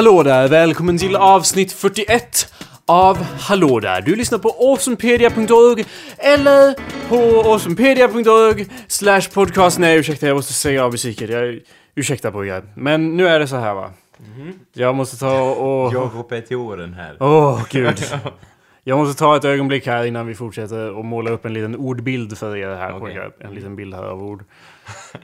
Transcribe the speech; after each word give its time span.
Hallå 0.00 0.22
där, 0.22 0.48
välkommen 0.48 0.98
till 0.98 1.16
avsnitt 1.16 1.72
41 1.72 2.52
av 2.86 3.16
Hallå 3.16 3.80
där. 3.80 4.00
Du 4.00 4.16
lyssnar 4.16 4.38
på 4.38 4.48
awesomepedia.org 4.48 5.84
eller 6.18 6.74
på 7.08 7.50
awesomepedia.org 7.50 8.66
slash 8.86 9.20
podcast. 9.34 9.78
Nej, 9.78 9.98
ursäkta, 9.98 10.26
jag 10.26 10.34
måste 10.34 10.52
säga 10.52 10.84
av 10.84 10.90
musiken. 10.90 11.30
Jag, 11.30 11.60
ursäkta 11.94 12.30
pojkar. 12.30 12.62
Men 12.74 13.16
nu 13.16 13.28
är 13.28 13.38
det 13.38 13.46
så 13.46 13.56
här 13.56 13.74
va. 13.74 13.90
Jag 14.72 14.94
måste 14.94 15.16
ta 15.16 15.40
och... 15.40 15.94
Jakob 15.94 16.32
är 16.32 16.40
till 16.40 16.56
åren 16.56 16.94
här. 16.94 17.16
Åh, 17.20 17.62
gud. 17.70 18.04
Jag 18.84 18.98
måste 18.98 19.18
ta 19.18 19.36
ett 19.36 19.44
ögonblick 19.44 19.86
här 19.86 20.04
innan 20.04 20.26
vi 20.26 20.34
fortsätter 20.34 20.90
och 20.90 21.04
måla 21.04 21.30
upp 21.30 21.44
en 21.44 21.54
liten 21.54 21.76
ordbild 21.76 22.38
för 22.38 22.56
er 22.56 22.74
här 22.76 22.98
pojkar. 22.98 23.32
En 23.40 23.54
liten 23.54 23.76
bild 23.76 23.94
här 23.94 24.02
av 24.04 24.22
ord. 24.22 24.44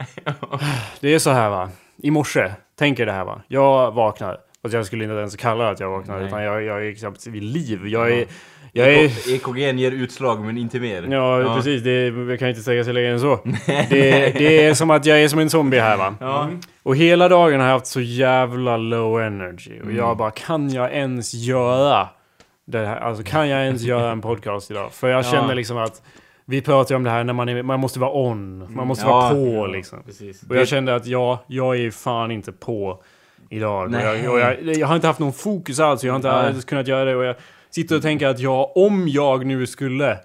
Det 0.99 1.13
är 1.13 1.19
så 1.19 1.29
här 1.29 1.49
va. 1.49 1.69
I 1.97 2.11
morse, 2.11 2.51
tänk 2.75 2.99
er 2.99 3.05
det 3.05 3.11
här 3.11 3.25
va. 3.25 3.41
Jag 3.47 3.91
vaknar. 3.91 4.37
Fast 4.67 4.73
jag 4.73 4.85
skulle 4.85 5.03
inte 5.03 5.15
ens 5.15 5.35
kalla 5.35 5.63
det 5.63 5.69
att 5.69 5.79
jag 5.79 5.89
vaknar. 5.89 6.17
Nej. 6.17 6.27
Utan 6.27 6.43
jag, 6.43 6.63
jag 6.63 6.87
är 6.87 6.93
knappt 6.93 7.27
vid 7.27 7.43
liv. 7.43 7.87
Jag 7.87 8.11
är... 8.11 8.25
Jag 8.71 8.87
är... 8.93 9.07
Eko- 9.07 9.29
EKG'n 9.53 9.77
ger 9.77 9.91
utslag 9.91 10.41
men 10.45 10.57
inte 10.57 10.79
mer. 10.79 11.07
Ja, 11.11 11.55
precis. 11.55 11.83
Det, 11.83 12.07
jag 12.07 12.39
kan 12.39 12.49
inte 12.49 12.61
säga 12.61 12.83
sig 12.83 12.93
längre 12.93 13.09
än 13.11 13.19
så. 13.19 13.39
Det, 13.89 14.33
det 14.37 14.65
är 14.65 14.73
som 14.73 14.89
att 14.91 15.05
jag 15.05 15.23
är 15.23 15.27
som 15.27 15.39
en 15.39 15.49
zombie 15.49 15.79
här 15.79 15.97
va. 15.97 16.15
Ja. 16.19 16.49
Och 16.83 16.95
hela 16.95 17.29
dagen 17.29 17.59
har 17.59 17.67
jag 17.67 17.73
haft 17.73 17.85
så 17.87 18.01
jävla 18.01 18.77
low 18.77 19.21
energy. 19.21 19.71
Och 19.79 19.85
Mm. 19.85 19.97
jag 19.97 20.17
bara, 20.17 20.31
kan 20.31 20.69
jag 20.73 20.93
ens 20.93 21.33
göra 21.33 22.07
det 22.67 22.85
här? 22.87 22.97
Alltså 22.97 23.23
kan 23.23 23.49
jag 23.49 23.63
ens 23.65 23.81
göra 23.81 24.11
en 24.11 24.21
podcast 24.21 24.71
idag? 24.71 24.91
För 24.91 25.07
jag 25.09 25.19
Ja. 25.25 25.31
känner 25.31 25.55
liksom 25.55 25.77
att 25.77 26.01
vi 26.45 26.61
pratar 26.61 26.95
ju 26.95 26.97
om 26.97 27.03
det 27.03 27.09
här 27.09 27.23
när 27.23 27.33
man, 27.33 27.49
är, 27.49 27.63
man 27.63 27.79
måste 27.79 27.99
vara 27.99 28.11
on. 28.13 28.73
Man 28.73 28.87
måste 28.87 29.05
Ja. 29.05 29.11
vara 29.11 29.29
på 29.29 29.47
Ja, 29.53 29.65
liksom. 29.67 29.99
Precis. 30.05 30.43
Och 30.49 30.55
jag 30.55 30.67
kände 30.67 30.95
att 30.95 31.05
ja, 31.07 31.43
jag 31.47 31.75
är 31.75 31.79
ju 31.79 31.91
fan 31.91 32.31
inte 32.31 32.51
på 32.51 33.03
idag. 33.49 33.87
Och 33.95 34.01
jag, 34.01 34.31
och 34.33 34.39
jag, 34.39 34.63
jag 34.63 34.87
har 34.87 34.95
inte 34.95 35.07
haft 35.07 35.19
någon 35.19 35.33
fokus 35.33 35.79
alls. 35.79 36.03
Jag 36.03 36.13
har 36.13 36.15
inte 36.17 36.51
Nej. 36.51 36.61
kunnat 36.61 36.87
göra 36.87 37.05
det. 37.05 37.15
Och 37.15 37.23
jag 37.23 37.35
sitter 37.69 37.95
och 37.95 38.01
tänker 38.01 38.27
att 38.27 38.39
ja, 38.39 38.71
om 38.75 39.07
jag 39.07 39.45
nu 39.45 39.67
skulle 39.67 40.17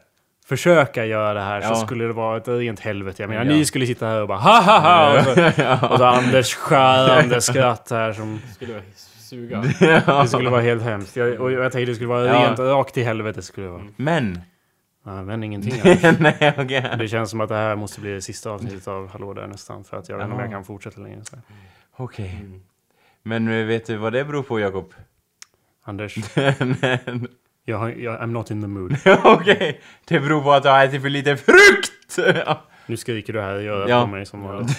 försöka 0.47 1.07
göra 1.07 1.35
det 1.35 1.41
här 1.41 1.61
så 1.61 1.69
Ja. 1.69 1.75
skulle 1.75 2.05
det 2.05 2.13
vara 2.13 2.37
ett 2.37 2.49
rent 2.49 2.81
helvete. 2.81 3.23
Jag 3.23 3.29
menar, 3.31 3.45
Ja. 3.45 3.51
ni 3.53 3.65
skulle 3.65 3.87
sitta 3.87 4.07
här 4.07 4.23
och 4.23 4.29
bara 4.29 4.39
ha 4.39 4.61
ha 4.61 4.79
ha! 4.79 5.19
Och 5.19 5.25
så, 5.25 5.31
och 5.93 5.99
så 5.99 6.05
Anders 6.05 6.55
skärande 6.55 7.41
skratt 7.41 7.91
här 7.91 8.13
som... 8.13 8.41
skulle 8.55 8.83
suga. 9.19 9.65
Det 10.23 10.29
skulle 10.29 10.51
vara 10.51 10.61
helt 10.61 10.83
hemskt. 10.83 11.17
Jag, 11.17 11.41
och 11.41 11.53
jag 11.53 11.73
tänkte 11.73 11.91
det 11.91 11.95
skulle 11.95 12.09
vara 12.09 12.25
rent 12.49 12.59
rakt 12.59 12.95
till 12.95 13.05
helvete 13.05 13.43
skulle 13.43 13.67
det 13.67 13.73
vara. 13.73 13.83
Men. 13.97 14.41
Ja, 15.05 15.23
men 15.23 15.43
ingenting. 15.45 15.75
Nej, 16.19 16.55
okej. 16.59 16.95
Det 16.99 17.09
känns 17.09 17.31
som 17.31 17.41
att 17.41 17.49
det 17.49 17.55
här 17.55 17.77
måste 17.77 18.01
bli 18.01 18.13
det 18.13 18.21
sista 18.23 18.51
avsnittet 18.51 18.89
av 18.89 19.09
Hallå 19.09 19.33
där 19.35 19.47
nästan. 19.47 19.85
För 19.85 19.97
att 19.97 20.09
jag 20.09 20.17
vet 20.17 20.25
inte 20.25 20.35
om 20.35 20.41
jag 20.41 20.51
kan 20.51 20.65
fortsätta 20.65 21.01
längre. 21.01 21.25
Så. 21.25 21.37
här. 21.37 21.43
Okej. 21.97 22.45
Men 23.23 23.49
eh, 23.49 23.67
vet 23.67 23.87
du 23.87 23.97
vad 23.97 24.13
det 24.13 24.25
beror 24.25 24.43
på, 24.43 24.61
Jakob? 24.61 24.95
Anders, 25.85 26.17
jag, 27.65 27.79
har- 27.79 27.89
jag, 27.91 28.21
I'm 28.21 28.27
not 28.27 28.51
in 28.51 28.61
the 28.63 28.67
mood. 28.69 28.97
Okej. 29.25 29.81
Det 30.09 30.21
beror 30.21 30.43
på 30.43 30.53
att 30.53 30.63
du 30.63 30.69
har 30.69 30.85
ätit 30.85 31.03
för 31.03 31.09
lite 31.09 31.37
frukt! 31.37 31.93
Nu 32.87 32.97
skriker 32.97 33.33
du 33.33 33.41
här 33.41 33.61
i 33.61 33.69
örat 33.69 33.89
Ja. 33.89 34.01
på 34.01 34.07
mig 34.07 34.27
som 34.27 34.43
vanligt. 34.43 34.79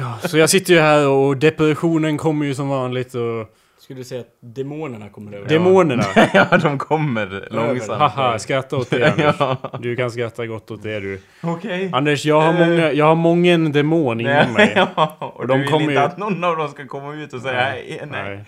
Ja, 0.00 0.18
Så 0.22 0.38
jag 0.38 0.50
sitter 0.50 0.74
ju 0.74 0.80
här 0.80 1.08
och 1.08 1.36
depressionen 1.36 2.18
kommer 2.18 2.46
ju 2.46 2.54
som 2.54 2.68
vanligt 2.68 3.14
och 3.14 3.56
Skulle 3.86 4.00
du 4.00 4.04
säga 4.04 4.20
att 4.20 4.26
demonerna 4.40 5.08
kommer 5.08 5.32
över? 5.32 5.48
demonerna. 5.48 6.04
ja, 6.34 6.58
de 6.62 6.78
kommer 6.78 7.48
långsamt. 7.50 7.98
Haha, 7.98 8.38
skratta 8.38 8.76
åt 8.76 8.90
det 8.90 9.10
Anders. 9.12 9.36
Ja. 9.40 9.78
Du 9.80 9.96
kan 9.96 10.10
skratta 10.10 10.46
gott 10.46 10.70
åt 10.70 10.82
det 10.82 11.00
du. 11.00 11.20
Okej. 11.42 11.90
Anders, 11.92 12.24
jag 12.24 12.40
har 12.40 12.52
många, 12.52 12.92
jag 12.92 13.04
har 13.06 13.14
mången 13.14 13.72
demon 13.72 14.20
inom 14.20 14.52
mig. 14.52 14.72
Ja, 14.96 15.16
och 15.34 15.46
de 15.46 15.52
du 15.54 15.58
vill 15.62 15.68
kommer 15.72 15.82
inte 15.82 15.92
ju- 15.92 15.98
att 15.98 16.18
någon 16.18 16.44
av 16.44 16.56
dem 16.56 16.68
ska 16.68 16.86
komma 16.86 17.14
ut 17.14 17.32
och 17.32 17.40
säga 17.40 17.54
nej. 17.60 18.02
nej. 18.10 18.22
Nej. 18.28 18.44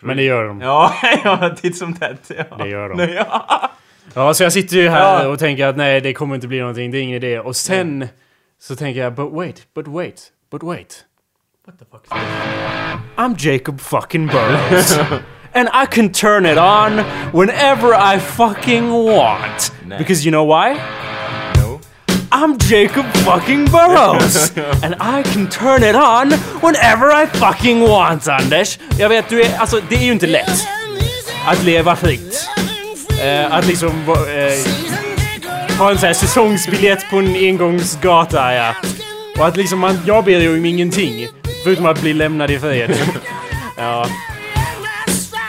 Men 0.00 0.16
det 0.16 0.22
gör 0.22 0.44
de. 0.44 0.60
Ja, 0.60 0.92
ja, 1.24 1.54
titt 1.56 1.76
som 1.78 1.94
tätt. 1.94 2.30
Ja. 2.50 2.56
Det 2.64 2.68
gör 2.68 2.88
de. 2.88 2.94
Nej, 2.98 3.14
Ja. 3.14 3.70
Ja, 4.14 4.34
så 4.34 4.42
jag 4.42 4.52
sitter 4.52 4.76
ju 4.76 4.88
här 4.88 5.24
Ja. 5.24 5.28
och 5.28 5.38
tänker 5.38 5.66
att 5.66 5.76
nej, 5.76 6.00
det 6.00 6.12
kommer 6.12 6.34
inte 6.34 6.48
bli 6.48 6.60
någonting. 6.60 6.90
Det 6.90 6.98
är 6.98 7.02
ingen 7.02 7.16
idé. 7.16 7.38
Och 7.40 7.56
sen 7.56 8.08
så 8.60 8.76
tänker 8.76 9.00
jag, 9.00 9.14
but 9.14 9.32
wait, 9.32 9.66
but 9.74 9.88
wait, 9.88 10.22
but 10.50 10.62
wait. 10.62 11.04
What 11.66 11.78
the 11.78 11.86
fuck? 11.86 12.06
I'm 13.16 13.36
Jacob 13.36 13.80
fucking 13.80 14.26
Burrows. 14.26 14.92
and 15.54 15.70
I 15.72 15.86
can 15.86 16.12
turn 16.12 16.44
it 16.44 16.58
on 16.58 16.98
whenever 17.32 17.94
I 17.94 18.18
fucking 18.18 18.92
want. 18.92 19.70
Nej. 19.86 19.96
Because 19.96 20.26
you 20.26 20.30
know 20.30 20.44
why? 20.44 20.74
No. 21.56 21.80
I'm 22.30 22.58
Jacob 22.58 23.06
fucking 23.24 23.64
Burrows! 23.70 24.52
and 24.82 24.94
I 25.00 25.22
can 25.22 25.48
turn 25.48 25.82
it 25.82 25.94
on 25.94 26.32
whenever 26.60 27.10
I 27.10 27.24
fucking 27.24 27.80
want, 27.80 28.28
Anders! 28.28 28.78
Jag 28.98 29.08
vet, 29.08 29.28
du 29.28 29.42
är, 29.42 29.58
alltså 29.58 29.80
det 29.88 29.96
är 29.96 30.04
ju 30.04 30.12
inte 30.12 30.26
lätt 30.26 30.66
att 31.46 31.64
leva 31.64 31.96
fritt. 31.96 32.48
Eh, 33.22 33.54
att 33.54 33.66
liksom 33.66 33.90
eh, 34.08 35.78
ha 35.78 35.90
en 35.90 35.98
sån 35.98 36.06
här 36.06 36.14
säsongsbiljett 36.14 37.10
på 37.10 37.16
en 37.16 37.34
engångsgata, 37.34 38.54
ja. 38.54 38.74
Och 39.38 39.46
att 39.46 39.56
liksom 39.56 39.78
man, 39.78 39.98
jag 40.06 40.24
ber 40.24 40.40
ju 40.40 40.58
om 40.58 40.64
ingenting. 40.64 41.28
Förutom 41.64 41.86
att 41.86 42.00
bli 42.00 42.12
lämnad 42.12 42.50
i 42.50 42.58
fred. 42.58 42.96
ja. 43.76 44.06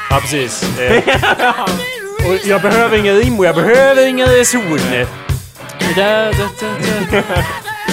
Ja, 0.09 0.19
precis. 0.21 0.79
Eh, 0.79 0.97
och 2.27 2.35
jag 2.45 2.61
behöver 2.61 2.97
ingen 2.97 3.15
rim 3.15 3.39
och 3.39 3.45
jag 3.45 3.55
behöver 3.55 4.07
ingen 4.07 4.27
reson. 4.27 4.79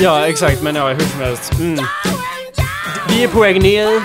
Ja, 0.01 0.27
exakt. 0.27 0.63
Men 0.63 0.77
ja, 0.77 0.89
hur 0.89 1.01
som 1.01 1.21
helst. 1.21 1.53
Mm. 1.61 1.85
Vi 3.09 3.25
är 3.25 3.29
på 3.29 3.41
väg 3.41 3.63
ner 3.63 4.03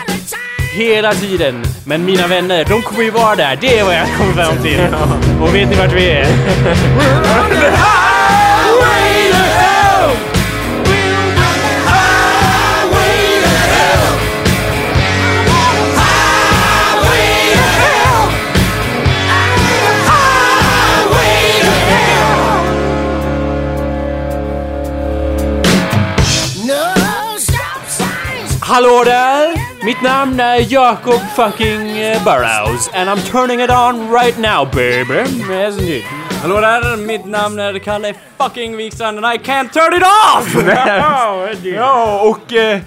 hela 0.77 1.13
tiden. 1.13 1.63
Men 1.85 2.05
mina 2.05 2.27
vänner, 2.27 2.65
de 2.65 2.81
kommer 2.81 3.03
ju 3.03 3.11
vara 3.11 3.35
där. 3.35 3.57
Det 3.61 3.79
är 3.79 3.83
vad 3.83 3.95
jag 3.95 4.07
kommer 4.17 4.33
fram 4.33 4.57
till. 4.63 4.87
Och 5.41 5.55
vet 5.55 5.69
ni 5.69 5.75
vart 5.75 5.93
vi 5.93 6.09
är? 6.09 6.27
Hallå 28.77 29.03
där! 29.05 29.53
Mitt 29.85 30.01
namn 30.01 30.39
är 30.39 30.73
Jacob 30.73 31.21
fucking 31.35 31.99
eh, 31.99 32.23
Burrows 32.23 32.89
and 32.93 33.09
I'm 33.09 33.31
turning 33.31 33.61
it 33.61 33.69
on 33.69 34.11
right 34.11 34.37
now 34.37 34.65
baby. 34.71 36.03
Hallå 36.41 36.61
där, 36.61 36.97
mitt 36.97 37.25
namn 37.25 37.59
är 37.59 37.79
Kalle 37.79 38.13
fucking 38.37 38.77
Wikstrand 38.77 39.25
and 39.25 39.35
I 39.35 39.37
can't 39.37 39.73
turn 39.73 39.93
it 39.97 40.03
off! 40.03 40.55
Ja, 41.75 42.21
och 42.21 42.53
eh, 42.53 42.79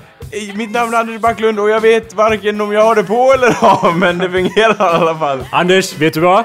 mitt 0.55 0.71
namn 0.71 0.95
är 0.95 0.99
Anders 0.99 1.21
Backlund 1.21 1.61
och 1.61 1.71
jag 1.71 1.81
vet 1.81 2.15
varken 2.15 2.61
om 2.61 2.73
jag 2.73 2.83
har 2.83 2.95
det 2.95 3.05
på 3.05 3.33
eller 3.33 3.65
av, 3.87 3.99
men 3.99 4.19
det 4.19 4.31
fungerar 4.31 4.95
i 4.95 4.97
alla 4.97 5.19
fall. 5.19 5.45
Anders, 5.53 5.93
vet 5.99 6.15
du 6.15 6.21
vad? 6.21 6.45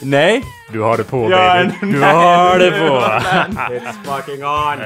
Nej. 0.00 0.42
Du 0.72 0.80
har 0.82 0.96
det 0.96 1.04
på 1.04 1.30
Ja, 1.30 1.54
baby. 1.54 1.92
Du 1.92 2.00
nej. 2.00 2.14
har 2.14 2.58
det 2.58 2.70
på. 2.78 3.04
It's 3.74 4.16
fucking 4.16 4.44
on! 4.44 4.78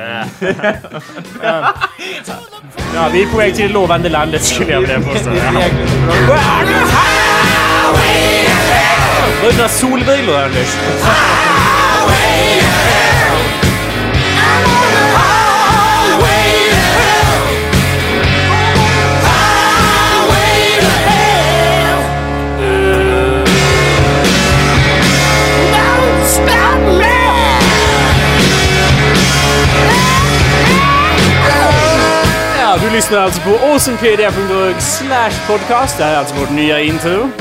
Ja, 2.95 3.09
vi 3.13 3.23
är 3.23 3.27
på 3.27 3.37
väg 3.37 3.55
till 3.55 3.67
det 3.69 3.73
lovande 3.73 4.09
landet 4.09 4.45
skulle 4.45 4.73
jag 4.73 4.81
vilja 4.81 5.01
påstå. 5.01 5.31
Ja. 5.55 5.63
Bruna 9.43 9.69
solbrillor 9.69 10.37
Anders. 10.37 10.77
Lyssnar 32.99 33.19
alltså 33.19 33.41
på 33.41 33.51
awesomepedia.org 33.51 34.75
slash 34.81 35.47
podcast. 35.47 35.99
Det 35.99 36.05
här 36.05 36.15
är 36.15 36.19
alltså 36.19 36.35
vårt 36.35 36.51
nya 36.51 36.81
intro. 36.81 37.31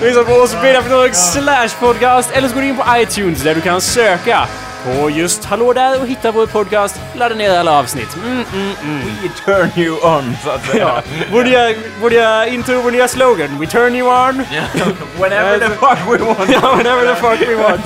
Du 0.00 0.06
lyssnar 0.06 0.24
på 0.24 0.32
awesomepedia.org 0.32 1.14
slash 1.14 1.68
podcast 1.80 2.30
eller 2.32 2.48
så 2.48 2.54
går 2.54 2.62
du 2.62 2.68
in 2.68 2.76
på 2.76 2.84
iTunes 2.96 3.42
där 3.42 3.54
du 3.54 3.60
kan 3.60 3.80
söka 3.80 4.48
på 4.84 5.10
just 5.10 5.44
Hallå 5.44 5.72
där 5.72 6.00
och 6.00 6.06
hitta 6.06 6.32
vår 6.32 6.46
podcast. 6.46 7.00
Ladda 7.14 7.34
ner 7.34 7.58
alla 7.58 7.78
avsnitt. 7.78 8.16
Mm, 8.16 8.44
mm, 8.54 8.72
mm. 8.82 9.00
We 9.22 9.28
turn 9.44 9.82
you 9.84 9.94
on, 9.94 10.36
så 10.44 10.50
att 10.50 10.66
säga. 10.66 10.80
Ja. 10.80 11.02
Vår 11.32 11.44
nya, 11.44 11.74
vår 12.00 12.10
nya 12.10 12.46
intro, 12.46 12.80
vår 12.82 12.90
nya 12.90 13.08
slogan. 13.08 13.58
We 13.58 13.66
turn 13.66 13.96
you 13.96 14.08
on. 14.08 14.34
Whenever 15.18 15.58
the 15.58 15.70
fuck 15.70 15.98
we 16.08 16.24
want. 16.24 16.50
Ja, 16.50 16.74
whenever 16.76 17.06
the 17.06 17.14
fuck 17.14 17.48
we 17.48 17.54
want. 17.54 17.80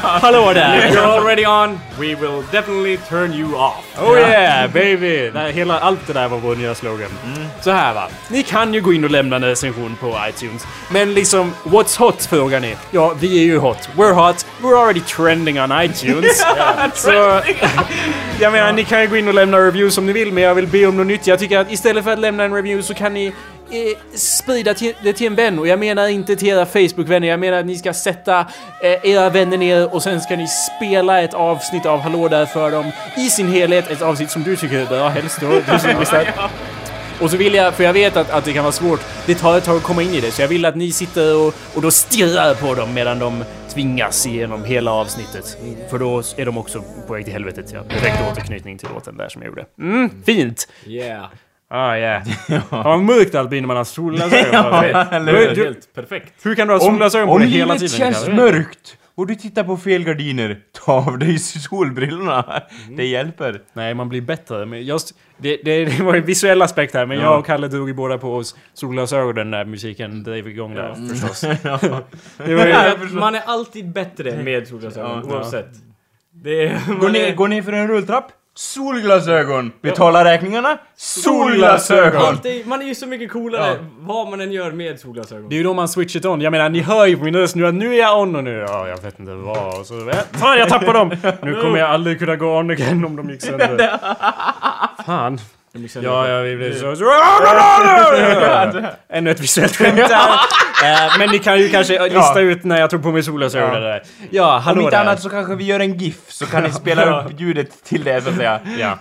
Hallå 0.00 0.52
där. 0.52 0.90
You're 0.92 1.18
already 1.18 1.46
on, 1.46 1.80
we 1.98 2.14
will 2.14 2.42
definitely 2.52 2.96
turn 2.96 3.32
you 3.32 3.54
off. 3.54 3.98
Oh 3.98 4.18
yeah, 4.18 4.72
baby! 4.72 5.30
Det 5.30 5.38
här, 5.38 5.50
hela, 5.50 5.80
allt 5.80 6.06
det 6.06 6.12
där 6.12 6.28
var 6.28 6.38
vår 6.38 6.56
nya 6.56 6.74
slogan. 6.74 7.10
Så 7.60 7.70
här 7.70 7.94
va. 7.94 8.08
Ni 8.28 8.42
kan 8.42 8.74
ju 8.74 8.80
gå 8.80 8.92
in 8.92 9.04
och 9.04 9.10
lämna 9.10 9.36
en 9.36 9.44
recension 9.44 9.96
på 10.00 10.16
iTunes. 10.28 10.66
Men 10.90 11.14
liksom, 11.14 11.52
what's 11.64 11.98
hot 11.98 12.24
frågar 12.24 12.60
ni? 12.60 12.76
Ja, 12.90 13.14
vi 13.20 13.38
är 13.40 13.44
ju 13.44 13.58
hot. 13.58 13.88
We're 13.96 14.12
hot. 14.12 14.46
We're 14.62 14.82
already 14.82 15.00
trending 15.00 15.60
on 15.60 15.72
iTunes. 15.82 16.44
Så, 16.94 17.40
jag 18.40 18.52
menar, 18.52 18.72
ni 18.72 18.84
kan 18.84 19.00
ju 19.02 19.08
gå 19.08 19.16
in 19.16 19.28
och 19.28 19.34
lämna 19.34 19.58
reviews 19.58 19.98
om 19.98 20.06
ni 20.06 20.12
vill, 20.12 20.32
men 20.32 20.42
jag 20.42 20.54
vill 20.54 20.66
be 20.66 20.86
om 20.86 20.96
något 20.96 21.06
nytt. 21.06 21.26
Jag 21.26 21.38
tycker 21.38 21.58
att 21.58 21.72
istället 21.72 22.04
för 22.04 22.12
att 22.12 22.18
lämna 22.18 22.44
en 22.44 22.54
review 22.54 22.82
så 22.82 22.94
kan 22.94 23.14
ni 23.14 23.32
eh, 23.74 23.96
sprida 24.14 24.74
till, 24.74 24.94
det 25.02 25.12
till 25.12 25.26
en 25.26 25.34
vän. 25.34 25.58
Och 25.58 25.66
jag 25.66 25.78
menar 25.78 26.08
inte 26.08 26.36
till 26.36 26.48
era 26.48 26.66
Facebook-vänner, 26.66 27.28
jag 27.28 27.40
menar 27.40 27.58
att 27.58 27.66
ni 27.66 27.76
ska 27.76 27.94
sätta 27.94 28.40
eh, 28.82 29.10
era 29.10 29.30
vänner 29.30 29.56
ner 29.56 29.94
och 29.94 30.02
sen 30.02 30.20
ska 30.20 30.36
ni 30.36 30.46
spela 30.48 31.22
ett 31.22 31.34
avsnitt 31.34 31.86
av 31.86 32.00
Hallå 32.00 32.28
där 32.28 32.46
för 32.46 32.70
dem 32.70 32.90
i 33.16 33.30
sin 33.30 33.48
helhet. 33.48 33.90
Ett 33.90 34.02
avsnitt 34.02 34.30
som 34.30 34.42
du 34.42 34.56
tycker 34.56 34.78
är 34.78 34.86
bra, 34.86 35.08
helst 35.08 35.40
då. 35.40 35.48
Du 35.48 35.78
som 35.78 36.00
lyssnar. 36.00 36.34
Och 37.20 37.30
så 37.30 37.36
vill 37.36 37.54
jag, 37.54 37.74
för 37.74 37.84
jag 37.84 37.92
vet 37.92 38.16
att, 38.16 38.30
att 38.30 38.44
det 38.44 38.52
kan 38.52 38.64
vara 38.64 38.72
svårt, 38.72 39.00
det 39.26 39.34
tar 39.34 39.58
ett 39.58 39.64
tag 39.64 39.76
att 39.76 39.82
komma 39.82 40.02
in 40.02 40.14
i 40.14 40.20
det, 40.20 40.30
så 40.30 40.42
jag 40.42 40.48
vill 40.48 40.64
att 40.64 40.76
ni 40.76 40.92
sitter 40.92 41.36
och, 41.36 41.54
och 41.74 41.82
då 41.82 41.90
stirrar 41.90 42.54
på 42.54 42.74
dem 42.74 42.94
medan 42.94 43.18
de 43.18 43.44
tvingas 43.68 44.26
igenom 44.26 44.64
hela 44.64 44.92
avsnittet. 44.92 45.58
För 45.90 45.98
då 45.98 46.22
är 46.36 46.46
de 46.46 46.58
också 46.58 46.84
på 47.06 47.12
väg 47.12 47.24
till 47.24 47.32
helvetet. 47.32 47.72
Ja. 47.72 47.82
Direkt 47.82 48.18
återknytning 48.32 48.78
till 48.78 48.88
låten 48.94 49.16
där 49.16 49.28
som 49.28 49.42
jag 49.42 49.48
gjorde. 49.48 49.66
Mm, 49.78 50.10
fint! 50.24 50.68
Yeah. 50.86 51.26
Ah, 51.76 51.96
yeah. 51.96 52.22
Ja, 52.48 52.60
vad 52.70 53.00
mörkt 53.00 53.34
allt 53.34 53.48
blir 53.48 53.60
när 53.60 53.68
man 53.68 53.76
har 53.76 53.84
solglasögon 53.84 54.62
på 54.72 54.78
sig. 54.80 54.90
eller 55.10 55.32
hur? 55.48 55.54
du- 55.54 55.64
Helt 55.64 55.94
perfekt. 55.94 56.32
Hur 56.46 56.54
kan 56.54 56.66
du 56.68 56.74
ha 56.74 56.80
Om, 56.80 56.86
solglasögon 56.86 57.26
på 57.28 57.32
om 57.34 57.40
dig 57.40 57.48
hela 57.48 57.74
livet 57.74 57.92
tiden? 57.92 58.12
känns 58.12 58.28
Mikael? 58.28 58.52
mörkt 58.52 58.96
och 59.16 59.26
du 59.26 59.34
tittar 59.34 59.64
på 59.64 59.76
fel 59.76 60.04
gardiner, 60.04 60.58
ta 60.84 60.92
av 60.92 61.18
dig 61.18 61.38
solbrillorna. 61.38 62.62
Det 62.96 63.04
hjälper. 63.06 63.60
Nej, 63.72 63.94
man 63.94 64.08
blir 64.08 64.20
bättre. 64.20 64.66
Men 64.66 64.82
just, 64.82 65.14
det, 65.38 65.56
det, 65.64 65.84
det 65.84 66.02
var 66.02 66.14
en 66.14 66.24
visuell 66.24 66.62
aspekt 66.62 66.94
här, 66.94 67.06
men 67.06 67.18
jag 67.20 67.38
och 67.38 67.46
Kalle 67.46 67.68
drog 67.68 67.88
ju 67.88 67.94
båda 67.94 68.18
på 68.18 68.34
oss 68.36 68.56
solglasögon 68.74 69.50
när 69.50 69.64
musiken 69.64 70.22
drev 70.22 70.48
igång 70.48 70.74
där 70.74 70.94
förstås. 71.08 71.40
Det 71.40 72.54
var 72.54 72.64
ju, 72.66 72.70
Ja, 72.70 72.94
man 73.12 73.34
är 73.34 73.42
alltid 73.46 73.92
bättre 73.92 74.42
med 74.42 74.68
solglasögon, 74.68 75.24
Ja. 75.28 75.34
oavsett. 75.36 75.68
Det 76.32 76.66
är... 76.66 76.80
Gå 77.00 77.08
ner, 77.08 77.34
gå 77.34 77.46
ner 77.46 77.62
för 77.62 77.72
en 77.72 77.88
rulltrapp. 77.88 78.32
Solglasögon. 78.56 79.72
Betala 79.82 80.24
räkningarna. 80.24 80.78
Solglasögon. 80.96 82.22
Alltid, 82.22 82.66
man 82.66 82.82
är 82.82 82.86
ju 82.86 82.94
så 82.94 83.06
mycket 83.06 83.32
coolare 83.32 83.76
vad 83.98 84.30
man 84.30 84.40
än 84.40 84.52
gör 84.52 84.70
med 84.70 85.00
solglasögon. 85.00 85.48
det 85.48 85.54
är 85.54 85.56
ju 85.56 85.62
då 85.62 85.74
man 85.74 85.88
switch 85.88 86.16
it 86.16 86.24
on. 86.24 86.40
Jag 86.40 86.50
menar, 86.50 86.68
ni 86.68 86.80
hör 86.80 87.06
ju 87.06 87.16
på 87.16 87.24
min 87.24 87.36
röst 87.36 87.54
nu 87.54 87.66
att 87.66 87.74
nu 87.74 87.94
är 87.94 87.98
jag 87.98 88.20
on 88.20 88.36
och 88.36 88.44
nu... 88.44 88.66
Ja, 88.68 88.88
jag 88.88 89.02
vet 89.02 89.18
inte 89.18 89.34
vad. 89.34 89.80
Och 89.80 89.86
så, 89.86 90.08
äh, 90.08 90.16
fan, 90.32 90.58
jag 90.58 90.68
tappade 90.68 90.98
dem! 90.98 91.16
Nu 91.42 91.54
kommer 91.54 91.78
jag 91.78 91.90
aldrig 91.90 92.18
kunna 92.18 92.36
gå 92.36 92.58
on 92.58 92.70
again 92.70 93.04
om 93.04 93.16
de 93.16 93.30
gick 93.30 93.42
sönder. 93.42 93.98
Fan. 95.06 95.40
Ja, 96.02 96.28
ja, 96.28 96.40
vi 96.42 96.56
blev 96.56 96.74
så... 96.78 96.86
Ännu 99.12 99.30
ett 99.30 99.40
visuellt 99.40 99.76
skämt 99.76 99.96
där. 99.96 100.10
Eh, 100.84 101.18
Men 101.18 101.30
ni 101.30 101.38
kan 101.38 101.58
ju 101.58 101.68
kanske 101.68 102.08
lista 102.08 102.40
ut 102.40 102.64
när 102.64 102.80
jag 102.80 102.90
tog 102.90 103.02
på 103.02 103.12
mig 103.12 103.22
solglasögonen 103.22 103.82
Ja. 103.82 103.88
där. 103.88 104.02
Ja, 104.30 104.56
Om 104.56 104.62
hallå 104.62 104.80
inte 104.82 104.96
där. 104.96 105.00
annat 105.00 105.22
så 105.22 105.30
kanske 105.30 105.54
vi 105.54 105.64
gör 105.64 105.80
en 105.80 105.98
GIF 105.98 106.16
så 106.28 106.46
kan 106.46 106.62
ni 106.62 106.72
spela 106.72 107.20
upp 107.24 107.40
ljudet 107.40 107.84
till 107.84 108.04
det 108.04 108.22
så 108.22 108.28
att 108.30 108.36
säga. 108.36 108.60
Ja. 108.78 108.98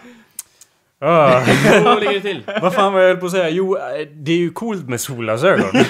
Ah. 1.01 1.39
Hur 1.39 1.99
ligger 1.99 2.13
det 2.13 2.21
till? 2.21 2.43
Vad 2.61 2.73
fan 2.73 2.93
var 2.93 2.99
jag 3.01 3.07
höll 3.07 3.17
på 3.17 3.25
att 3.25 3.31
säga? 3.31 3.49
Jo, 3.49 3.77
eh, 3.77 3.83
det 4.13 4.31
är 4.31 4.37
ju 4.37 4.49
coolt 4.51 4.89
med 4.89 5.01
solglasögon. 5.01 5.83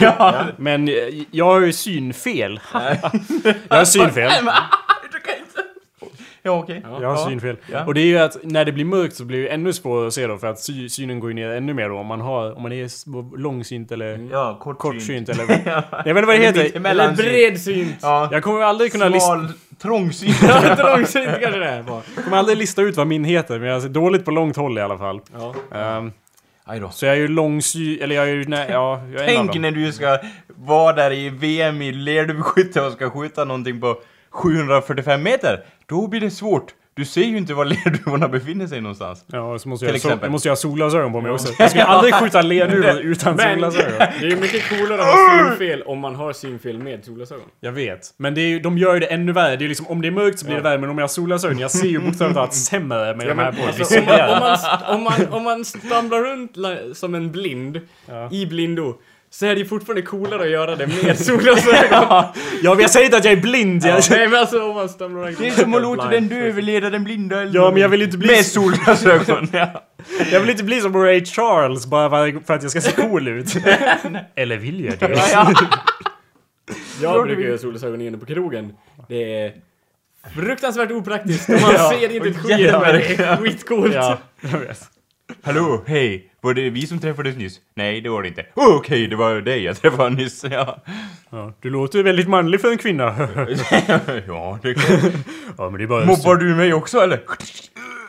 Men 0.57 0.87
eh, 0.87 0.93
jag 1.31 1.45
har 1.45 1.59
ju 1.59 1.73
synfel. 1.73 2.59
jag 3.69 3.77
har 3.77 3.85
synfel. 3.85 4.31
Ja 6.45 6.51
okej. 6.51 6.81
Jag 7.01 7.09
har 7.09 7.29
synfel. 7.29 7.57
Ja. 7.71 7.85
Och 7.85 7.93
det 7.93 8.01
är 8.01 8.05
ju 8.05 8.17
att 8.17 8.37
när 8.43 8.65
det 8.65 8.71
blir 8.71 8.85
mörkt 8.85 9.15
så 9.15 9.25
blir 9.25 9.43
det 9.43 9.47
ännu 9.47 9.73
svårare 9.73 10.07
att 10.07 10.13
se 10.13 10.27
då 10.27 10.37
för 10.37 10.47
att 10.47 10.59
sy 10.59 10.89
synen 10.89 11.19
går 11.19 11.29
ju 11.29 11.33
ner 11.33 11.49
ännu 11.49 11.73
mer 11.73 11.89
då 11.89 11.97
om 11.97 12.07
man 12.07 12.21
har, 12.21 12.55
om 12.55 12.61
man 12.61 12.71
är 12.71 13.37
långsynt 13.37 13.91
eller 13.91 14.27
Ja, 14.31 14.57
kortsynt. 14.61 14.79
kortsynt 14.79 15.29
eller... 15.29 15.43
Jag 16.05 16.13
vet 16.13 16.17
inte 16.17 16.21
vad 16.21 16.35
det 16.35 16.61
heter. 16.61 16.85
Eller 16.89 17.15
bredsynt. 17.15 17.95
Ja. 18.01 18.29
Jag 18.31 18.43
kommer 18.43 18.61
aldrig 18.61 18.91
kunna 18.91 19.09
lista... 19.09 19.47
Trångsynt. 19.81 20.35
Ja, 20.47 20.71
inte 20.71 20.83
långsynt 20.83 21.29
kanske 21.41 21.59
det 21.59 21.69
är. 21.69 21.85
Jag 22.15 22.23
kommer 22.23 22.37
aldrig 22.37 22.57
lista 22.57 22.81
ut 22.81 22.97
vad 22.97 23.07
min 23.07 23.23
heter, 23.23 23.59
men 23.59 23.69
jag 23.69 23.81
ser 23.81 23.89
dåligt 23.89 24.25
på 24.25 24.31
långt 24.31 24.55
håll 24.55 24.77
i 24.77 24.81
alla 24.81 24.97
fall. 24.97 25.21
Ja. 25.33 26.09
Då. 26.81 26.89
så 26.89 27.05
jag 27.05 27.15
är 27.15 27.19
ju 27.19 27.27
långsy... 27.27 27.99
Eller 27.99 28.15
jag 28.15 28.29
är 28.29 28.33
ju... 28.33 28.45
Nej, 28.47 28.67
ja, 28.69 29.01
jag 29.13 29.21
är 29.21 29.27
Tänk 29.27 29.55
när 29.55 29.71
du 29.71 29.91
ska 29.91 30.17
vara 30.47 30.93
där 30.93 31.11
i 31.11 31.29
VM 31.29 31.81
i 31.81 31.91
lerduvskytte 31.91 32.81
och 32.81 32.93
ska 32.93 33.09
skjuta 33.09 33.45
någonting 33.45 33.81
på 33.81 33.97
745 34.33 35.23
meter. 35.23 35.65
Då 35.85 36.07
blir 36.07 36.21
det 36.21 36.31
svårt. 36.31 36.73
Du 36.95 37.05
ser 37.05 37.23
ju 37.23 37.37
inte 37.37 37.53
var 37.53 37.65
lerduvorna 37.85 38.27
befinner 38.27 38.67
sig 38.67 38.81
någonstans. 38.81 39.25
Ja, 39.27 39.59
så 39.59 39.69
måste 39.69 39.85
Till 39.85 39.93
jag, 39.95 40.01
så, 40.01 40.07
exempel. 40.07 40.25
jag 40.25 40.31
måste 40.31 40.47
jag 40.47 40.51
ha 40.51 40.55
solglasögon 40.57 41.11
på 41.11 41.21
mig 41.21 41.31
också. 41.31 41.53
Jag 41.59 41.71
ska 41.71 41.83
aldrig 41.83 42.13
skjuta 42.15 42.41
lerduvor 42.41 42.97
utan 43.01 43.35
Men 43.35 43.49
solglasögon. 43.49 43.93
det 43.97 44.25
är 44.25 44.29
ju 44.29 44.35
mycket 44.35 44.69
coolare 44.69 45.01
att 45.01 45.07
ha 45.07 45.49
synfel 45.49 45.81
om 45.81 45.99
man 45.99 46.15
har 46.15 46.33
synfel 46.33 46.79
med 46.79 47.05
solglasögon. 47.05 47.45
Jag 47.59 47.71
vet. 47.71 48.13
Men 48.17 48.35
det 48.35 48.41
är 48.41 48.47
ju, 48.47 48.59
de 48.59 48.77
gör 48.77 48.93
ju 48.93 48.99
det 48.99 49.05
ännu 49.05 49.31
värre. 49.31 49.49
Det 49.55 49.59
är 49.59 49.61
ju 49.61 49.67
liksom, 49.67 49.87
om 49.87 50.01
det 50.01 50.07
är 50.07 50.11
mörkt 50.11 50.39
så 50.39 50.45
blir 50.45 50.55
det 50.55 50.61
värre, 50.61 50.77
men 50.77 50.89
om 50.89 50.97
jag 50.97 51.03
har 51.03 51.07
solglasögon, 51.09 51.59
jag 51.59 51.71
ser 51.71 51.87
ju 51.87 51.99
bokstavligt 51.99 52.35
talat 52.35 52.53
sämre 52.53 53.15
med 53.15 53.27
de 53.27 53.39
här 53.39 53.51
på. 53.51 53.63
Alltså, 53.67 53.99
om, 53.99 54.05
man, 54.05 54.29
om, 54.29 54.39
man, 54.39 54.95
om, 54.95 55.03
man, 55.03 55.33
om 55.33 55.43
man 55.43 55.65
stamblar 55.65 56.19
runt 56.19 56.97
som 56.97 57.15
en 57.15 57.31
blind 57.31 57.79
i 58.31 58.45
blindo 58.45 58.95
så 59.33 59.45
är 59.45 59.55
det 59.55 59.59
ju 59.61 59.65
fortfarande 59.65 60.01
coolare 60.01 60.41
att 60.43 60.49
göra 60.49 60.75
det 60.75 60.87
med 60.87 61.19
solglasögon. 61.25 61.89
Ja, 61.91 62.33
men 62.63 62.79
jag 62.79 62.89
säger 62.89 63.05
inte 63.05 63.17
att 63.17 63.25
jag 63.25 63.33
är 63.33 63.41
blind. 63.41 63.85
Jag, 63.85 64.03
Nej 64.09 64.27
men 64.27 64.39
alltså 64.39 64.63
om 64.69 64.75
man 64.75 64.89
Det 65.39 65.47
är 65.47 65.51
som 65.51 65.73
att 65.73 65.81
låta 65.97 66.09
den 66.09 66.27
döve 66.27 66.61
leda 66.61 66.89
den 66.89 67.03
blinda 67.03 67.41
eller 67.41 67.55
Ja, 67.55 67.71
men 67.71 67.81
jag 67.81 67.89
vill 67.89 68.01
inte 68.01 68.17
bli- 68.17 68.27
Med 68.35 68.45
solglasögon, 68.45 69.47
ja. 69.51 69.83
jag 70.31 70.39
vill 70.39 70.49
inte 70.49 70.63
bli 70.63 70.81
som 70.81 70.95
Ray 70.97 71.25
Charles 71.25 71.85
bara 71.85 72.09
för- 72.09 72.53
att 72.53 72.61
jag 72.63 72.71
ska 72.71 72.81
se 72.81 72.91
cool 72.91 73.27
ut. 73.27 73.55
Eller 74.35 74.57
vill 74.57 74.85
jag 74.85 74.99
det? 74.99 75.21
Jag 77.01 77.23
brukar 77.23 77.41
göra 77.41 77.57
solglasögon 77.57 78.01
inne 78.01 78.17
på 78.17 78.25
krogen. 78.25 78.73
Det 79.07 79.39
är 79.45 79.53
fruktansvärt 80.35 80.91
opraktiskt 80.91 81.49
och 81.49 81.61
man 81.61 81.89
ser 81.89 82.15
inte 82.15 82.29
ett 82.29 82.37
skit 82.37 82.57
det 82.57 83.23
är 83.23 83.37
skitcoolt. 83.37 83.93
Ja. 83.93 84.17
Hallå, 85.43 85.83
hej. 85.87 86.29
Var 86.43 86.53
det 86.53 86.69
vi 86.69 86.87
som 86.87 86.99
träffades 86.99 87.35
nyss? 87.37 87.59
Nej, 87.75 88.01
det 88.01 88.09
var 88.09 88.21
det 88.21 88.27
inte. 88.27 88.45
Oh, 88.55 88.75
Okej, 88.75 89.07
det 89.07 89.15
var 89.15 89.35
dig 89.41 89.63
jag 89.63 89.81
träffade 89.81 90.09
nyss. 90.09 90.43
Ja, 90.51 90.77
Ja, 91.29 91.53
du 91.61 91.69
låter 91.69 92.03
väldigt 92.03 92.27
manlig 92.27 92.61
för 92.61 92.71
en 92.71 92.77
kvinna. 92.77 93.03
ja 94.27 94.59
det 94.61 94.73
kan... 94.73 94.95
Ja, 95.57 95.69
men 95.69 95.77
det 95.77 95.83
är 95.83 95.87
bara... 95.87 96.05
Mobbar 96.05 96.35
du 96.35 96.55
mig 96.55 96.73
också 96.73 96.99
eller? 96.99 97.19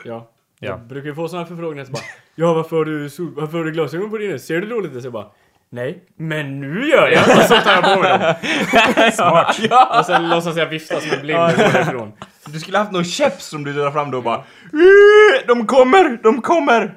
Ja. 0.03 0.31
Ja. 0.59 0.69
Jag 0.69 0.79
brukar 0.87 1.09
ju 1.09 1.15
få 1.15 1.27
sådana 1.27 1.47
förfrågningar 1.47 1.85
så 1.85 1.91
bara 1.91 2.03
Ja 2.35 2.53
varför 2.53 2.77
har 2.77 2.85
du, 2.85 3.09
sol- 3.09 3.33
varför 3.35 3.57
har 3.57 3.65
du 3.65 3.71
glasögon 3.71 4.09
på 4.09 4.17
dina? 4.17 4.39
Ser 4.39 4.61
du 4.61 4.67
dåligt? 4.67 4.91
Så 5.01 5.05
jag 5.05 5.13
bara 5.13 5.25
Nej, 5.69 6.03
men 6.17 6.59
nu 6.61 6.87
gör 6.87 7.07
jag! 7.07 7.21
Och 7.37 7.43
så 7.43 7.55
tar 7.55 7.71
jag 7.71 7.83
på 7.83 7.99
mig 8.01 8.09
dem. 8.19 8.33
Smart. 9.11 9.59
Ja. 9.69 9.99
Och 9.99 10.05
sen 10.05 10.29
låtsas 10.29 10.57
jag 10.57 10.65
vifta 10.67 10.99
som 11.01 11.11
en 11.11 11.21
blind 11.21 11.39
och 11.39 11.49
går 11.51 11.73
därifrån. 11.73 12.11
Du 12.45 12.59
skulle 12.59 12.77
haft 12.77 12.91
någon 12.91 13.03
käps 13.03 13.45
som 13.45 13.63
du 13.63 13.73
drar 13.73 13.91
fram 13.91 14.11
då 14.11 14.17
och 14.17 14.23
bara 14.23 14.35
"Eh, 14.37 15.47
De 15.47 15.67
kommer, 15.67 16.19
de 16.23 16.41
kommer! 16.41 16.93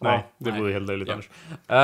Nej, 0.00 0.26
det 0.38 0.50
vore 0.50 0.72
helt 0.72 0.86
löjligt 0.88 1.08
annars. 1.10 1.28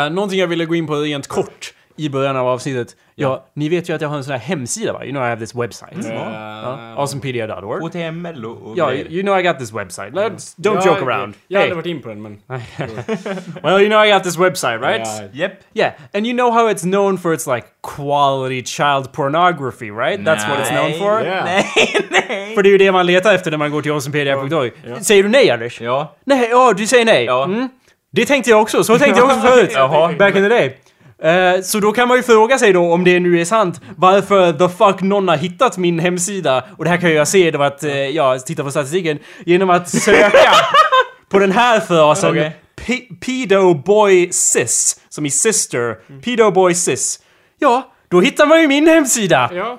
Uh, 0.09 0.15
någonting 0.15 0.41
jag 0.41 0.47
ville 0.47 0.65
gå 0.65 0.75
in 0.75 0.87
på 0.87 0.95
rent 0.95 1.27
kort 1.29 1.75
i 1.97 2.09
början 2.09 2.37
av 2.37 2.49
avsnittet. 2.49 2.97
Ja, 3.17 3.47
ni 3.55 3.69
vet 3.69 3.89
ju 3.89 3.95
att 3.95 4.01
jag 4.01 4.09
har 4.09 4.17
en 4.17 4.25
sån 4.25 4.33
här 4.33 4.39
hemsida 4.41 4.93
va? 4.93 5.05
You 5.05 5.13
know 5.13 5.23
I 5.25 5.29
have 5.29 5.41
this 5.41 5.55
website. 5.55 6.09
Eh, 6.11 6.15
Ja, 6.15 6.95
awesomepedia.org. 6.97 7.81
HTML 7.87 8.45
och... 8.47 8.79
Ja, 8.79 8.93
you 8.95 9.23
know 9.23 9.39
I 9.39 9.43
got 9.43 9.59
this 9.59 9.73
website. 9.73 10.11
Let's, 10.11 10.55
don't 10.57 10.75
jag- 10.75 10.87
joke 10.87 11.03
around. 11.05 11.35
Jag 11.49 11.61
har 11.61 11.63
Hey. 11.67 11.71
aldrig 11.73 11.77
varit 11.77 11.97
in 11.97 12.03
på 12.03 12.09
den 12.09 12.23
men... 12.23 12.41
Well, 13.63 13.81
you 13.81 13.89
know 13.89 14.05
I 14.07 14.11
got 14.13 14.23
this 14.25 14.39
website, 14.39 14.79
right? 14.81 15.07
Ja, 15.07 15.29
Japp. 15.33 15.53
Yeah, 15.75 15.93
and 16.15 16.27
you 16.27 16.33
know 16.37 16.51
how 16.53 16.69
it's 16.71 16.83
known 16.83 17.19
for 17.19 17.35
its 17.35 17.47
like 17.47 17.67
quality 17.97 18.63
child 18.65 19.13
pornography, 19.13 19.91
right? 19.91 20.21
That's 20.21 20.49
what 20.49 20.59
it's 20.59 20.71
known 20.71 20.91
Nej. 20.91 20.99
for. 20.99 21.27
Ja. 21.27 21.45
Nej, 21.45 21.65
nej! 22.29 22.55
För 22.55 22.63
det 22.63 22.69
är 22.69 22.71
ju 22.73 22.79
det 22.79 22.93
man 22.93 23.07
letar 23.07 23.35
efter 23.35 23.51
när 23.51 23.59
man 23.59 23.71
går 23.71 23.83
till 23.83 23.93
awesomepedia.org. 23.93 24.73
Säger 25.01 25.23
du 25.23 25.29
nej, 25.29 25.51
Anders? 25.51 25.81
Ja. 25.81 26.17
Nej, 26.25 26.49
ja, 26.51 26.73
du 26.77 26.87
säger 26.87 27.05
nej. 27.05 27.25
Ja. 27.25 27.45
Mm. 27.45 27.69
Det 28.15 28.27
tänkte 28.27 28.51
jag 28.51 28.63
också, 28.63 28.85
så 28.85 28.99
tänkte 28.99 29.21
jag 29.21 29.27
också 29.31 29.41
förut. 29.41 29.71
Jaha. 29.75 30.13
Back 30.19 30.37
in 30.37 30.43
the 30.43 30.49
day. 30.49 30.77
Eh, 31.23 31.61
så 31.63 31.81
då 31.81 31.93
kan 31.93 32.09
man 32.09 32.17
ju 32.17 32.23
fråga 32.23 32.59
sig 32.59 32.73
då, 32.73 32.93
om 32.93 33.05
det 33.05 33.21
nu 33.21 33.41
är 33.41 33.45
sant, 33.45 33.81
varför 33.97 34.53
the 34.53 34.69
fuck 34.69 35.01
någon 35.03 35.29
har 35.29 35.37
hittat 35.37 35.77
min 35.79 35.99
hemsida. 35.99 36.65
Och 36.79 36.85
det 36.85 36.91
här 36.91 36.97
kan 36.97 37.13
jag 37.13 37.29
se 37.29 37.39
genom 37.39 37.61
att, 37.63 37.85
uh, 37.85 37.93
ja, 37.93 38.39
titta 38.39 38.65
på 38.65 38.71
statistiken, 38.71 39.19
genom 39.47 39.71
att 39.71 39.89
söka 39.89 40.33
på 41.31 41.39
den 41.39 41.53
här 41.53 41.81
frasen. 41.81 42.31
Okej. 42.31 42.57
P- 42.77 43.09
Pedo 43.27 43.75
boy 43.75 44.29
sis, 44.33 45.01
som 45.09 45.27
i 45.27 45.31
sister. 45.31 45.95
Pedo 46.25 46.51
boy 46.51 46.75
sis. 46.75 47.21
Ja, 47.59 47.93
då 48.11 48.21
hittar 48.21 48.47
man 48.47 48.61
ju 48.61 48.69
min 48.69 48.89
hemsida. 48.89 49.51
Ja. 49.55 49.79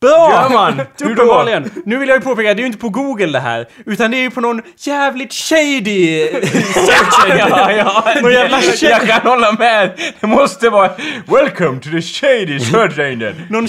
Bra! 0.00 0.48
Man? 0.52 0.80
Uppenbarligen. 1.12 1.70
Nu 1.84 1.98
vill 1.98 2.08
jag 2.08 2.18
ju 2.18 2.24
påpeka, 2.24 2.54
det 2.54 2.60
är 2.60 2.60
ju 2.60 2.66
inte 2.66 2.78
på 2.78 2.88
Google 2.88 3.26
det 3.26 3.40
här. 3.40 3.68
Utan 3.86 4.10
det 4.10 4.16
är 4.16 4.22
ju 4.22 4.30
på 4.30 4.40
någon 4.40 4.62
jävligt 4.78 5.32
shady 5.32 6.28
search. 6.74 7.28
Ja, 7.38 7.72
ja, 7.72 8.04
Någon 8.22 8.32
jävla 8.32 8.60
det, 8.60 8.82
jag 8.82 9.00
kan 9.02 9.30
hålla 9.30 9.52
med. 9.52 10.00
Det 10.20 10.26
måste 10.26 10.70
vara 10.70 10.90
Welcome 11.26 11.80
to 11.80 11.90
the 11.90 12.02
shady 12.02 12.60
search 12.60 12.98
engine. 12.98 13.34
Någon- 13.50 13.66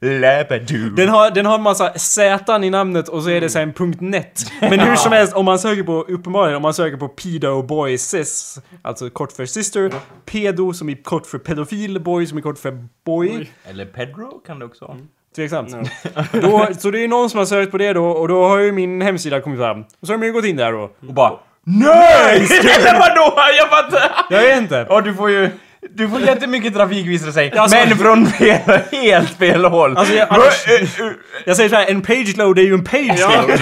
labadoo. 0.00 0.88
Den 0.96 1.08
har, 1.08 1.30
den 1.30 1.46
har 1.46 1.54
en 1.54 1.62
massa 1.62 1.92
Z 1.98 2.64
i 2.64 2.70
namnet 2.70 3.08
och 3.08 3.22
så 3.22 3.30
är 3.30 3.40
det 3.40 3.48
sen 3.50 3.72
.net. 3.98 4.52
Men 4.60 4.80
hur 4.80 4.96
som 4.96 5.12
helst, 5.12 5.32
om 5.32 5.44
man 5.44 5.58
söker 5.58 5.82
på, 5.82 6.00
uppenbarligen, 6.08 6.56
om 6.56 6.62
man 6.62 6.74
söker 6.74 6.96
på 6.96 7.08
pedo 7.08 7.62
boy 7.62 7.98
sis, 7.98 8.58
alltså 8.82 9.10
kort 9.10 9.32
för 9.32 9.46
sister, 9.46 9.92
pedo 10.24 10.72
som 10.72 10.88
är 10.88 11.02
kort 11.02 11.26
för 11.26 11.38
pedofil, 11.38 12.00
boy 12.00 12.26
som 12.26 12.38
är 12.38 12.42
kort 12.42 12.58
för 12.58 12.78
boy. 13.06 13.50
Eller 13.70 13.84
Pedro 13.84 14.40
kan 14.46 14.58
det 14.58 14.64
också 14.64 14.84
vara. 14.84 14.96
Tveksamt. 15.36 15.70
Då, 16.32 16.66
så 16.78 16.90
det 16.90 17.04
är 17.04 17.08
någon 17.08 17.30
som 17.30 17.38
har 17.38 17.46
sökt 17.46 17.70
på 17.72 17.78
det 17.78 17.92
då 17.92 18.04
och 18.06 18.28
då 18.28 18.48
har 18.48 18.58
ju 18.58 18.72
min 18.72 19.00
hemsida 19.02 19.40
kommit 19.40 19.58
fram. 19.60 19.80
Och 19.80 20.06
så 20.06 20.12
har 20.12 20.18
de 20.18 20.26
ju 20.26 20.32
gått 20.32 20.44
in 20.44 20.56
där 20.56 20.72
då. 20.72 20.82
Och 21.08 21.14
bara 21.14 21.32
NICE! 21.64 22.54
Eller 22.58 22.98
vadå? 22.98 23.34
Jag 23.58 23.68
fattar! 23.70 24.10
Jag 24.30 24.40
vet 24.42 24.58
inte. 24.58 24.84
Och 24.84 25.02
du 25.02 25.14
får 25.14 25.30
ju... 25.30 25.50
Du 25.90 26.08
får 26.08 26.20
jättemycket 26.20 26.74
trafik 26.74 27.06
visar 27.06 27.30
sig. 27.32 27.52
alltså- 27.58 27.76
men 27.88 27.98
från 27.98 28.26
fel, 28.26 28.80
helt 28.92 29.30
fel 29.38 29.64
håll. 29.64 29.96
Alltså, 29.96 30.14
jag- 30.14 30.26
annars- 30.30 30.66
eh, 30.68 31.06
eh, 31.06 31.12
Jag 31.44 31.56
säger 31.56 31.68
såhär, 31.70 31.86
en 31.90 32.02
page 32.02 32.36
load 32.36 32.58
är 32.58 32.62
ju 32.62 32.74
en 32.74 32.84
page 32.84 33.20
load. 33.20 33.60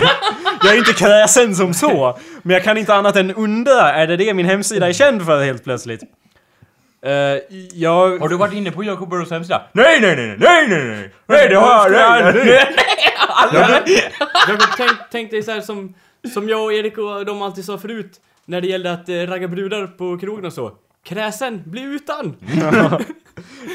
Jag 0.64 0.72
är 0.72 0.78
inte 0.78 0.92
kräsen 0.92 1.54
som 1.54 1.74
så. 1.74 2.18
Men 2.42 2.54
jag 2.54 2.64
kan 2.64 2.78
inte 2.78 2.94
annat 2.94 3.16
än 3.16 3.34
undra, 3.34 3.92
är 3.94 4.06
det 4.06 4.16
det 4.16 4.34
min 4.34 4.46
hemsida 4.46 4.88
är 4.88 4.92
känd 4.92 5.26
för 5.26 5.44
helt 5.44 5.64
plötsligt? 5.64 6.00
Uh, 7.06 7.12
jag... 7.72 8.18
Har 8.18 8.28
du 8.28 8.36
varit 8.36 8.54
inne 8.54 8.70
på 8.70 8.84
Jacob 8.84 9.10
Burrows 9.10 9.30
hemsida? 9.30 9.62
Nej, 9.72 10.00
nej, 10.00 10.16
nej, 10.16 10.26
nej, 10.26 10.68
nej, 10.68 10.86
nej, 10.86 11.10
nej, 11.26 11.48
det 11.48 11.54
har 11.54 11.90
jag 11.90 12.34
nej, 12.34 12.66
nej, 13.52 13.82
nej. 13.86 14.12
Jakob, 14.48 14.68
tänk, 14.76 14.92
tänk 15.10 15.30
dig 15.30 15.42
så 15.42 15.50
här 15.50 15.60
som, 15.60 15.94
som 16.34 16.48
jag 16.48 16.64
och 16.64 16.72
Erik 16.72 16.98
och 16.98 17.26
de 17.26 17.42
alltid 17.42 17.64
sa 17.64 17.78
förut 17.78 18.20
när 18.44 18.60
det 18.60 18.66
gällde 18.66 18.92
att 18.92 19.08
eh, 19.08 19.14
ragga 19.14 19.48
brudar 19.48 19.86
på 19.86 20.18
krogen 20.18 20.44
och 20.44 20.52
så. 20.52 20.72
Kräsen, 21.04 21.62
bli 21.64 21.82
utan! 21.82 22.36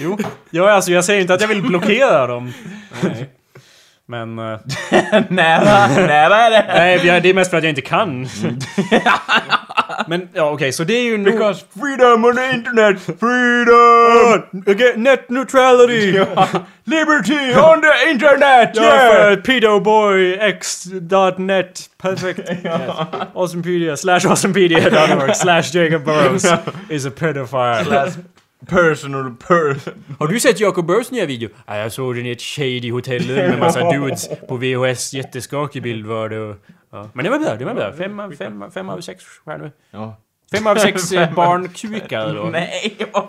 Jo. 0.02 0.18
Ja, 0.50 0.72
alltså 0.72 0.92
jag 0.92 1.06
säger 1.06 1.22
inte 1.22 1.34
att 1.34 1.42
jag 1.42 1.48
vill 1.48 1.62
blockera 1.62 2.28
dem. 2.28 2.52
Men... 4.10 4.40
eh, 4.40 4.60
Nära, 5.30 5.88
nära 5.88 6.36
är 6.38 6.50
det. 6.52 6.66
nej, 6.68 7.00
det 7.22 7.30
är 7.30 7.34
mest 7.34 7.52
för 7.52 7.58
att 7.58 7.64
jag 7.64 7.72
inte 7.72 7.82
kan. 7.82 8.28
Men 10.08 10.30
ja, 10.34 10.52
okej, 10.52 10.72
så 10.72 10.84
det 10.84 10.94
är 10.94 11.04
ju. 11.04 11.18
Because 11.18 11.66
freedom 11.80 12.26
on 12.26 12.36
the 12.36 12.52
internet, 12.54 13.02
freedom! 13.02 14.44
Okay, 14.68 14.94
net 14.96 15.30
neutrality! 15.30 16.12
Liberty 16.84 17.54
on 17.54 17.82
the 17.82 18.10
internet, 18.12 18.72
yeah! 18.76 19.12
för 19.12 19.36
pedoboyx.net. 19.36 21.90
Perfekt. 22.02 22.50
Awesomepedia 23.34 23.98
slash 23.98 24.20
awesomepedia.org 24.26 25.36
slash 25.36 25.64
Jacob 25.74 26.04
Burrows 26.06 26.46
is 26.90 27.06
a 27.06 27.12
pedophile. 27.12 27.84
That's 27.84 28.18
personal 28.68 29.36
person. 29.48 29.94
Har 30.20 30.28
du 30.28 30.40
sett 30.40 30.60
Jacob 30.60 30.86
Burrows 30.88 31.12
nya 31.12 31.26
video? 31.26 31.50
Ja, 31.66 31.78
jag 31.78 31.92
såg 31.92 32.16
den 32.16 32.26
i 32.26 32.32
ett 32.32 32.42
shady 32.42 32.92
hotell 32.92 33.28
med 33.28 33.60
massa 33.60 33.92
dudes 33.92 34.30
på 34.48 34.58
VHS. 34.58 35.14
Jätteskakig 35.14 35.84
bild 35.84 36.06
var 36.06 36.30
det. 36.30 36.40
och- 36.40 36.56
Ja. 36.92 37.10
Men 37.14 37.26
det 37.26 37.32
var 37.32 37.40
bra, 37.40 37.56
det 37.56 37.66
var 37.66 37.74
bra. 37.74 37.94
Fem, 37.94 38.20
av- 38.20 38.32
fem, 38.32 38.64
fem 38.72 38.90
av 38.90 39.02
sex 39.02 39.24
stjärnor. 39.46 39.72
Ja. 39.92 40.18
Fem 40.52 40.68
av 40.68 40.76
sex 40.76 41.12
eh, 41.12 41.34
barnkukar 41.36 42.34
då. 42.36 42.44
Nej, 42.44 42.98
vad 43.14 43.28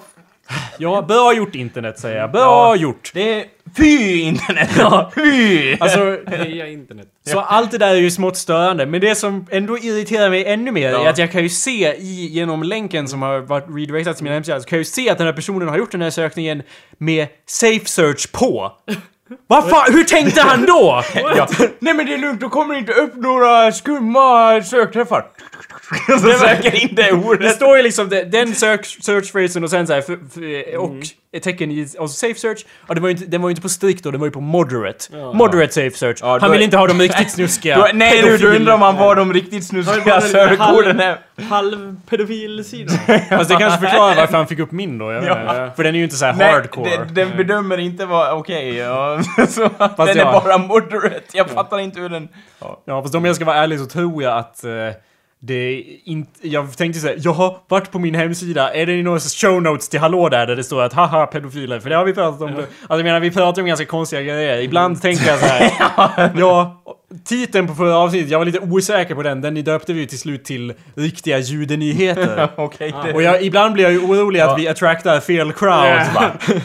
Ja, 0.78 1.02
bra 1.08 1.34
gjort 1.34 1.54
internet 1.54 1.98
säger 1.98 2.16
jag. 2.20 2.32
Bra 2.32 2.76
gjort! 2.76 3.10
Det 3.14 3.34
är... 3.40 3.44
Fy 3.76 4.20
internet! 4.20 4.70
Fy! 5.14 5.76
Alltså, 5.80 6.18
Heja 6.26 6.68
internet. 6.68 7.06
Så 7.26 7.40
allt 7.40 7.70
det 7.70 7.78
där 7.78 7.88
är 7.90 7.94
ju 8.00 8.10
smått 8.10 8.36
störande, 8.36 8.86
men 8.86 9.00
det 9.00 9.14
som 9.14 9.46
ändå 9.50 9.78
irriterar 9.78 10.30
mig 10.30 10.44
ännu 10.46 10.70
mer 10.72 10.88
är 10.88 10.92
Ja. 10.92 11.10
att 11.10 11.18
jag 11.18 11.32
kan 11.32 11.42
ju 11.42 11.48
se 11.48 11.94
i, 11.98 12.26
genom 12.26 12.62
länken 12.62 13.08
som 13.08 13.22
har 13.22 13.38
varit 13.40 13.64
redirectat 13.68 14.16
till 14.16 14.24
min 14.24 14.32
hemsida, 14.32 14.60
så 14.60 14.68
kan 14.68 14.76
jag 14.76 14.80
ju 14.80 14.84
se 14.84 15.10
att 15.10 15.18
den 15.18 15.26
här 15.26 15.34
personen 15.34 15.68
har 15.68 15.78
gjort 15.78 15.92
den 15.92 16.02
här 16.02 16.10
sökningen 16.10 16.62
med 16.98 17.26
Safe 17.46 17.84
Search 17.86 18.32
på. 18.32 18.72
Vad 19.46 19.70
fan, 19.70 19.92
hur 19.92 20.04
tänkte 20.04 20.40
han 20.40 20.66
då? 20.66 21.02
Ja. 21.14 21.48
Nej 21.78 21.94
men 21.94 22.06
det 22.06 22.14
är 22.14 22.18
lugnt, 22.18 22.40
då 22.40 22.48
kommer 22.48 22.74
det 22.74 22.80
inte 22.80 22.92
upp 22.92 23.16
några 23.16 23.72
skumma 23.72 24.62
sökträffar. 24.62 25.24
Så 26.20 26.38
söker 26.38 26.82
in 26.82 26.94
det 26.94 27.02
Det 27.02 27.12
ordet. 27.12 27.54
står 27.56 27.76
ju 27.76 27.82
liksom 27.82 28.08
det- 28.08 28.24
den 28.24 28.54
sök, 28.54 28.86
searchphrasen 28.86 29.64
och 29.64 29.70
sen 29.70 29.86
så 29.86 29.92
här, 29.92 30.00
f- 30.08 30.18
f- 30.36 30.74
och 30.78 30.94
ett 31.32 31.42
tecken 31.42 31.70
i, 31.70 31.86
och 31.98 32.10
så 32.10 32.16
safe 32.16 32.34
search. 32.40 32.64
Och 32.86 32.94
det 32.94 33.00
var 33.00 33.08
ju 33.08 33.14
inte, 33.14 33.26
den 33.26 33.42
var 33.42 33.48
ju 33.48 33.50
inte 33.52 33.62
på 33.62 33.68
strikt 33.68 34.04
då, 34.04 34.10
den 34.10 34.20
var 34.20 34.26
ju 34.26 34.30
på 34.30 34.40
moderate. 34.40 35.04
Moderate 35.34 35.72
safe 35.72 35.90
search. 35.96 36.18
Ja, 36.20 36.38
han 36.40 36.50
vill 36.50 36.60
är- 36.60 36.64
inte 36.64 36.76
ha 36.76 36.86
de 36.86 37.00
riktigt 37.00 37.30
snuskiga. 37.36 37.76
Då, 37.78 37.88
nej 37.94 38.22
nu, 38.22 38.36
då 38.38 38.48
undrar 38.48 38.78
man 38.78 38.96
vad 38.96 39.16
de 39.16 39.32
riktigt 39.32 39.64
snuskiga 39.66 40.20
sökorden 40.20 41.00
är. 41.00 41.18
Halv 41.48 41.96
pedofilsidan. 42.10 42.96
Fast 43.28 43.50
det 43.50 43.56
kanske 43.56 43.80
förklarar 43.80 44.16
varför 44.16 44.36
han 44.36 44.46
fick 44.46 44.58
upp 44.58 44.72
min 44.72 44.98
då. 44.98 45.12
Jag 45.12 45.22
inte. 45.22 45.72
För 45.76 45.84
den 45.84 45.94
är 45.94 45.98
ju 45.98 46.04
inte 46.04 46.16
så 46.16 46.24
här 46.24 46.32
Nej, 46.32 46.52
hardcore. 46.52 46.90
det- 46.90 47.14
den 47.24 47.36
bedömer 47.36 47.78
inte 47.78 48.06
vad 48.06 48.32
okej, 48.38 48.76
ja. 48.76 49.22
Så 49.48 49.60
den 49.96 50.08
är 50.08 50.16
ja. 50.16 50.42
bara 50.44 50.58
moderate. 50.58 51.20
Jag 51.32 51.50
fattar 51.50 51.78
inte 51.80 52.00
hur 52.00 52.08
den... 52.08 52.28
Ja. 52.60 52.82
Ja, 52.84 53.02
fast 53.02 53.14
om 53.14 53.24
jag 53.24 53.36
ska 53.36 53.44
vara 53.44 53.56
ärlig 53.56 53.78
så 53.78 53.86
tror 53.86 54.22
jag 54.22 54.38
att 54.38 54.64
det 55.42 55.84
inte... 56.04 56.48
Jag 56.48 56.76
tänkte 56.76 57.00
säga, 57.00 57.14
jag 57.18 57.32
har 57.32 57.56
varit 57.68 57.90
på 57.90 57.98
min 57.98 58.14
hemsida, 58.14 58.74
är 58.74 58.86
det 58.86 59.02
några 59.02 59.20
show 59.20 59.62
notes 59.62 59.88
till 59.88 60.00
hallå 60.00 60.28
där, 60.28 60.46
där 60.46 60.56
det 60.56 60.64
står 60.64 60.82
att 60.82 60.92
haha 60.92 61.26
pedofiler? 61.26 61.80
För 61.80 61.90
det 61.90 61.96
har 61.96 62.04
vi 62.04 62.12
pratat 62.14 62.42
om. 62.42 62.48
Alltså 62.48 62.66
jag 62.88 63.04
menar, 63.04 63.20
vi 63.20 63.30
pratar 63.30 63.62
om 63.62 63.68
ganska 63.68 63.86
konstiga 63.86 64.22
grejer. 64.22 64.60
Ibland 64.60 65.02
tänker 65.02 65.26
jag 65.26 65.38
så 65.38 65.46
här. 65.46 66.30
ja, 66.36 66.82
titeln 67.24 67.66
på 67.66 67.74
förra 67.74 67.96
avsnittet, 67.96 68.30
jag 68.30 68.38
var 68.38 68.44
lite 68.46 68.60
osäker 68.60 69.14
på 69.14 69.22
den. 69.22 69.40
Den 69.40 69.64
döpte 69.64 69.92
vi 69.92 70.00
ju 70.00 70.06
till 70.06 70.18
slut 70.18 70.44
till 70.44 70.72
riktiga 70.94 71.38
judenyheter. 71.38 72.48
Okej, 72.56 72.94
det... 73.04 73.12
Och 73.12 73.22
jag, 73.22 73.42
ibland 73.42 73.74
blir 73.74 73.84
jag 73.84 73.92
ju 73.92 73.98
orolig 73.98 74.40
att 74.40 74.48
Ja. 74.50 74.54
vi 74.56 74.68
attractar 74.68 75.20
fel 75.20 75.52
crowd. 75.52 76.00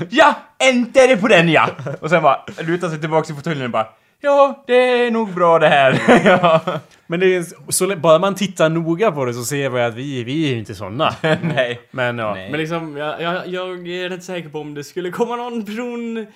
Ja, 0.10 0.36
enter 0.70 1.08
det 1.08 1.18
på 1.18 1.28
den 1.28 1.50
ja! 1.50 1.70
Och 2.02 2.10
sen 2.10 2.24
bara 2.24 2.40
lutar 2.68 2.90
sig 2.90 3.00
tillbaka 3.00 3.34
i 3.34 3.36
fåtöljen 3.36 3.66
och 3.66 3.72
bara 3.72 3.88
Ja, 4.26 4.64
det 4.68 5.06
är 5.06 5.12
nog 5.12 5.34
bra 5.34 5.60
det 5.60 5.68
här. 5.68 6.02
ja. 6.26 6.62
Men 7.08 7.20
det 7.20 7.36
är, 7.36 7.72
så 7.72 7.96
bara 7.96 8.20
man 8.20 8.36
tittar 8.36 8.70
noga 8.70 9.12
på 9.12 9.26
det 9.26 9.34
så 9.34 9.44
ser 9.44 9.70
vi 9.70 9.82
att 9.82 9.94
vi, 9.94 10.24
vi 10.24 10.46
är 10.46 10.50
ju 10.50 10.60
inte 10.60 10.76
såna. 10.76 11.16
Nej. 11.22 11.82
Men 11.92 12.18
ja. 12.18 12.34
Nej. 12.34 12.52
Men 12.52 12.60
liksom, 12.60 12.98
jag, 12.98 13.22
jag, 13.22 13.48
jag 13.48 13.88
är 13.88 14.10
rätt 14.10 14.24
säker 14.24 14.50
på 14.50 14.60
om 14.60 14.74
det 14.74 14.84
skulle 14.84 15.12
komma 15.12 15.36
någon 15.36 15.66
person, 15.66 16.28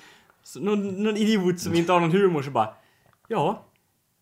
någon, 0.55 1.03
någon 1.03 1.17
idiot 1.17 1.59
som 1.59 1.75
inte 1.75 1.91
har 1.91 1.99
någon 1.99 2.11
humor 2.11 2.41
så 2.41 2.51
bara 2.51 2.69
Ja, 3.27 3.63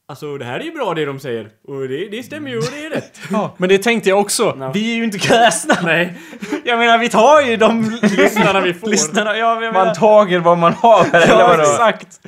alltså 0.07 0.37
det 0.37 0.45
här 0.45 0.59
är 0.59 0.63
ju 0.63 0.71
bra 0.71 0.93
det 0.93 1.05
de 1.05 1.19
säger. 1.19 1.49
Och 1.67 1.87
det, 1.87 2.07
det 2.09 2.23
stämmer 2.23 2.49
ju 2.49 2.57
och 2.57 2.63
det 2.71 2.85
är 2.85 2.89
rätt. 2.89 3.19
Men 3.57 3.69
det 3.69 3.77
tänkte 3.77 4.09
jag 4.09 4.19
också. 4.19 4.55
No. 4.55 4.71
Vi 4.73 4.91
är 4.91 4.95
ju 4.95 5.03
inte 5.03 5.19
kräsna. 5.19 5.75
Nej, 5.83 6.17
Jag 6.65 6.79
menar, 6.79 6.97
vi 6.97 7.09
tar 7.09 7.41
ju 7.41 7.57
de 7.57 7.99
lyssnarna 8.01 8.61
vi 8.61 8.73
får. 8.73 8.87
lyssnarna. 8.87 9.37
Ja, 9.37 9.61
jag 9.63 9.73
Man 9.73 9.93
tager 9.95 10.39
vad 10.39 10.57
man 10.57 10.73
har, 10.73 11.05
eller 11.13 11.27
ja, 11.27 11.47
vadå? 11.47 11.61
exakt. 11.63 12.19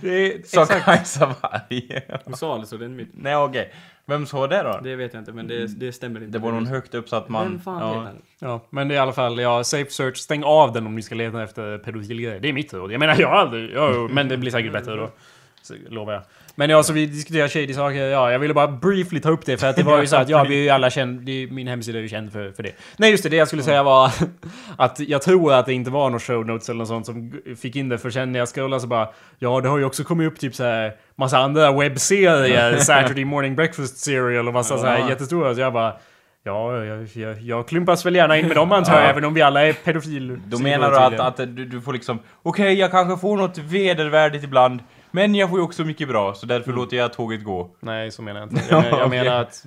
Det 0.00 0.08
är, 0.34 0.42
Sa 0.46 0.62
exakt. 0.62 0.84
Kajsa 0.84 1.26
Warg. 1.42 2.00
Hon 2.24 2.36
sa 2.36 2.54
alltså 2.54 2.76
den 2.78 2.96
mitt. 2.96 3.08
Nej 3.14 3.36
okej. 3.36 3.72
Vem 4.06 4.26
sa 4.26 4.46
det 4.46 4.62
då? 4.62 4.80
Det 4.82 4.96
vet 4.96 5.14
jag 5.14 5.20
inte 5.20 5.32
men 5.32 5.48
det, 5.48 5.66
det 5.66 5.92
stämmer 5.92 6.20
inte. 6.22 6.38
Det 6.38 6.44
var 6.44 6.52
någon 6.52 6.66
högt 6.66 6.94
uppsatt 6.94 7.28
man. 7.28 7.44
Vem 7.50 7.60
fan 7.60 7.80
ja. 7.80 8.08
Ja, 8.48 8.66
men 8.70 8.88
det 8.88 8.94
är 8.94 8.96
i 8.96 8.98
alla 8.98 9.12
fall, 9.12 9.38
ja, 9.40 9.64
safe 9.64 9.90
search. 9.90 10.16
Stäng 10.16 10.44
av 10.44 10.72
den 10.72 10.86
om 10.86 10.94
ni 10.94 11.02
ska 11.02 11.14
leta 11.14 11.42
efter 11.42 11.78
pedofilgrejer. 11.78 12.40
Det 12.40 12.48
är 12.48 12.52
mitt 12.52 12.74
råd. 12.74 12.92
Jag 12.92 12.98
menar, 13.00 13.16
jag 13.18 13.28
har 13.28 13.36
aldrig... 13.36 13.70
Ja, 13.74 14.08
men 14.10 14.28
det 14.28 14.36
blir 14.36 14.50
säkert 14.50 14.72
bättre 14.72 14.96
då. 14.96 15.10
Så, 15.62 15.74
lovar 15.88 16.12
jag. 16.12 16.22
Men 16.58 16.70
ja, 16.70 16.82
så 16.82 16.92
vi 16.92 17.06
diskuterar 17.06 17.48
shady 17.48 17.74
saker. 17.74 18.04
Ja, 18.04 18.32
jag 18.32 18.38
ville 18.38 18.54
bara 18.54 18.68
briefly 18.68 19.20
ta 19.20 19.30
upp 19.30 19.46
det 19.46 19.56
för 19.58 19.66
att 19.66 19.76
det 19.76 19.82
var 19.82 20.00
ju 20.00 20.06
så 20.06 20.16
att 20.16 20.28
ja, 20.28 20.44
vi 20.48 20.58
är 20.58 20.62
ju 20.62 20.68
alla 20.70 20.90
känd, 20.90 21.20
det 21.20 21.42
är, 21.42 21.46
min 21.50 21.68
hemsida 21.68 21.98
är 21.98 22.02
ju 22.02 22.08
känd 22.08 22.32
för, 22.32 22.52
för 22.52 22.62
det. 22.62 22.72
Nej 22.96 23.10
just 23.10 23.22
det, 23.22 23.28
det 23.28 23.36
jag 23.36 23.48
skulle 23.48 23.62
säga 23.62 23.82
var 23.82 24.12
att 24.76 25.00
jag 25.00 25.22
tror 25.22 25.52
att 25.52 25.66
det 25.66 25.72
inte 25.72 25.90
var 25.90 26.10
några 26.10 26.18
show 26.20 26.46
notes 26.46 26.68
eller 26.68 26.78
något 26.78 26.88
sånt 26.88 27.06
som 27.06 27.32
fick 27.60 27.76
in 27.76 27.88
det. 27.88 27.98
För 27.98 28.10
sen 28.10 28.32
när 28.32 28.38
jag 28.38 28.48
scrollade 28.48 28.80
så 28.80 28.86
bara, 28.86 29.08
ja 29.38 29.60
det 29.60 29.68
har 29.68 29.78
ju 29.78 29.84
också 29.84 30.04
kommit 30.04 30.26
upp 30.32 30.38
typ 30.40 30.54
så 30.54 30.64
här 30.64 30.92
massa 31.16 31.38
andra 31.38 31.72
webbserier, 31.72 32.76
Saturday 32.78 33.24
morning 33.24 33.56
breakfast 33.56 33.98
serial 33.98 34.48
och 34.48 34.54
massa 34.54 34.78
så 34.78 34.86
här 34.86 34.98
Ja. 34.98 35.08
jättestora. 35.08 35.54
Så 35.54 35.60
jag 35.60 35.72
bara, 35.72 35.92
ja, 36.44 36.84
jag, 36.84 37.08
jag, 37.14 37.40
jag 37.40 37.68
klumpas 37.68 38.06
väl 38.06 38.14
gärna 38.14 38.36
in 38.38 38.46
med 38.48 38.56
dem 38.56 38.72
antar 38.72 38.92
jag, 38.94 39.02
Ja. 39.02 39.08
även 39.08 39.24
om 39.24 39.34
vi 39.34 39.42
alla 39.42 39.66
är 39.66 39.72
pedofil. 39.72 40.38
Då 40.46 40.58
menar 40.58 40.90
du 40.90 40.96
att, 40.96 41.20
att 41.20 41.36
du, 41.36 41.64
du 41.64 41.80
får 41.80 41.92
liksom, 41.92 42.18
okej 42.42 42.74
jag 42.74 42.90
kanske 42.90 43.20
får 43.20 43.36
något 43.36 43.58
vedervärdigt 43.58 44.44
ibland, 44.44 44.80
men 45.10 45.34
jag 45.34 45.48
får 45.50 45.58
ju 45.58 45.64
också 45.64 45.84
mycket 45.84 46.08
bra, 46.08 46.34
så 46.34 46.46
därför 46.46 46.72
låter 46.72 46.96
jag 46.96 47.12
tåget 47.12 47.44
gå. 47.44 47.70
Nej, 47.80 48.10
så 48.10 48.22
menar 48.22 48.40
jag 48.40 48.48
inte. 48.52 48.62
Jag, 48.70 48.82
men- 48.82 48.98
jag 48.98 49.10
menar 49.24 49.40
att 49.40 49.64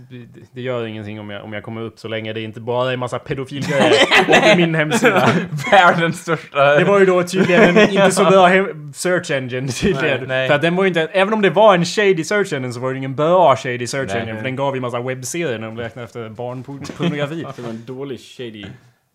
det, 0.54 0.62
gör 0.62 0.86
ingenting 0.86 1.20
om 1.20 1.30
jag, 1.30 1.44
om 1.44 1.54
jag 1.54 1.64
kommer 1.64 1.82
upp 1.82 2.00
så 2.00 2.08
länge 2.08 2.34
det 2.34 2.42
inte 2.42 2.60
bara 2.60 2.90
är 2.90 2.94
en 2.94 3.00
massa 3.00 3.20
pedofilgrejer 3.20 3.94
på 4.52 4.58
min 4.58 4.76
hemsida. 4.76 5.30
Världens 5.72 6.22
största... 6.22 6.76
Det 6.76 6.84
var 6.86 7.00
ju 7.00 7.06
då 7.06 7.24
tydligen 7.24 7.78
en 7.78 7.90
inte 7.90 8.12
så 8.12 8.24
bra 8.24 8.50
search 8.94 9.32
engine 9.32 9.68
tydligen. 9.68 10.18
Nej, 10.20 10.28
nej. 10.28 10.48
För 10.48 10.56
att 10.56 10.62
den 10.62 10.76
var 10.76 10.84
ju 10.84 10.88
inte, 10.88 11.02
även 11.02 11.34
om 11.34 11.42
det 11.42 11.50
var 11.50 11.76
en 11.76 11.86
shady 11.86 12.24
search 12.24 12.54
engine 12.54 12.74
så 12.74 12.80
var 12.80 12.92
det 12.92 12.98
ingen 12.98 13.16
bra 13.16 13.56
shady 13.56 13.88
search 13.88 14.08
Nej, 14.08 14.18
engine. 14.18 14.34
nej. 14.34 14.42
För 14.42 14.44
den 14.44 14.56
gav 14.56 14.76
ju 14.76 14.82
massa 14.82 15.02
webbserier 15.02 15.60
när 15.60 15.68
de 15.68 15.78
räknade 15.78 16.06
efter 16.06 16.30
barnpornografi. 16.30 17.46
Det 17.56 17.62
var 17.62 17.70
en 17.70 17.84
dålig 17.86 18.20
shady 18.20 18.66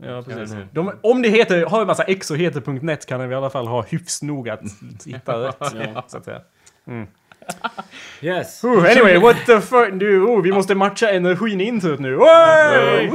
Ja, 0.02 0.22
precis. 0.22 0.56
De, 0.72 0.92
om 1.02 1.22
det 1.22 1.28
heter, 1.28 1.66
har 1.66 1.80
en 1.80 1.86
massa 1.86 2.02
X 2.02 2.30
och 2.30 2.36
heter 2.36 2.72
.net 2.82 3.06
kan 3.06 3.20
de 3.20 3.32
i 3.32 3.34
alla 3.34 3.50
fall 3.50 3.66
ha 3.66 3.82
hyfs 3.82 4.22
nog 4.22 4.48
att 4.48 4.60
hitta 5.06 5.32
rätt. 5.32 5.56
Ja. 5.94 6.04
Så 6.08 6.16
att 6.16 6.24
säga. 6.24 6.40
Yes. 8.20 8.64
Oh, 8.64 8.90
anyway, 8.90 9.18
what 9.18 9.36
the 9.46 9.60
fuck? 9.60 9.92
Du, 9.92 10.22
oh, 10.22 10.42
vi 10.42 10.52
måste 10.52 10.74
matcha 10.74 11.10
energin 11.10 11.60
introt 11.60 12.00
nu. 12.00 12.16
Oj! 12.16 13.06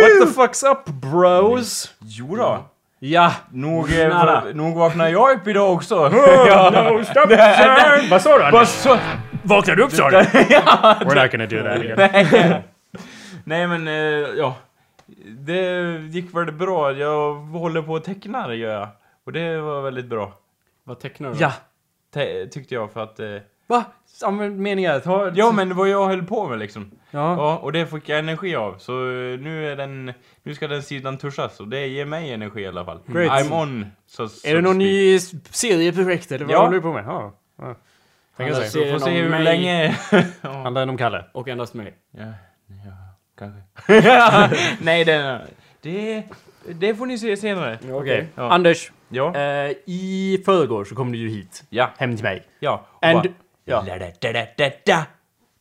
What 0.00 0.28
the 0.28 0.40
fuck's 0.40 0.70
up 0.72 0.84
bros? 0.84 1.94
Jo 2.00 2.36
då. 2.36 2.64
Ja. 2.98 3.32
Nog, 3.50 3.92
eh, 3.92 4.42
nog 4.54 4.76
vaknar 4.76 5.08
jag 5.08 5.36
upp 5.36 5.48
idag 5.48 5.72
också. 5.72 5.94
No, 6.08 7.04
stop 7.04 7.28
sir! 7.28 8.10
Vad 8.10 8.22
sa 8.22 8.38
du 8.38 8.50
Vad 8.50 8.68
så? 8.68 8.98
Vaknar 9.42 9.76
du 9.76 9.82
upp 9.82 9.92
sa 9.92 10.10
du? 10.10 10.16
We're 11.04 11.22
not 11.22 11.30
gonna 11.32 11.46
do 11.46 11.62
that 11.62 11.78
again. 11.78 12.62
Nej 13.44 13.66
men, 13.66 13.88
eh, 13.88 13.94
ja. 14.38 14.56
Det 15.24 15.98
gick 16.10 16.34
väl 16.34 16.52
bra. 16.52 16.92
Jag 16.92 17.34
håller 17.34 17.82
på 17.82 17.96
att 17.96 18.04
teckna, 18.04 18.48
det 18.48 18.56
gör 18.56 18.72
jag. 18.72 18.88
Och 19.24 19.32
det 19.32 19.60
var 19.60 19.82
väldigt 19.82 20.06
bra. 20.06 20.32
Vad 20.84 21.00
tecknar 21.00 21.30
du? 21.30 21.36
Ja. 21.40 21.52
Te- 22.14 22.46
tyckte 22.46 22.74
jag 22.74 22.92
för 22.92 23.00
att... 23.02 23.20
Eh, 23.20 23.36
Va? 23.66 23.84
Använd 24.24 24.58
meningar. 24.58 25.00
Ta... 25.00 25.30
ja 25.34 25.52
men 25.52 25.68
det 25.68 25.74
var 25.74 25.86
jag 25.86 26.06
höll 26.06 26.22
på 26.22 26.48
med 26.48 26.58
liksom. 26.58 26.90
Ja. 27.10 27.36
Ja, 27.36 27.56
och 27.58 27.72
det 27.72 27.86
fick 27.86 28.08
jag 28.08 28.18
energi 28.18 28.56
av. 28.56 28.78
Så 28.78 28.92
eh, 28.92 29.38
nu 29.40 29.70
är 29.72 29.76
den... 29.76 30.12
Nu 30.42 30.54
ska 30.54 30.68
den 30.68 30.82
sidan 30.82 31.18
tuschas 31.18 31.60
och 31.60 31.68
det 31.68 31.86
ger 31.86 32.04
mig 32.06 32.32
energi 32.32 32.60
i 32.60 32.66
alla 32.66 32.84
fall. 32.84 33.00
Great. 33.06 33.30
I'm 33.46 33.62
on. 33.62 33.86
Så, 34.06 34.28
så 34.28 34.48
Är 34.48 34.54
det 34.54 34.60
någon 34.60 34.78
ny 34.78 35.18
serieprojekt 35.50 36.32
eller 36.32 36.44
vad 36.44 36.54
Ja. 36.54 36.58
håller 36.60 36.72
du 36.76 36.80
på 36.82 36.92
med? 36.92 37.04
Ja. 37.06 37.32
ja. 37.58 37.74
Se 38.36 38.70
Serien 38.70 39.02
om 39.02 39.08
hur 39.10 39.28
mig. 39.28 39.44
länge... 39.44 39.88
Handlar 40.42 40.80
den 40.82 40.90
om 40.90 40.96
Kalle? 40.96 41.24
Och 41.32 41.48
endast 41.48 41.74
mig. 41.74 41.94
Ja, 42.10 42.24
ja 42.66 42.92
kanske. 43.38 43.60
Nej, 44.84 45.04
det, 45.04 45.40
det, 45.80 46.22
det 46.74 46.94
får 46.94 47.06
ni 47.06 47.18
se 47.18 47.36
senare. 47.36 47.78
Okej. 47.92 48.26
Ja. 48.34 48.52
Anders, 48.52 48.92
Ja. 49.08 49.34
eh, 49.36 49.70
i 49.86 50.42
förrgår 50.44 50.84
så 50.84 50.94
kom 50.94 51.12
du 51.12 51.18
ju 51.18 51.28
hit. 51.28 51.64
Ja. 51.70 51.90
Hem 51.98 52.16
till 52.16 52.24
mig. 52.24 52.42
Ja. 52.60 52.86
och 52.90 53.04
And... 53.06 53.14
bara, 53.22 53.28
Ja. 53.64 53.84
da, 53.86 53.98
da, 53.98 54.32
da, 54.32 54.46
da, 54.56 54.70
da. 54.86 55.02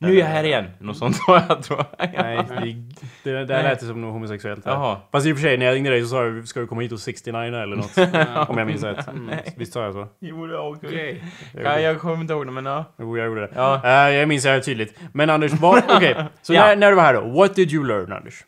Nu 0.03 0.15
är 0.15 0.19
jag 0.19 0.25
här 0.25 0.43
igen. 0.43 0.65
Något 0.79 0.97
sånt 0.97 1.15
sa 1.15 1.41
jag 1.49 1.63
tror 1.63 1.85
jag. 1.97 2.09
Nej, 2.23 2.77
det, 3.23 3.31
det 3.31 3.45
där 3.45 3.63
lät 3.63 3.79
som 3.85 4.01
något 4.01 4.13
homosexuellt. 4.13 4.65
här. 4.65 4.71
Jaha. 4.71 4.97
Fast 5.11 5.25
i 5.27 5.33
och 5.33 5.37
för 5.37 5.41
sig, 5.41 5.57
när 5.57 5.65
jag 5.65 5.75
ringde 5.75 5.89
dig 5.89 6.01
så 6.01 6.07
sa 6.07 6.23
du 6.23 6.45
ska 6.45 6.59
du 6.59 6.67
komma 6.67 6.81
hit 6.81 6.91
och 6.91 6.99
69 6.99 7.39
eller 7.55 7.75
något. 7.75 7.97
om 8.49 8.57
jag 8.57 8.67
minns 8.67 8.83
rätt. 8.83 9.07
Visst 9.57 9.73
sa 9.73 9.83
jag 9.83 9.93
så? 9.93 10.07
Jo, 10.19 10.47
det 10.47 10.57
var 10.57 10.69
okej. 10.75 10.89
Okej. 10.89 11.21
Ja, 11.63 11.79
jag 11.79 11.99
kommer 11.99 12.21
inte 12.21 12.33
ihåg 12.33 12.45
det, 12.45 12.51
men 12.51 12.65
ja. 12.65 12.85
Jo, 12.99 13.17
jag 13.17 13.25
gjorde 13.27 13.41
det. 13.41 13.49
Ja. 13.55 13.81
Eh, 13.83 14.15
jag 14.15 14.27
minns 14.27 14.43
det 14.43 14.49
här 14.49 14.59
tydligt. 14.59 14.99
Men 15.13 15.29
Anders, 15.29 15.51
vad... 15.51 15.83
Okej. 15.89 16.15
Så 16.41 16.53
Ja. 16.53 16.65
när, 16.65 16.75
när 16.75 16.89
du 16.89 16.95
var 16.95 17.03
här 17.03 17.13
då, 17.13 17.21
what 17.21 17.55
did 17.55 17.71
you 17.73 17.87
learn 17.87 18.11
Anders? 18.13 18.43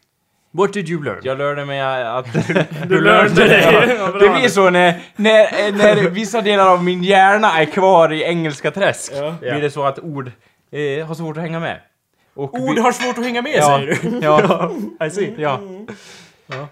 What 0.57 0.73
did 0.73 0.89
you 0.89 1.03
learn? 1.03 1.19
Jag 1.23 1.37
lärde 1.37 1.65
mig 1.65 1.81
att... 1.81 2.33
du 2.87 3.01
lärde 3.01 3.29
dig! 3.47 3.95
Ja. 3.99 4.11
Det 4.11 4.29
blir 4.29 4.47
så 4.49 4.69
när, 4.69 4.93
när, 5.15 5.71
när 5.71 6.09
vissa 6.09 6.41
delar 6.41 6.67
av 6.67 6.83
min 6.83 7.03
hjärna 7.03 7.61
är 7.61 7.65
kvar 7.65 8.13
i 8.13 8.23
engelska 8.23 8.71
träsk. 8.71 9.11
Ja. 9.15 9.35
Blir 9.39 9.61
det 9.61 9.69
så 9.71 9.83
att 9.83 9.99
ord 9.99 10.31
eh, 10.75 11.05
har 11.07 11.15
svårt 11.15 11.37
att 11.37 11.43
hänga 11.43 11.59
med. 11.59 11.77
Och 12.35 12.53
Ord 12.53 12.75
vi- 12.75 12.81
har 12.81 12.91
svårt 12.91 13.17
att 13.17 13.23
hänga 13.23 13.41
med 13.41 13.55
Ja, 13.55 13.77
säger 13.77 13.97
du? 14.01 14.19
ja, 14.25 14.71
I 15.07 15.09
see. 15.09 15.33
ja. 15.37 15.59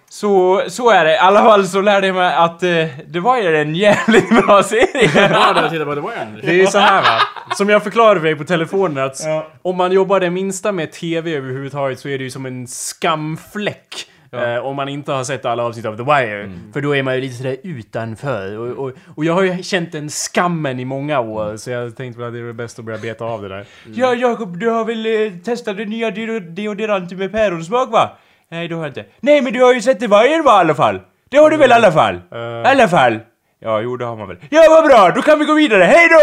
Så, 0.10 0.64
så 0.68 0.90
är 0.90 1.06
det. 1.06 1.14
I 1.14 1.18
alla 1.18 1.40
fall 1.44 1.68
så 1.68 1.82
lärde 1.82 2.08
jag 2.08 2.16
mig 2.16 2.36
att 2.36 2.64
eh, 2.64 2.86
det 3.08 3.20
var 3.20 3.38
ju 3.42 3.58
en 3.58 3.76
jävligt 3.76 4.30
bra 4.30 4.64
serie. 4.64 5.10
Ja, 5.16 5.54
det 5.54 5.70
titta 5.70 5.86
på 5.86 5.96
The 5.96 6.02
Wire. 6.02 6.28
Det 6.42 6.48
är 6.50 6.54
ju 6.54 6.68
så 6.68 6.78
här 6.78 7.02
va, 7.02 7.22
som 7.56 7.70
jag 7.70 7.84
förklarade 7.84 8.20
för 8.20 8.28
dig 8.28 8.36
på 8.36 8.44
telefonen 8.44 9.04
att 9.06 9.24
Ja. 9.26 9.48
om 9.62 9.78
man 9.78 9.92
jobbar 9.92 10.20
det 10.20 10.30
minsta 10.30 10.72
med 10.72 10.92
TV 10.92 11.36
överhuvudtaget 11.36 12.00
så 12.00 12.10
är 12.10 12.18
det 12.18 12.24
ju 12.24 12.30
som 12.30 12.46
en 12.46 12.68
skamfläck. 12.68 14.06
Eh, 14.34 14.66
om 14.66 14.76
man 14.76 14.90
inte 14.90 15.12
har 15.12 15.24
sett 15.24 15.46
alla 15.46 15.64
avsnitt 15.64 15.86
av 15.86 15.98
The 15.98 16.04
Wire. 16.04 16.52
För 16.74 16.82
då 16.82 16.96
är 16.96 17.04
man 17.04 17.16
ju 17.16 17.22
lite 17.22 17.36
sådär 17.36 17.58
utanför. 17.64 18.58
Och, 18.58 18.86
och, 18.86 18.92
och 19.16 19.26
jag 19.26 19.34
har 19.34 19.42
ju 19.44 19.64
känt 19.64 19.92
den 19.92 20.10
skammen 20.10 20.80
i 20.80 20.86
många 20.86 21.20
år 21.20 21.58
så 21.58 21.70
jag 21.72 21.96
tänkte 21.98 22.28
att 22.28 22.34
det 22.34 22.40
är 22.40 22.54
bäst 22.54 22.80
att 22.80 22.86
börja 22.86 22.98
beta 23.00 23.26
av 23.26 23.42
det 23.42 23.48
där. 23.50 23.66
Ja, 23.94 24.16
Jakob, 24.16 24.58
du 24.60 24.70
har 24.70 24.86
väl 24.86 25.06
eh, 25.06 25.32
testat 25.44 25.78
det 25.78 25.86
nya 25.86 26.10
deo- 26.12 26.40
deodoranten 26.40 27.18
med 27.18 27.32
päronsmak 27.32 27.92
va? 27.92 28.10
Nej, 28.50 28.68
det 28.68 28.76
har 28.76 28.82
jag 28.82 28.90
inte. 28.90 29.06
Nej, 29.20 29.42
men 29.42 29.54
du 29.54 29.64
har 29.64 29.74
ju 29.74 29.82
sett 29.82 30.00
det 30.00 30.08
varje 30.08 30.42
va 30.42 30.52
i 30.52 30.60
alla 30.60 30.76
fall? 30.76 31.00
Det 31.30 31.38
har 31.38 31.50
du 31.50 31.58
väl 31.58 31.70
i 31.70 31.74
alla 31.74 31.92
fall? 31.92 32.16
Eh. 32.32 32.40
I 32.40 32.64
alla 32.66 32.88
fall. 32.88 33.20
Ja, 33.64 33.82
jo 33.82 33.98
det 33.98 34.06
har 34.06 34.16
man 34.16 34.28
väl. 34.28 34.38
Ja, 34.50 34.62
vad 34.70 34.86
bra! 34.86 35.12
Då 35.16 35.22
kan 35.22 35.40
vi 35.40 35.46
gå 35.46 35.54
vidare. 35.54 35.84
Hej 35.84 36.10
då! 36.10 36.20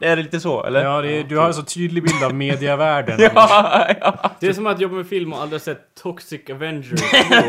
Det 0.00 0.06
är 0.06 0.16
lite 0.16 0.40
så, 0.40 0.64
eller? 0.64 0.84
Ja, 0.84 1.02
det 1.02 1.18
är, 1.18 1.24
du 1.24 1.36
har 1.36 1.46
en 1.46 1.54
så 1.54 1.62
tydlig 1.62 2.02
bild 2.02 2.24
av 2.24 2.34
mediavärlden. 2.34 3.20
ja, 3.34 3.88
ja. 4.00 4.30
Det 4.40 4.46
är 4.46 4.52
som 4.52 4.66
att 4.66 4.80
jobba 4.80 4.94
med 4.94 5.06
film 5.06 5.32
och 5.32 5.42
aldrig 5.42 5.62
sett 5.62 5.80
Toxic 6.02 6.50
Avenger. 6.50 6.94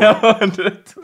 ja, 0.00 0.38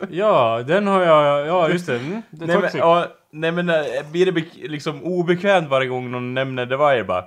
Ja, 0.09 0.63
den 0.67 0.87
har 0.87 1.01
jag... 1.01 1.47
Ja, 1.47 1.69
just 1.69 1.87
det. 1.87 1.95
Mm, 1.95 2.21
det 2.29 2.45
nej, 2.45 2.57
men, 2.57 2.69
ja, 2.73 3.05
nej 3.31 3.51
men, 3.51 3.69
äh, 3.69 3.75
blir 4.11 4.31
det 4.31 4.43
liksom 4.67 5.03
obekvämt 5.03 5.69
varje 5.69 5.87
gång 5.87 6.11
någon 6.11 6.33
nämner 6.33 6.65
The 6.65 6.75
Wire 6.75 7.03
bara? 7.03 7.23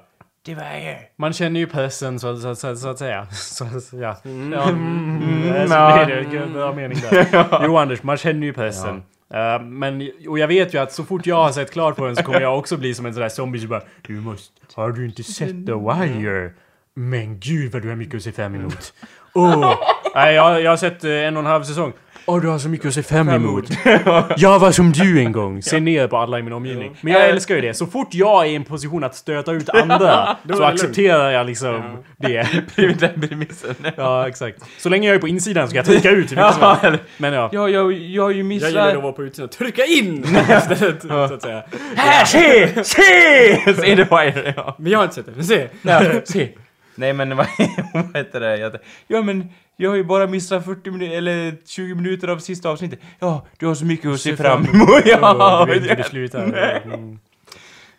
The 0.46 0.54
Wire. 0.54 0.98
Man 1.16 1.32
känner 1.32 1.60
ju 1.60 1.66
pressen 1.66 2.20
så, 2.20 2.36
så, 2.36 2.54
så, 2.54 2.76
så 2.76 2.88
att 2.88 2.98
säga. 2.98 3.26
Så, 3.32 3.80
så, 3.80 3.96
ja. 3.96 4.16
Mm. 4.24 4.52
Ja, 4.52 4.68
mm, 4.68 5.46
ja. 5.46 5.98
så 5.98 6.04
blir 6.04 6.16
det. 6.16 6.24
Gud, 6.30 6.52
Bra 6.52 6.72
mening 6.72 6.98
där. 7.10 7.64
Jo 7.64 7.76
Anders, 7.76 8.02
man 8.02 8.16
känner 8.16 8.46
ju 8.46 8.52
pressen. 8.52 9.02
Eh, 9.34 9.62
men, 9.62 10.10
och 10.28 10.38
jag 10.38 10.48
vet 10.48 10.74
ju 10.74 10.78
att 10.78 10.92
så 10.92 11.04
fort 11.04 11.26
jag 11.26 11.36
har 11.36 11.52
sett 11.52 11.70
klart 11.70 11.96
på 11.96 12.06
den 12.06 12.16
så 12.16 12.22
kommer 12.22 12.40
jag 12.40 12.58
också 12.58 12.76
bli 12.76 12.94
som 12.94 13.06
en 13.06 13.14
sån 13.14 13.22
där 13.22 13.28
zombie 13.28 13.60
som 13.60 13.68
bara 13.68 13.82
Du 14.02 14.12
måste, 14.12 14.60
har 14.74 14.92
du 14.92 15.04
inte 15.04 15.22
sett 15.22 15.66
The 15.66 15.72
Wire? 15.72 16.52
Men 16.94 17.40
gud 17.40 17.72
vad 17.72 17.82
du 17.82 17.88
har 17.88 17.96
mycket 17.96 18.14
att 18.14 18.22
se 18.22 18.32
fram 18.32 18.54
emot. 18.54 18.94
Åh! 19.34 19.74
Nej, 20.14 20.34
jag, 20.34 20.62
jag 20.62 20.70
har 20.70 20.76
sett 20.76 21.04
eh, 21.04 21.10
en 21.10 21.36
och 21.36 21.40
en 21.40 21.46
halv 21.46 21.62
säsong. 21.62 21.92
Åh, 22.26 22.40
du 22.40 22.48
har 22.48 22.58
så 22.58 22.68
mycket 22.68 22.86
att 22.86 22.94
se 22.94 23.02
fram 23.02 23.28
emot. 23.28 23.64
Jag 24.36 24.58
var 24.58 24.72
som 24.72 24.92
du 24.92 25.20
en 25.20 25.32
gång. 25.32 25.62
Se 25.62 25.80
ner 25.80 26.08
på 26.08 26.16
alla 26.16 26.38
i 26.38 26.42
min 26.42 26.52
omgivning. 26.52 26.96
Men 27.00 27.12
jag 27.12 27.28
älskar 27.28 27.54
ju 27.54 27.60
det. 27.60 27.74
Så 27.74 27.86
fort 27.86 28.14
jag 28.14 28.46
är 28.46 28.50
i 28.50 28.54
en 28.54 28.64
position 28.64 29.04
att 29.04 29.14
stöta 29.14 29.52
ut 29.52 29.68
andra 29.74 30.36
så 30.50 30.58
det 30.58 30.66
accepterar 30.66 31.30
jag 31.30 31.46
liksom 31.46 31.82
det. 32.16 32.48
Den 32.76 33.28
premissen. 33.28 33.74
Ja, 33.96 34.28
exakt. 34.28 34.58
Så 34.78 34.88
länge 34.88 35.08
jag 35.08 35.14
är 35.14 35.20
på 35.20 35.28
insidan 35.28 35.68
så 35.68 35.72
kan 35.72 35.76
jag 35.76 35.86
trycka 35.86 36.10
ut 36.10 36.32
hur 36.32 36.36
mycket 36.36 36.54
som 36.54 36.76
helst. 36.80 37.02
Men 37.16 37.32
ja. 37.32 37.48
ja, 37.52 37.68
jag, 37.68 37.92
jag 37.92 38.22
har 38.22 38.30
ju 38.30 38.36
Jag 38.36 38.46
missat... 38.46 38.68
gillar 38.68 38.96
att 38.96 39.02
vara 39.02 39.12
på 39.12 39.22
utsidan 39.24 39.48
trycka 39.48 39.84
in 39.84 40.24
istället, 40.24 41.02
så 41.02 41.12
att 41.12 41.42
säga. 41.42 41.62
Här, 41.96 42.24
se! 42.24 42.84
Se! 42.84 43.74
Se 43.74 43.96
The 43.96 44.04
Wire, 44.04 44.54
ja. 44.56 44.74
Men 44.78 44.92
jag 44.92 44.98
har 44.98 45.04
inte 45.04 45.14
sett 45.14 45.34
den, 45.34 45.44
se! 45.44 45.68
ja 45.82 46.02
se. 46.24 46.48
Nej 46.94 47.12
men 47.12 47.36
vad, 47.36 47.46
vad 47.94 48.16
heter 48.16 48.40
det? 48.40 48.56
Jag, 48.56 48.76
ja 49.06 49.22
men, 49.22 49.48
jag 49.76 49.90
har 49.90 49.96
ju 49.96 50.04
bara 50.04 50.26
missat 50.26 50.64
40 50.64 50.90
minuter, 50.90 51.16
eller 51.16 51.54
20 51.66 51.94
minuter 51.94 52.28
av 52.28 52.38
sista 52.38 52.68
avsnittet. 52.68 52.98
Ja, 53.18 53.46
du 53.58 53.66
har 53.66 53.74
så 53.74 53.84
mycket 53.84 54.10
att 54.10 54.20
se 54.20 54.36
fram 54.36 54.64
emot. 54.64 54.88
Ja, 55.04 55.64
du 55.68 55.80
vet 55.80 55.90
inte 55.90 56.02
slutar. 56.02 56.42
Mm. 56.84 57.18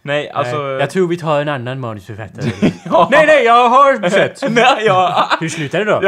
Nej, 0.02 0.30
alltså... 0.30 0.58
Nej, 0.62 0.72
jag 0.80 0.90
tror 0.90 1.08
vi 1.08 1.18
tar 1.18 1.42
en 1.42 1.50
annan 1.50 1.80
manusförfattare. 1.80 2.46
ja. 2.86 3.08
nej, 3.12 3.26
nej, 3.28 3.46
jag 3.46 3.70
har 3.70 4.10
sett. 4.10 4.52
Nej, 4.52 4.86
ja. 4.86 5.30
Hur 5.40 5.50
slutar 5.50 5.80
det 5.80 5.86
då? 5.86 6.08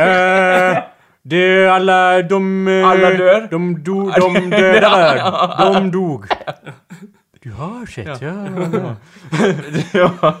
Eh, 0.00 0.78
det 1.22 1.66
alla 1.68 2.22
de... 2.22 2.68
eh, 2.68 2.88
Alla 2.88 3.10
dör? 3.10 3.48
De 3.50 3.82
dog, 3.84 4.12
de 4.20 4.50
döda. 4.50 5.72
De 5.74 5.90
dog. 5.90 6.26
Du 7.46 7.52
har 7.52 7.86
sett, 7.86 8.22
ja. 8.22 8.32
ja. 10.22 10.34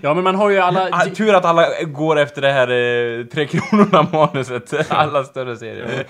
Ja, 0.00 0.14
men 0.14 0.24
man 0.24 0.34
har 0.34 0.50
ju 0.50 0.58
alla... 0.58 0.88
Ah, 0.92 1.04
Tur 1.04 1.34
att 1.34 1.44
alla 1.44 1.66
går 1.82 2.18
efter 2.18 2.42
det 2.42 2.52
här 2.52 2.68
eh, 3.20 3.24
Tre 3.24 3.46
Kronorna 3.46 4.06
manuset. 4.12 4.90
Alla 4.90 5.24
större 5.24 5.56
serier. 5.56 6.04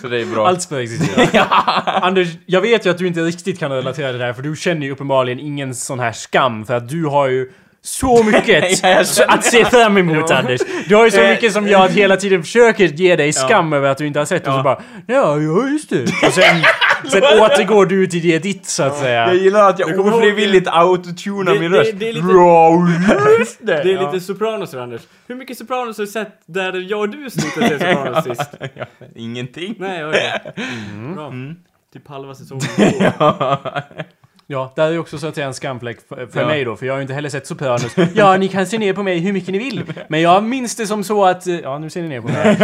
Så 0.00 0.08
det 0.08 0.20
är 0.20 0.26
bra. 0.26 0.48
Allt 0.48 0.62
ska 0.62 0.82
existera. 0.82 1.42
Anders, 1.84 2.28
jag 2.46 2.60
vet 2.60 2.86
ju 2.86 2.90
att 2.90 2.98
du 2.98 3.06
inte 3.06 3.20
riktigt 3.20 3.58
kan 3.58 3.70
relatera 3.72 4.10
till 4.10 4.18
det 4.18 4.24
här 4.24 4.32
för 4.32 4.42
du 4.42 4.56
känner 4.56 4.86
ju 4.86 4.92
uppenbarligen 4.92 5.40
ingen 5.40 5.74
sån 5.74 6.00
här 6.00 6.12
skam 6.12 6.66
för 6.66 6.74
att 6.74 6.88
du 6.88 7.04
har 7.04 7.28
ju 7.28 7.52
så 7.82 8.22
mycket 8.22 8.82
Ja, 8.82 9.04
att 9.28 9.44
se 9.44 9.64
fram 9.64 9.96
emot 9.96 10.30
Anders. 10.30 10.60
Du 10.88 10.94
har 10.96 11.04
ju 11.04 11.10
så 11.10 11.20
Eh, 11.20 11.30
mycket 11.30 11.52
som 11.52 11.68
jag 11.68 11.88
hela 11.88 12.16
tiden 12.16 12.42
försöker 12.42 12.84
ge 12.86 13.16
dig 13.16 13.32
skam 13.32 13.72
över 13.72 13.88
att 13.88 13.98
du 13.98 14.06
inte 14.06 14.18
har 14.18 14.26
sett 14.26 14.46
och 14.46 14.52
så 14.52 14.58
Ja. 14.58 14.62
bara 14.62 14.82
Ja, 15.06 15.40
ja 15.40 15.68
just 15.68 15.90
det. 15.90 16.02
Och 16.02 16.32
sen, 16.32 16.56
sen 17.04 17.22
återgår 17.40 17.86
du 17.86 18.06
till 18.06 18.22
det 18.22 18.38
ditt 18.38 18.66
så 18.66 18.82
att 18.82 18.98
säga. 18.98 19.26
Jag 19.26 19.36
gillar 19.36 19.70
att 19.70 19.78
jag 19.78 19.96
kommer 19.96 20.14
ofrivilligt 20.14 20.68
autotunar 20.70 21.52
Det- 21.54 21.60
min 21.60 21.72
det- 21.72 21.78
röst. 21.78 21.92
det 21.98 22.08
är 22.08 22.12
lite- 22.12 22.26
det! 23.60 23.82
Det 23.82 23.92
är 23.92 24.06
lite 24.12 24.20
Sopranos 24.26 24.74
Anders. 24.74 25.00
Hur 25.26 25.34
mycket 25.34 25.58
Sopranos 25.58 25.98
har 25.98 26.04
du 26.04 26.10
sett 26.10 26.40
där 26.46 26.90
jag 26.90 27.00
och 27.00 27.08
du 27.08 27.30
slutade 27.30 27.68
se 27.68 27.78
Sopranos 27.78 28.24
sist? 28.38 28.50
Ja, 28.74 28.84
ingenting. 29.16 29.74
Nej, 29.78 30.06
okej. 30.06 30.32
Bra. 31.14 31.32
Typ 31.92 32.08
halva 32.08 32.34
säsongen. 32.34 32.64
Ja, 33.18 33.82
det 34.74 34.82
är 34.82 34.90
ju 34.90 34.98
också 34.98 35.18
så 35.18 35.26
att 35.26 35.34
säga 35.34 35.46
en 35.46 35.54
skamfläck 35.54 35.98
för, 36.08 36.26
för 36.26 36.40
Ja. 36.40 36.46
mig 36.46 36.64
då, 36.64 36.76
för 36.76 36.86
jag 36.86 36.92
har 36.94 36.98
ju 36.98 37.02
inte 37.02 37.14
heller 37.14 37.28
sett 37.28 37.46
Sopranos. 37.46 37.96
Ja, 38.14 38.36
ni 38.36 38.48
kan 38.48 38.66
se 38.66 38.78
ner 38.78 38.92
på 38.92 39.02
mig 39.02 39.18
hur 39.18 39.32
mycket 39.32 39.48
ni 39.52 39.58
vill. 39.58 39.84
Men 40.08 40.20
jag 40.20 40.42
minns 40.44 40.76
det 40.76 40.86
som 40.86 41.04
så 41.04 41.24
att... 41.24 41.46
eh, 41.46 41.54
Ja, 41.60 41.78
nu 41.78 41.90
ser 41.90 42.02
ni 42.02 42.08
ner 42.08 42.20
på 42.20 42.28
mig. 42.28 42.56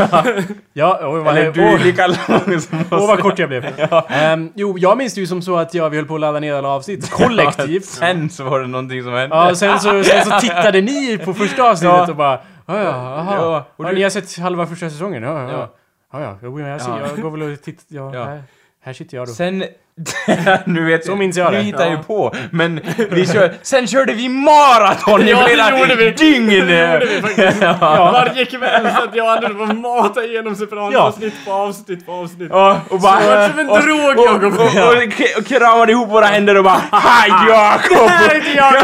Ja, 0.73 0.99
oj, 1.03 1.21
vad, 1.21 1.37
Eller 1.39 1.53
du 1.53 1.63
är 1.63 1.79
lika 1.79 2.07
lång 2.07 2.61
som 2.61 2.79
oss. 2.81 2.89
Åh 2.91 3.07
vad 3.07 3.19
kort 3.21 3.39
jag 3.39 3.49
blev. 3.49 3.67
Ehm, 4.09 4.53
jo, 4.55 4.79
jag 4.79 4.99
minns 4.99 5.15
det 5.15 5.21
ju 5.21 5.27
som 5.27 5.43
så 5.43 5.57
att 5.57 5.75
jag, 5.75 5.91
vi 5.91 5.97
höll 5.97 6.07
på 6.07 6.15
att 6.15 6.21
ladda 6.21 6.41
ner 6.41 6.55
alla 6.55 6.69
avsnitt 6.69 7.11
kollektivt. 7.11 7.85
Sen 7.85 8.31
så 8.31 8.45
var 8.45 8.61
det 8.61 8.67
någonting 8.67 9.03
som 9.03 9.13
hände. 9.13 9.37
Ja, 9.37 9.55
sen 9.55 9.81
så, 9.81 10.05
sen 10.05 10.25
så 10.25 10.41
tittade 10.41 10.81
ni 10.81 11.19
på 11.25 11.35
första 11.35 11.63
avsnittet 11.71 11.95
Ja. 11.97 12.11
och 12.11 12.17
bara 12.17 12.41
Ja, 12.67 12.83
ja, 12.83 12.91
aha. 12.91 13.35
Ja, 13.35 13.65
och 13.77 13.85
ja, 13.85 13.93
ni 13.93 14.03
har 14.03 14.11
sett 14.11 14.39
halva 14.39 14.67
första 14.67 14.91
säsongen? 14.91 15.23
Ja, 15.23 15.43
ja. 15.43 15.51
Ja. 15.53 15.75
Ja, 16.13 16.39
ja. 16.43 16.69
Jag, 16.69 16.81
ser, 16.81 16.91
jag 17.01 17.23
går 17.23 17.31
väl 17.31 17.43
och 17.53 17.63
tittar. 17.63 17.85
Ja, 17.89 18.15
Ja. 18.15 18.25
Här, 18.25 18.43
här 18.85 18.93
sitter 18.93 19.17
jag 19.17 19.27
då. 19.27 19.33
Sen... 19.33 19.65
nu 20.67 20.85
vet 20.85 21.05
Så 21.07 21.17
minns 21.17 21.37
jag 21.37 21.53
det. 21.53 21.59
hittar 21.61 21.81
jag 21.85 21.93
Ja. 21.93 21.97
ju 21.97 22.03
på. 22.03 22.35
Men 22.51 22.81
vi 23.11 23.27
kör, 23.27 23.55
sen 23.63 23.87
körde 23.87 24.13
vi 24.13 24.29
maraton 24.29 25.23
i 25.23 25.31
Ja, 25.31 25.39
det 25.39 25.45
flera 25.49 25.79
gjorde 25.79 25.95
vi. 25.97 26.11
dygn! 26.11 26.49
Det 26.49 26.93
gjorde 26.93 27.07
vi 27.07 27.21
faktiskt. 27.23 27.57
ja. 27.63 27.77
Varje 28.13 28.45
kväll 28.45 28.83
satt 28.91 29.09
jag 29.15 29.27
och 29.27 29.33
Anders 29.33 29.51
och 29.71 29.77
matade 29.77 30.27
igenom 30.27 30.55
Sopranos 30.57 30.95
Ja. 30.95 31.01
avsnitt 31.01 31.35
på 31.47 31.53
avsnitt 31.53 32.07
på 32.07 32.13
avsnitt. 32.13 32.49
Ja, 32.53 32.81
och 32.91 33.01
bara... 33.01 33.21
Så 33.21 33.27
det 33.31 33.37
var 33.37 33.49
som 33.49 33.59
en 33.59 33.69
och- 33.71 33.81
drog, 33.83 34.19
och, 34.19 34.27
Jakob. 34.27 34.55
och, 34.55 34.61
och, 34.61 34.93
och, 34.93 35.39
och 35.39 35.47
kramade 35.47 35.93
ihop 35.93 36.09
våra 36.11 36.27
händer 36.27 36.57
och 36.59 36.65
bara 36.65 36.81
Hej 36.93 37.31
Jakob! 37.49 37.97
Det 38.07 38.13
här 38.13 38.31
är 38.31 38.37
inte 38.37 38.51
jag! 38.57 38.75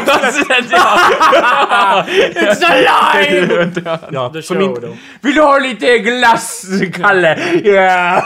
It's 2.35 2.65
alive! 2.65 3.71
Ja, 4.11 4.29
The 4.35 4.43
show 4.43 4.79
då. 4.83 4.89
Vill 5.21 5.35
du 5.35 5.41
ha 5.43 5.59
lite 5.59 5.99
glass, 5.99 6.63
Kalle? 6.95 7.39
Ja! 7.65 8.23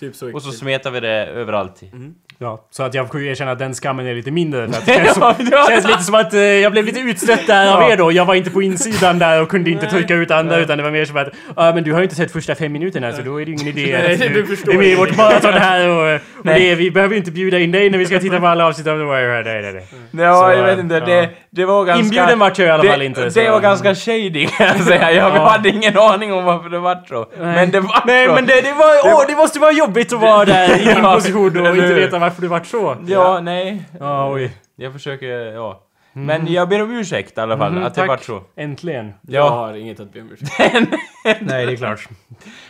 Typ 0.00 0.16
så 0.16 0.32
Och 0.34 0.42
så 0.42 0.52
smetar 0.52 0.90
vi 0.90 1.00
det 1.00 1.26
överallt. 1.26 1.57
Gibralti. 1.58 1.90
Mm-hmm. 1.92 2.10
Ja, 2.40 2.66
så 2.70 2.82
att 2.82 2.94
jag 2.94 3.08
får 3.10 3.20
ju 3.20 3.28
erkänna 3.30 3.50
att 3.52 3.58
den 3.58 3.74
skammen 3.74 4.06
är 4.06 4.14
lite 4.14 4.30
mindre. 4.30 4.68
För 4.68 4.78
att 4.78 4.86
det 4.86 4.92
känns, 4.94 5.14
som, 5.14 5.34
känns 5.68 5.86
lite 5.86 6.02
som 6.02 6.14
att 6.14 6.34
eh, 6.34 6.40
jag 6.40 6.72
blev 6.72 6.84
lite 6.84 7.00
utstött 7.00 7.46
där 7.46 7.76
av 7.76 7.90
er 7.90 7.96
då. 7.96 8.12
Jag 8.12 8.24
var 8.24 8.34
inte 8.34 8.50
på 8.50 8.62
insidan 8.62 9.18
där 9.18 9.42
och 9.42 9.48
kunde 9.48 9.70
inte 9.70 9.86
trycka 9.86 10.14
ut 10.14 10.30
andra 10.30 10.56
utan 10.56 10.78
det 10.78 10.84
var 10.84 10.90
mer 10.90 11.04
som 11.04 11.16
att 11.16 11.28
Ja 11.56 11.72
men 11.74 11.84
du 11.84 11.92
har 11.92 11.98
ju 11.98 12.04
inte 12.04 12.14
sett 12.16 12.32
första 12.32 12.54
fem 12.54 12.72
minuterna 12.72 13.12
så 13.12 13.22
då 13.22 13.40
är 13.40 13.44
det 13.44 13.50
ju 13.50 13.56
ingen 13.56 13.78
idé 13.78 13.94
att 13.96 14.18
du 14.18 14.42
du, 14.64 14.72
är 14.72 14.78
med 14.78 14.86
i 14.86 14.94
vårt 14.94 15.16
maraton 15.16 15.52
här 15.52 15.88
och, 15.88 16.14
och 16.38 16.44
Nej. 16.44 16.60
det, 16.68 16.74
vi 16.74 16.90
behöver 16.90 17.14
ju 17.14 17.18
inte 17.18 17.30
bjuda 17.30 17.58
in 17.58 17.72
dig 17.72 17.90
när 17.90 17.98
vi 17.98 18.06
ska 18.06 18.18
titta 18.20 18.40
på 18.40 18.46
alla 18.46 18.66
avsnitt 18.66 18.86
av 18.86 18.98
The 18.98 19.04
Wire. 19.04 19.42
Nej, 19.42 19.62
nej, 19.62 19.72
nej. 20.12 20.24
Ja, 20.26 20.34
Så, 20.34 20.58
jag 20.58 20.64
vet 20.64 20.78
inte. 20.78 20.94
ja. 20.94 21.06
Det, 21.06 21.28
det 21.50 21.64
var 21.64 21.84
ganska... 21.84 22.04
Inbjuden 22.04 22.38
vart 22.38 22.58
jag 22.58 22.68
i 22.68 22.70
alla 22.70 22.82
fall 22.84 22.98
det, 22.98 23.04
inte. 23.04 23.30
så- 23.30 23.40
Det 23.40 23.50
var 23.50 23.60
ganska 23.60 23.94
shady 23.94 24.46
kan 24.46 24.66
jag 24.66 24.80
säga. 24.80 25.12
Jag 25.12 25.36
Ja. 25.36 25.48
hade 25.48 25.68
ingen 25.68 25.98
aning 25.98 26.32
om 26.32 26.44
varför 26.44 26.68
det 26.68 26.78
vart 26.78 27.08
så. 27.08 27.26
Men 27.38 27.70
det 27.70 27.80
vart 27.80 28.06
Nej 28.06 28.26
så. 28.26 28.34
men 28.34 28.46
det, 28.46 28.60
det 28.60 28.72
var, 28.72 29.12
åh 29.14 29.22
det 29.28 29.36
måste 29.36 29.58
vara 29.58 29.72
jobbigt 29.72 30.12
att 30.12 30.20
vara 30.20 30.44
där 30.44 30.80
i 30.80 30.84
din 30.84 31.02
position 31.02 31.66
och 31.66 31.76
inte 31.76 31.94
veta 31.94 32.18
varför 32.18 32.27
det 32.36 32.48
vart 32.48 32.66
så. 32.66 32.96
Ja, 33.06 33.40
nej. 33.42 33.82
Ja, 34.00 34.32
oj. 34.32 34.52
Jag 34.76 34.92
försöker, 34.92 35.28
ja. 35.28 35.84
Men 36.12 36.52
jag 36.52 36.68
ber 36.68 36.82
om 36.82 36.90
ursäkt 36.90 37.38
i 37.38 37.40
alla 37.40 37.58
fall, 37.58 37.72
Mhm, 37.72 37.82
att 37.82 37.94
det 37.94 38.00
tack. 38.00 38.08
vart 38.08 38.24
så. 38.24 38.42
Äntligen. 38.56 39.12
Jag 39.22 39.44
Ja. 39.46 39.48
har 39.50 39.74
inget 39.74 40.00
att 40.00 40.12
be 40.12 40.20
om 40.20 40.30
ursäkt. 40.32 40.52
Nej, 41.40 41.66
det 41.66 41.72
är 41.72 41.76
klart. 41.76 42.08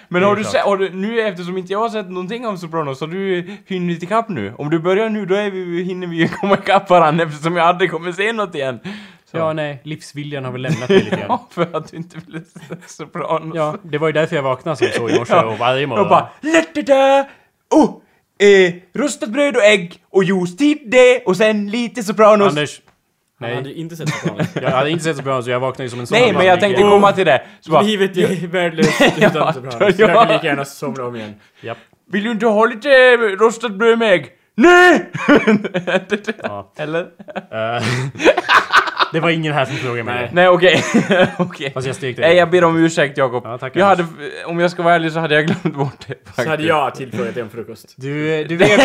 Men 0.09 0.21
Det 0.23 0.27
är 0.27 0.29
har 0.29 0.37
du, 0.37 0.43
klart. 0.43 0.53
sett, 0.53 0.63
har 0.65 0.77
du, 0.77 0.91
nu 0.91 1.21
eftersom 1.21 1.59
inte 1.59 1.73
jag 1.73 1.81
har 1.81 1.89
sett 1.89 2.09
någonting 2.11 2.47
av 2.47 2.57
Sopranos, 2.57 3.01
har 3.01 3.09
du 3.09 3.47
hunnit 3.69 4.03
ikapp 4.03 4.29
nu? 4.29 4.53
Om 4.59 4.71
du 4.71 4.79
börjar 4.79 5.09
nu, 5.09 5.27
då 5.27 5.35
är 5.35 5.51
vi, 5.51 5.83
hinner 5.83 6.07
vi 6.07 6.17
ju 6.17 6.29
komma 6.41 6.55
ikapp 6.55 6.91
varandra 6.91 7.25
eftersom 7.25 7.57
jag 7.57 7.67
aldrig 7.67 7.91
kommer 7.91 8.13
se 8.13 8.33
något 8.33 8.55
igen. 8.55 8.81
Så. 9.31 9.37
Ja, 9.37 9.53
nej. 9.53 9.81
Livsviljan 9.85 10.45
har 10.45 10.53
väl 10.53 10.61
lämnat 10.63 10.89
mig 10.89 10.99
lite 10.99 11.17
grann. 11.17 11.25
Ja, 11.29 11.47
för 11.51 11.77
att 11.77 11.91
du 11.91 11.97
inte 11.97 12.17
ville 12.27 12.41
se 12.45 12.61
Sopranos. 12.87 13.57
Ja, 13.57 13.77
det 13.83 13.99
var 13.99 14.07
ju 14.09 14.13
därför 14.13 14.37
jag 14.37 14.43
vaknade 14.43 14.77
som 14.77 14.87
så 14.93 15.09
i 15.09 15.19
morse 15.19 15.33
Ja. 15.35 15.45
och 15.45 15.59
varje 15.59 15.87
morgon. 15.87 16.09
bara 16.09 16.29
LÄTTEDA! 16.41 17.27
Oh! 17.71 17.91
Eh, 18.41 18.75
rostat 18.95 19.29
bröd 19.29 19.57
och 19.57 19.65
ägg 19.65 19.95
och 20.11 20.25
juice 20.25 20.57
till 20.57 20.79
det 20.87 21.23
och 21.27 21.37
sen 21.37 21.71
lite 21.71 22.03
Sopranos. 22.03 22.49
Anders. 22.49 22.81
Han 23.41 23.49
hade 23.51 23.63
Nej. 23.63 23.81
inte 23.81 23.97
sett 23.97 24.09
Sopranos. 24.09 24.47
Jag 24.63 24.71
hade 24.71 24.91
inte 24.91 25.05
sett 25.05 25.25
bra 25.25 25.43
så 25.43 25.51
jag 25.51 25.61
vaknade 25.61 25.83
ju 25.85 25.91
som 25.91 26.01
en 26.01 26.07
sån. 26.07 26.19
Nej, 26.19 26.33
men 26.33 26.47
jag 26.47 26.61
tänkte 26.61 26.83
komma 26.83 27.13
till 27.13 27.27
det. 27.27 27.43
Så 27.61 27.71
bara, 27.71 27.83
Livet 27.83 28.17
är 28.17 28.47
värdelöst 28.47 29.01
utan 29.17 29.33
Ja, 29.35 29.53
Sopranos. 29.53 29.99
ja. 29.99 30.07
Jag 30.09 30.15
kan 30.17 30.29
lika 30.33 30.47
gärna 30.47 30.65
somna 30.65 31.05
om 31.05 31.17
igen. 31.17 31.35
Japp. 31.61 31.79
Vill 32.13 32.25
du 32.25 32.31
inte 32.31 32.47
ha 32.47 32.65
lite 32.67 32.89
rostat 33.17 33.73
bröd 33.75 33.99
med 33.99 34.13
ägg? 34.13 34.27
Nej! 34.55 35.11
Ja. 36.43 36.73
Eller? 36.79 37.07
Det 39.13 39.21
var 39.21 39.31
ingen 39.31 39.53
här 39.53 39.65
som 39.65 39.77
frågade 39.77 40.03
mig 40.05 40.15
Nej. 40.15 40.25
det. 40.29 40.35
Nej, 40.35 40.49
okej. 40.49 40.85
okej. 41.39 41.71
Fast 41.75 41.87
jag 41.87 41.97
stekte 41.97 42.23
Nej, 42.23 42.37
jag 42.37 42.51
ber 42.51 42.65
om 42.65 42.77
ursäkt 42.85 43.19
Jakob. 43.19 43.43
Ja, 43.47 43.59
tack, 43.59 43.77
jag 43.77 43.87
hade, 43.87 44.07
om 44.47 44.61
jag 44.61 44.71
ska 44.71 44.83
vara 44.83 44.95
ärlig 44.95 45.13
så 45.13 45.21
hade 45.21 45.35
jag 45.35 45.47
glömt 45.47 45.77
bort 45.77 46.07
det 46.07 46.15
faktiskt. 46.15 46.43
Så 46.45 46.49
hade 46.51 46.63
jag 46.63 46.95
tillfrågat 46.95 47.37
en 47.37 47.51
frukost. 47.51 47.95
Du, 47.97 48.45
du 48.45 48.57
vet 48.57 48.81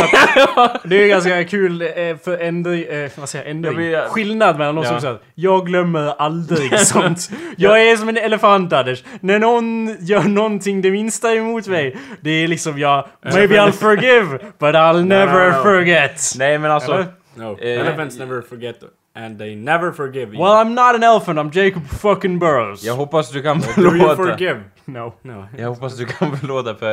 att 0.55 0.81
det 0.83 1.03
är 1.03 1.07
ganska 1.07 1.43
kul 1.43 1.81
eh, 1.81 1.87
för 2.23 2.37
ändring, 2.37 2.83
eh, 2.83 3.09
vad 3.15 3.29
säger 3.29 3.45
jag, 3.45 3.51
ändring? 3.51 3.91
Jag 3.91 4.01
vet- 4.01 4.09
Skillnad 4.11 4.57
mellan 4.57 4.75
någon 4.75 4.83
Ja. 4.83 4.89
som 4.89 5.01
säger 5.01 5.17
jag 5.35 5.65
glömmer 5.65 6.13
aldrig 6.21 6.79
sånt. 6.87 7.29
Jag 7.57 7.81
är 7.89 7.95
som 7.97 8.09
en 8.09 8.17
elefant 8.17 8.73
Anders. 8.73 9.03
När 9.19 9.39
någon 9.39 9.97
gör 9.99 10.23
någonting 10.23 10.81
det 10.81 10.91
minsta 10.91 11.33
emot 11.35 11.67
mig, 11.67 11.95
det 12.21 12.31
är 12.31 12.47
liksom 12.47 12.79
jag, 12.79 13.07
maybe 13.33 13.55
I'll 13.55 13.71
forgive, 13.71 14.37
but 14.59 14.75
I'll 14.75 15.03
never 15.05 15.51
no, 15.51 15.57
no. 15.57 15.63
forget. 15.63 16.21
Nej, 16.37 16.57
men 16.59 16.71
alltså... 16.71 17.05
No. 17.35 17.57
Eh, 17.61 17.79
Elephants 17.81 18.19
never 18.19 18.41
forget 18.41 18.83
and 19.15 19.37
they 19.39 19.55
never 19.55 19.91
forgive 19.91 20.33
you. 20.33 20.43
Well 20.43 20.53
I'm 20.65 20.73
not 20.75 20.95
an 20.95 21.03
elephant, 21.03 21.39
I'm 21.39 21.51
Jacob 21.51 21.87
fucking 21.87 22.39
Burrows. 22.39 22.83
Jag 22.83 22.93
hoppas 22.95 23.29
du 23.31 23.41
kan 23.41 23.59
Do 23.59 23.65
you 23.65 23.73
förlåta. 23.91 24.15
forgive? 24.15 24.59
No. 24.85 25.13
No. 25.21 25.45
Jag 25.57 25.69
hoppas 25.69 25.97
du 25.97 26.05
kan 26.05 26.37
förlåta 26.37 26.75
för... 26.75 26.91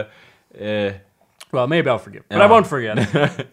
Eh, 0.61 0.93
Well 1.53 1.67
maybe 1.69 1.91
I'll 1.91 1.99
forgive. 1.99 2.23
But 2.29 2.39
Ja. 2.39 2.45
I 2.45 2.49
won't 2.49 2.65
forget. 2.65 2.99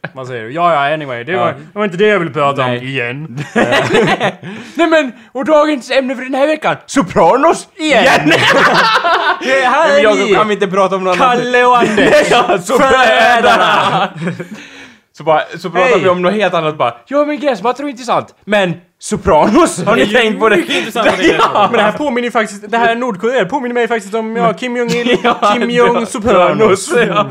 Vad 0.13 0.27
säger? 0.27 0.49
Ja, 0.49 0.73
ja, 0.87 0.93
anyway. 0.93 1.23
Det 1.23 1.35
var, 1.37 1.47
Ja. 1.47 1.53
det 1.73 1.79
var 1.79 1.85
inte 1.85 1.97
det 1.97 2.07
jag 2.07 2.19
ville 2.19 2.31
prata 2.31 2.67
Nej. 2.67 2.79
om 2.79 2.85
igen. 2.85 3.39
Nej 4.75 4.87
men, 4.89 5.11
och 5.31 5.45
dagens 5.45 5.91
ämne 5.91 6.15
för 6.15 6.23
den 6.23 6.33
här 6.33 6.47
veckan, 6.47 6.75
Sopranos 6.85 7.67
igen! 7.75 8.29
Det 9.43 9.65
här 9.65 9.97
är 9.99 10.03
Jakob, 10.03 10.19
ni! 10.19 10.33
kan 10.33 10.47
vi 10.47 10.53
inte 10.53 10.67
prata 10.67 10.95
om 10.95 11.03
något 11.03 11.17
Kalle 11.17 11.65
och 11.65 11.77
Anders! 11.77 12.27
Ja, 12.31 12.57
så! 12.61 12.77
Så, 15.17 15.23
bara, 15.23 15.41
så 15.57 15.69
pratar 15.69 15.87
Hej. 15.89 15.99
vi 16.03 16.09
om 16.09 16.21
något 16.21 16.33
helt 16.33 16.53
annat 16.53 16.77
bara. 16.77 16.93
Ja 17.07 17.25
men 17.25 17.39
gräsmattor 17.39 17.85
är 17.85 17.89
intressant, 17.89 18.35
men 18.45 18.73
Sopranos, 18.99 19.83
har 19.83 19.95
ni 19.95 20.05
Det 20.05 20.19
tänkt 20.19 20.39
på 20.39 20.49
det? 20.49 20.57
intressant 20.57 21.05
det. 21.17 21.41
Men 21.53 21.71
det 21.71 21.81
här 21.81 21.91
påminner 21.91 22.27
ju 22.27 22.31
faktiskt, 22.31 22.71
det 22.71 22.77
här 22.77 22.95
Nordkorea 22.95 23.45
påminner 23.45 23.73
mig 23.73 23.87
faktiskt 23.87 24.13
om 24.13 24.35
ja, 24.35 24.53
Kim 24.53 24.77
Jong-Il, 24.77 25.17
Ja, 25.23 25.53
Kim 25.53 25.69
Jong 25.69 26.05
Sopranos. 26.05 26.85
Sopranos, 26.85 26.93
ja. 27.07 27.29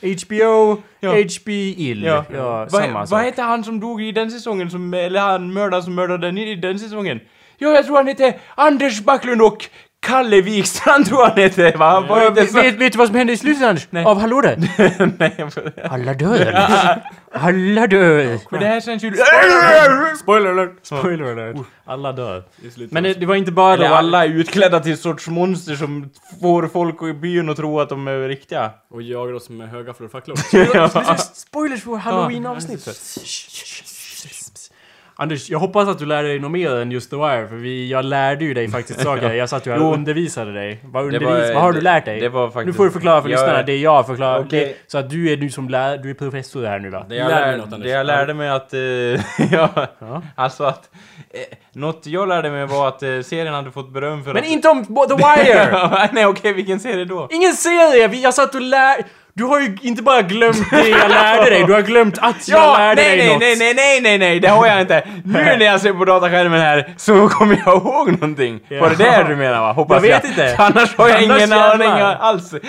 HBO, 0.00 0.82
Ja. 1.00 1.12
HB-Il. 1.12 2.04
Ja, 2.04 2.24
Ja. 2.34 2.66
samma 2.68 2.98
Vad, 3.00 3.08
vad 3.08 3.20
hette 3.20 3.42
han 3.42 3.64
som 3.64 3.80
dog 3.80 4.02
i 4.02 4.12
den 4.12 4.30
säsongen, 4.30 4.70
som, 4.70 4.94
eller 4.94 5.20
han 5.20 5.52
mördaren 5.52 5.82
som 5.82 5.94
mördade 5.94 6.26
den 6.26 6.38
i 6.38 6.54
den 6.54 6.78
säsongen? 6.78 7.20
Ja, 7.58 7.68
jag 7.68 7.86
tror 7.86 7.96
han 7.96 8.06
hette 8.06 8.34
Anders 8.54 9.00
Backlund 9.00 9.42
och 9.42 9.64
Kalle 10.00 10.40
Wikstrand 10.40 11.06
tror 11.06 11.24
han 11.24 11.38
hette, 11.38 11.72
va? 11.78 11.90
Han 11.90 12.06
var 12.08 12.26
inte 12.28 12.40
vet, 12.40 12.50
så... 12.50 12.62
vet, 12.62 12.74
vet 12.74 12.92
du 12.92 12.98
vad 12.98 13.06
som 13.06 13.16
hände 13.16 13.32
i 13.32 13.36
slutet? 13.36 13.88
Nej. 13.90 14.04
Av 14.04 14.20
Hallå 14.20 14.40
där? 14.40 14.56
Nej, 15.18 15.46
Alla 15.90 16.14
dör. 16.14 16.52
Alla 17.32 17.86
dör. 17.86 18.38
men 18.50 18.60
det 18.60 18.66
här 18.66 18.80
känns 18.80 19.02
ju... 19.02 19.12
Spoiler 20.18 20.50
alert! 20.50 20.78
Spoiler 20.82 21.32
alert. 21.32 21.56
Alla 21.84 22.12
dör. 22.12 22.44
Men 22.90 23.02
det, 23.02 23.14
det 23.14 23.26
var 23.26 23.34
inte 23.34 23.52
bara 23.52 23.76
då... 23.76 23.82
Eller 23.82 23.96
alla 23.96 24.24
är 24.24 24.28
utklädda 24.28 24.80
till 24.80 24.98
sorts 24.98 25.28
monster 25.28 25.74
som 25.74 26.10
får 26.40 26.68
folk 26.68 27.02
i 27.02 27.12
byn 27.12 27.48
att 27.48 27.56
tro 27.56 27.80
att 27.80 27.88
de 27.88 28.08
är 28.08 28.28
riktiga. 28.28 28.70
Och 28.90 29.02
jag 29.02 29.32
då 29.32 29.40
som 29.40 29.60
är 29.60 29.66
högafflar 29.66 30.06
och 30.06 30.12
facklor. 30.12 30.36
Spoilers 31.34 31.82
för 31.82 31.96
halloween-avsnittet. 31.96 32.96
Anders, 35.20 35.50
jag 35.50 35.58
hoppas 35.58 35.88
att 35.88 35.98
du 35.98 36.06
lär 36.06 36.22
dig 36.22 36.38
något 36.38 36.50
mer 36.50 36.76
än 36.76 36.90
just 36.90 37.10
The 37.10 37.16
Wire, 37.16 37.48
för 37.48 37.56
vi, 37.56 37.90
jag 37.90 38.04
lärde 38.04 38.44
ju 38.44 38.54
dig 38.54 38.68
faktiskt 38.68 39.00
saker. 39.02 39.32
Jag 39.32 39.48
satt 39.48 39.66
ju 39.66 39.70
här 39.70 39.82
och 39.82 39.94
undervisade 39.94 40.52
dig. 40.52 40.80
Vad, 40.84 41.04
undervis, 41.04 41.28
var- 41.28 41.54
vad 41.54 41.62
har 41.62 41.72
du 41.72 41.78
det- 41.78 41.84
lärt 41.84 42.04
dig? 42.04 42.20
det 42.20 42.28
var 42.28 42.46
nu 42.46 42.52
faktiskt- 42.52 42.76
får 42.76 42.84
du 42.84 42.90
förklara 42.90 43.22
för 43.22 43.28
Jag- 43.28 43.36
lyssnarna 43.40 43.62
det 43.62 43.76
jag 43.76 44.06
förklarar. 44.06 44.46
Det, 44.50 44.76
så 44.86 44.98
att 44.98 45.10
du 45.10 45.32
är 45.32 45.36
nu 45.36 45.50
som 45.50 45.68
lär, 45.68 45.98
du 45.98 46.10
är 46.10 46.14
professor 46.14 46.64
här 46.66 46.78
nu 46.78 46.90
va? 46.90 47.06
Det 47.08 47.14
jag, 47.16 47.28
Lär 47.28 47.56
något, 47.56 47.82
det 47.82 47.88
jag 47.88 48.06
lärde 48.06 48.34
mig 48.34 48.48
att... 48.48 48.74
eh, 48.74 48.80
ja, 49.52 49.68
Ja. 49.98 50.22
alltså 50.34 50.64
att... 50.64 50.90
Eh, 51.30 51.56
något 51.72 52.06
jag 52.06 52.28
lärde 52.28 52.50
mig 52.50 52.66
var 52.66 52.88
att 52.88 53.02
eh, 53.02 53.20
serien 53.20 53.54
hade 53.54 53.70
fått 53.70 53.92
beröm 53.92 54.24
för 54.24 54.34
Men 54.34 54.42
att... 54.42 54.48
inte 54.48 54.68
om 54.68 54.84
The 54.84 55.14
Wire! 55.14 56.08
Nej 56.12 56.26
okej, 56.26 56.52
vilken 56.52 56.80
serie 56.80 57.04
då? 57.04 57.28
Ingen 57.30 57.52
serie! 57.52 58.08
Vi- 58.08 58.22
Jag 58.22 58.34
satt 58.34 58.54
och 58.54 58.60
lär... 58.60 58.96
Du 59.38 59.44
har 59.44 59.60
ju 59.60 59.76
inte 59.82 60.02
bara 60.02 60.22
glömt 60.22 60.70
det 60.70 60.88
jag 60.88 61.08
lärde 61.10 61.50
dig, 61.50 61.64
du 61.66 61.72
har 61.72 61.82
glömt 61.82 62.18
att 62.18 62.48
jag 62.48 62.60
Ja, 62.60 62.78
lärde 62.78 63.02
nej, 63.02 63.16
dig 63.16 63.26
nej, 63.26 63.32
något. 63.32 63.40
nej, 63.40 63.56
nej, 63.58 63.74
nej, 63.74 64.00
nej, 64.00 64.18
nej, 64.18 64.40
det 64.40 64.48
har 64.48 64.66
jag 64.66 64.80
inte. 64.80 65.02
Nu 65.24 65.32
när 65.42 65.64
jag 65.64 65.80
ser 65.80 65.92
på 65.92 66.04
dataskärmen 66.04 66.60
här 66.60 66.94
så 66.96 67.28
kommer 67.28 67.62
jag 67.66 67.76
ihåg 67.76 68.12
någonting. 68.12 68.60
Ja. 68.68 68.80
Var 68.80 68.90
det 68.90 68.96
det 68.96 69.24
du 69.28 69.36
menar 69.36 69.60
va? 69.60 69.72
Hoppas 69.72 69.94
Jag 69.94 70.00
vet 70.20 70.24
inte. 70.24 70.54
Annars 70.58 70.96
har 70.96 71.08
jag 71.08 71.22
ingen 71.22 71.52
aning 71.52 71.88
alls. 72.20 72.52
Nej 72.52 72.62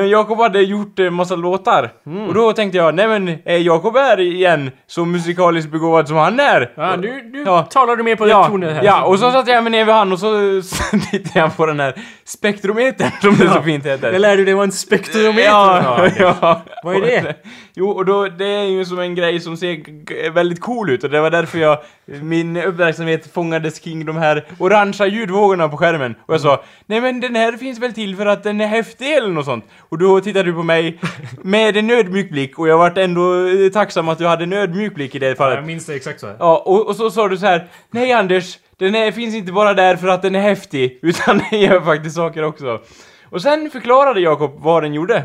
men 0.00 0.08
Jakob 0.08 0.38
hade 0.38 0.60
gjort 0.60 0.98
en 0.98 1.14
massa 1.14 1.36
låtar. 1.36 1.90
Mm. 2.06 2.26
Och 2.28 2.34
då 2.34 2.52
tänkte 2.52 2.78
jag, 2.78 2.94
nej 2.94 3.08
men 3.08 3.28
är 3.44 3.58
Jakob 3.58 3.96
är 3.96 4.20
igen 4.20 4.70
så 4.86 5.04
musikaliskt 5.04 5.70
begåvad 5.72 6.08
som 6.08 6.16
han 6.16 6.40
är? 6.40 6.70
Ja, 6.76 6.96
nu, 6.96 7.30
nu 7.32 7.42
Ja. 7.46 7.62
talar 7.62 7.96
du 7.96 8.02
mer 8.02 8.16
på 8.16 8.28
Ja, 8.28 8.46
toner 8.48 8.72
här. 8.72 8.82
ja, 8.84 9.02
och 9.02 9.18
så 9.18 9.30
satt 9.32 9.48
jag 9.48 9.62
mig 9.64 9.70
ner 9.72 9.84
vid 9.84 9.94
han 9.94 10.12
och 10.12 10.18
så, 10.18 10.62
så 10.62 10.98
tittade 11.10 11.38
jag 11.38 11.56
på 11.56 11.66
den 11.66 11.80
här 11.80 11.94
spektrometern 12.26 13.10
som 13.20 13.36
det 13.36 13.48
så 13.50 13.62
fint 13.62 13.86
heter. 13.86 14.12
Jag 14.12 14.20
lärde 14.20 14.44
dig 14.44 14.54
vad 14.54 14.64
en 14.64 14.72
spektrometer 14.72 15.42
Ja, 15.50 16.05
ja. 16.18 16.62
Vad 16.82 16.96
är 16.96 17.00
det? 17.22 17.34
Jo, 17.74 17.90
och 17.90 18.04
då, 18.04 18.28
det 18.28 18.46
är 18.46 18.64
ju 18.64 18.84
som 18.84 18.98
en 18.98 19.14
grej 19.14 19.40
som 19.40 19.56
ser 19.56 20.30
väldigt 20.30 20.60
cool 20.60 20.90
ut 20.90 21.04
och 21.04 21.10
det 21.10 21.20
var 21.20 21.30
därför 21.30 21.58
jag, 21.58 21.78
min 22.04 22.56
uppmärksamhet 22.56 23.32
fångades 23.32 23.78
kring 23.78 24.06
de 24.06 24.16
här 24.16 24.44
orangea 24.58 25.06
ljudvågorna 25.06 25.68
på 25.68 25.76
skärmen. 25.76 26.14
Och 26.26 26.34
jag 26.34 26.40
sa, 26.40 26.62
nej 26.86 27.00
men 27.00 27.20
den 27.20 27.36
här 27.36 27.52
finns 27.52 27.78
väl 27.78 27.92
till 27.92 28.16
för 28.16 28.26
att 28.26 28.42
den 28.42 28.60
är 28.60 28.66
häftig 28.66 29.12
eller 29.12 29.28
något 29.28 29.44
sånt. 29.44 29.64
Och 29.78 29.98
då 29.98 30.20
tittade 30.20 30.44
du 30.44 30.52
på 30.52 30.62
mig 30.62 30.98
med 31.42 31.76
en 31.76 31.90
ödmjuk 31.90 32.30
blick 32.30 32.58
och 32.58 32.68
jag 32.68 32.78
vart 32.78 32.98
ändå 32.98 33.46
eh, 33.48 33.70
tacksam 33.72 34.08
att 34.08 34.18
du 34.18 34.26
hade 34.26 34.44
en 34.44 34.52
ödmjuk 34.52 34.94
blick 34.94 35.14
i 35.14 35.18
det 35.18 35.36
fallet. 35.36 35.56
Jag 35.56 35.66
minns 35.66 35.86
det 35.86 35.94
exakt 35.94 36.20
så. 36.20 36.26
här. 36.26 36.36
Ja, 36.38 36.62
och, 36.66 36.86
och 36.88 36.96
så 36.96 37.10
sa 37.10 37.28
du 37.28 37.38
så 37.38 37.46
här, 37.46 37.66
nej 37.90 38.12
Anders, 38.12 38.58
den 38.78 38.94
här 38.94 39.12
finns 39.12 39.34
inte 39.34 39.52
bara 39.52 39.74
där 39.74 39.96
för 39.96 40.08
att 40.08 40.22
den 40.22 40.34
är 40.34 40.40
häftig, 40.40 40.98
utan 41.02 41.42
den 41.50 41.60
gör 41.60 41.80
faktiskt 41.80 42.16
saker 42.16 42.42
också. 42.42 42.80
Och 43.24 43.42
sen 43.42 43.70
förklarade 43.70 44.20
Jakob 44.20 44.52
vad 44.58 44.82
den 44.82 44.94
gjorde. 44.94 45.24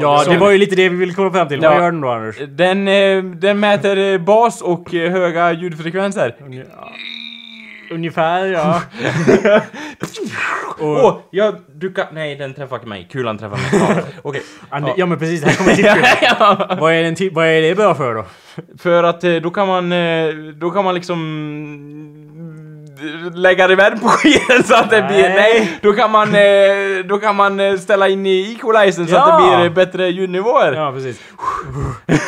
Ja, 0.00 0.18
Som- 0.24 0.32
det 0.32 0.38
var 0.38 0.50
ju 0.50 0.58
lite 0.58 0.76
det 0.76 0.88
vi 0.88 0.96
ville 0.96 1.12
komma 1.14 1.30
fram 1.32 1.48
till. 1.48 1.62
Ja. 1.62 1.70
Vad 1.70 1.78
gör 1.78 1.92
den 1.92 2.00
då 2.00 2.08
Anders? 2.08 2.36
Den, 2.48 2.88
eh, 2.88 3.22
den 3.22 3.60
mäter 3.60 3.96
eh, 4.12 4.18
bas 4.18 4.62
och 4.62 4.94
eh, 4.94 5.10
höga 5.12 5.52
ljudfrekvenser. 5.52 6.34
Ungefär, 7.90 8.46
ja. 8.46 8.82
Åh, 10.80 11.06
oh, 11.06 11.18
jag, 11.30 11.54
du 11.74 11.92
kan... 11.92 12.06
Nej, 12.12 12.36
den 12.36 12.54
träffar 12.54 12.86
mig. 12.86 13.08
Kulan 13.10 13.38
träffar 13.38 13.56
mig. 13.56 13.96
Ja, 13.96 14.02
Okej. 14.22 14.42
Ande- 14.70 14.94
ja 14.96 15.06
men 15.06 15.18
precis, 15.18 15.44
här 15.44 15.54
kommer 15.56 15.78
ja. 16.68 16.76
vad, 16.80 16.92
är 16.92 17.02
den 17.02 17.34
vad 17.34 17.46
är 17.46 17.62
det 17.62 17.74
bra 17.74 17.94
för 17.94 18.14
då? 18.14 18.24
För 18.78 19.02
att 19.02 19.24
eh, 19.24 19.34
då 19.34 19.50
kan 19.50 19.68
man, 19.68 19.92
eh, 19.92 20.28
då 20.54 20.70
kan 20.70 20.84
man 20.84 20.94
liksom 20.94 21.18
lägga 23.34 23.68
reverb 23.68 24.00
på 24.02 24.08
skiten 24.08 24.64
så 24.64 24.74
att 24.74 24.90
det 24.90 25.02
blir, 25.02 25.22
Nej. 25.22 25.34
nej, 25.34 25.78
då 25.82 25.92
kan 25.92 26.10
man, 26.10 26.34
eh, 26.34 27.04
då 27.08 27.18
kan 27.18 27.36
man 27.36 27.60
eh, 27.60 27.74
ställa 27.76 28.08
in 28.08 28.26
i 28.26 28.52
equalizern 28.56 29.06
så 29.06 29.16
att 29.16 29.28
Ja. 29.28 29.40
det 29.50 29.56
blir 29.56 29.66
eh, 29.66 29.72
bättre 29.72 30.08
ljudnivåer. 30.08 30.72
Ja, 30.72 30.80
Ja, 30.80 30.92
precis. 30.92 31.20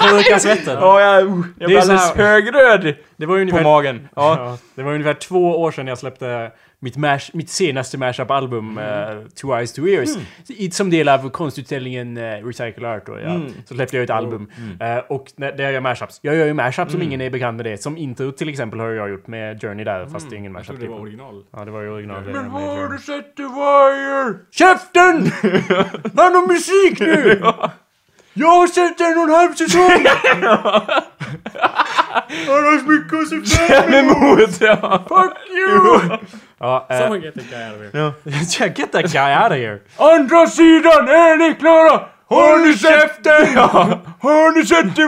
Torka 0.00 0.38
svetten. 0.38 0.78
jag, 0.80 1.20
jag 1.20 1.42
Det 1.56 1.64
är 1.64 1.66
blir 1.68 1.78
alldeles 1.80 2.12
högröd 2.16 2.94
Det 3.16 3.26
var 3.26 3.36
ju 3.36 3.50
på 3.50 3.60
magen. 3.60 4.08
Ja. 4.16 4.36
Ja, 4.38 4.58
det 4.74 4.82
var 4.82 4.92
ungefär 4.92 5.14
två 5.14 5.60
år 5.62 5.70
sedan 5.72 5.86
jag 5.86 5.98
släppte 5.98 6.50
mitt, 6.82 6.96
mash, 6.96 7.30
mitt 7.32 7.50
senaste 7.50 7.98
mashup-album, 7.98 8.78
Mm. 8.78 9.18
uh, 9.18 9.26
Two 9.28 9.58
Eyes 9.58 9.72
Two 9.72 9.86
Ears. 9.88 10.10
I, 10.48 10.70
som 10.70 10.90
del 10.90 11.08
av 11.08 11.30
konstutställningen 11.30 12.16
uh, 12.16 12.46
Recycle 12.46 12.88
Art. 12.88 13.08
Och, 13.08 13.20
ja, 13.20 13.30
Mm. 13.34 13.52
Så 13.64 13.74
släppte 13.74 13.96
jag 13.96 14.04
ett 14.04 14.10
album. 14.10 14.50
Mm. 14.80 14.96
Eh, 14.98 15.04
och 15.08 15.32
när, 15.36 15.52
där 15.52 15.64
jag 15.64 15.72
gör 15.72 15.80
mashups. 15.80 16.18
Jag 16.22 16.36
gör 16.36 16.46
ju 16.46 16.54
mashups 16.54 16.92
som 16.92 17.02
ingen 17.02 17.20
är 17.20 17.30
bekant 17.30 17.56
med 17.56 17.66
det. 17.66 17.78
Som 17.82 17.96
intro 17.96 18.32
till 18.32 18.48
exempel 18.48 18.80
har 18.80 18.88
jag 18.90 19.10
gjort 19.10 19.26
med 19.26 19.60
Journey 19.62 19.84
där, 19.84 20.06
fast 20.06 20.30
det 20.30 20.36
är 20.36 20.38
ingen 20.38 20.52
Jag 20.52 20.58
mashup. 20.58 20.66
trodde 20.66 20.84
det 20.84 20.88
var 20.90 20.96
Typ. 20.96 21.02
original. 21.02 21.44
Ja, 21.52 21.64
det 21.64 21.70
var 21.70 21.82
ju 21.82 21.88
original. 21.90 22.22
Men 22.24 22.50
har 22.50 22.88
du 22.88 22.98
sett 22.98 23.36
The 23.36 23.42
Wire? 23.42 24.34
Käften! 24.50 25.26
Han 26.16 26.34
har 26.34 26.46
musik 26.48 27.00
nu! 27.00 27.42
Jag 28.40 28.48
har 28.48 28.66
sett 28.66 29.00
en 29.00 29.18
och 29.18 29.24
en 29.24 29.30
halv 29.30 29.54
säsong! 29.54 30.06
Han 32.46 32.64
har 32.64 32.78
så 32.78 32.84
mycket 32.84 33.18
att 33.18 33.28
se 33.28 33.56
fram 33.56 33.82
Fram 33.82 33.94
emot, 33.94 34.60
ja. 34.60 35.04
Fuck 35.08 35.36
you! 35.50 36.18
Ja, 36.60 36.86
eh, 36.90 36.98
Someone 36.98 37.20
get 37.20 37.34
that 37.34 37.50
guy 37.50 37.62
out 37.64 37.74
of 37.74 37.92
here. 37.92 38.14
yeah, 38.60 38.74
get 38.76 38.92
that 38.92 39.12
guy 39.12 39.32
out 39.34 39.52
of 39.52 39.58
here. 39.58 39.80
Andra 39.96 40.46
sidan, 40.46 41.08
är 41.08 41.36
ni 41.36 41.54
klara? 41.54 42.00
Ni 42.70 42.76
sett 42.78 43.24
den? 43.24 43.52
Ja. 43.54 44.00
Har 44.20 44.58
ni 44.58 44.66
sett? 44.66 44.98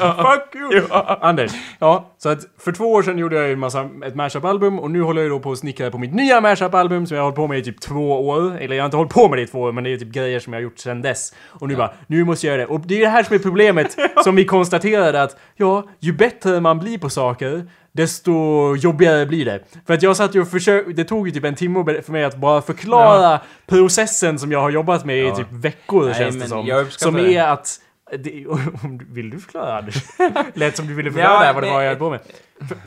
Ja. 0.00 0.32
Fuck 0.32 0.54
you! 0.54 0.82
Ja. 0.90 1.18
Anders, 1.20 1.52
ja. 1.78 2.14
så 2.18 2.28
att 2.28 2.38
för 2.58 2.72
två 2.72 2.92
år 2.92 3.02
sedan 3.02 3.18
gjorde 3.18 3.36
jag 3.36 3.46
ju 3.46 3.52
en 3.52 3.58
massa, 3.58 3.88
ett 4.06 4.14
mashup-album 4.14 4.78
och 4.78 4.90
nu 4.90 5.02
håller 5.02 5.22
jag 5.22 5.30
då 5.30 5.40
på 5.40 5.52
att 5.52 5.58
snickra 5.58 5.90
på 5.90 5.98
mitt 5.98 6.14
nya 6.14 6.40
mashup-album 6.40 7.06
som 7.06 7.16
jag 7.16 7.22
har 7.22 7.24
hållit 7.24 7.36
på 7.36 7.46
med 7.46 7.58
i 7.58 7.62
typ 7.62 7.80
två 7.80 8.28
år. 8.28 8.56
Eller 8.60 8.76
jag 8.76 8.82
har 8.82 8.86
inte 8.86 8.96
hållit 8.96 9.12
på 9.12 9.28
med 9.28 9.38
det 9.38 9.42
i 9.42 9.46
två 9.46 9.60
år, 9.60 9.72
men 9.72 9.84
det 9.84 9.92
är 9.92 9.96
typ 9.96 10.12
grejer 10.12 10.40
som 10.40 10.52
jag 10.52 10.60
har 10.60 10.62
gjort 10.62 10.78
sedan 10.78 11.02
dess. 11.02 11.34
Och 11.48 11.68
nu 11.68 11.76
bara, 11.76 11.92
nu 12.06 12.24
måste 12.24 12.46
jag 12.46 12.56
göra 12.56 12.66
det. 12.66 12.74
Och 12.74 12.80
det 12.80 12.94
är 12.96 13.00
det 13.00 13.08
här 13.08 13.22
som 13.22 13.34
är 13.34 13.38
problemet 13.38 13.96
som 14.24 14.36
vi 14.36 14.44
konstaterade 14.44 15.22
att, 15.22 15.36
ja, 15.56 15.88
ju 15.98 16.12
bättre 16.12 16.60
man 16.60 16.78
blir 16.78 16.98
på 16.98 17.10
saker, 17.10 17.66
desto 17.92 18.32
jobbigare 18.76 19.26
blir 19.26 19.44
det. 19.44 19.60
För 19.86 19.94
att 19.94 20.02
jag 20.02 20.16
satt 20.16 20.34
ju 20.34 20.40
och 20.40 20.48
försökte, 20.48 20.92
det 20.92 21.04
tog 21.04 21.28
ju 21.28 21.34
typ 21.34 21.44
en 21.44 21.54
timme 21.54 22.02
för 22.02 22.12
mig 22.12 22.24
att 22.24 22.36
bara 22.36 22.62
förklara 22.62 23.40
processen 23.66 24.38
som 24.38 24.52
jag 24.52 24.60
har 24.60 24.70
jobbat 24.70 25.04
med 25.04 25.18
i 25.18 25.26
Ja. 25.28 25.36
typ 25.36 25.46
veckor 25.50 26.04
Nej, 26.04 26.14
känns 26.14 26.36
det 26.40 26.48
som. 26.48 26.86
Som 26.90 27.14
det. 27.14 27.34
är 27.36 27.48
att 27.48 27.80
det, 28.18 28.46
om 28.82 28.98
du- 28.98 29.06
vill 29.10 29.30
du 29.30 29.38
förklara 29.40 29.78
Anders? 29.78 29.94
Lät 30.54 30.76
som 30.76 30.86
du 30.86 30.94
ville 30.94 31.10
förklara 31.10 31.32
Ja, 31.34 31.40
det 31.40 31.46
här, 31.46 31.54
vad 31.54 31.62
det 31.62 31.70
var 31.70 31.80
jag 31.82 31.88
höll 31.88 31.98
på 31.98 32.10
med. 32.10 32.20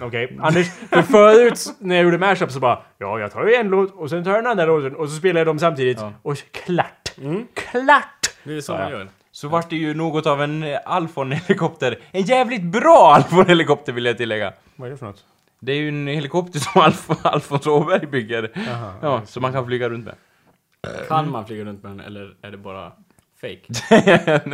Okej, 0.01 0.37
Anders. 0.41 0.67
För 0.89 1.01
förut 1.01 1.65
när 1.79 1.95
jag 1.95 2.03
gjorde 2.03 2.17
mashup 2.17 2.51
så 2.51 2.59
bara 2.59 2.79
Ja, 2.97 3.19
jag 3.19 3.31
tar 3.31 3.45
ju 3.45 3.53
en 3.55 3.67
låt 3.67 3.93
och 3.95 4.09
sen 4.09 4.23
tar 4.23 4.31
jag 4.31 4.43
den 4.43 4.51
andra 4.51 4.65
låten 4.65 4.95
och 4.95 5.09
så 5.09 5.15
spelar 5.15 5.39
jag 5.39 5.47
dem 5.47 5.59
samtidigt. 5.59 5.97
Ja. 6.01 6.13
Och 6.21 6.37
klart! 6.51 7.11
Klart! 7.53 8.29
Det 8.43 8.53
är 8.57 8.61
så 8.61 8.71
Ja, 8.73 8.77
man 8.77 8.91
ja. 8.91 8.97
gör. 8.97 9.07
Så 9.35 9.47
vart 9.47 9.69
det 9.69 9.75
ju 9.75 9.93
något 9.93 10.25
av 10.25 10.41
en 10.41 10.63
eh, 10.63 10.79
Alfon-helikopter. 10.85 11.99
En 12.11 12.21
jävligt 12.21 12.63
bra 12.63 13.13
Alfon-helikopter 13.15 13.93
vill 13.93 14.05
jag 14.05 14.17
tillägga. 14.17 14.53
Vad 14.75 14.87
är 14.87 14.91
det 14.91 14.97
för 14.97 15.05
något? 15.05 15.25
Det 15.59 15.71
är 15.71 15.75
ju 15.75 15.89
en 15.89 16.07
helikopter 16.07 16.59
som 16.59 16.81
Alf 16.81 17.25
Alfons 17.25 17.67
Åberg 17.67 18.07
bygger. 18.07 18.51
Jaha. 18.53 18.93
Ja, 19.01 19.21
som 19.25 19.41
man 19.41 19.53
kan 19.53 19.65
flyga 19.65 19.89
runt 19.89 20.05
med. 20.05 20.15
Kan 21.07 21.31
man 21.31 21.45
flyga 21.45 21.65
runt 21.65 21.83
med 21.83 21.91
den 21.91 21.99
eller 21.99 22.35
är 22.41 22.51
det 22.51 22.57
bara 22.57 22.91
fake? 23.41 23.59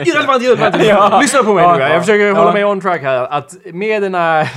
Irrelevant, 0.09 0.43
irrelevant! 0.43 0.83
Ja. 0.85 1.19
Lyssna 1.21 1.43
på 1.43 1.53
mig 1.53 1.63
Ja, 1.63 1.75
nu, 1.75 1.81
jag 1.81 1.95
ja. 1.95 1.99
försöker 1.99 2.25
Ja. 2.25 2.33
hålla 2.33 2.53
mig 2.53 2.65
on 2.65 2.81
track 2.81 3.01
här. 3.01 3.27
Att 3.33 3.55
med 3.65 4.01
den 4.01 4.15
här... 4.15 4.47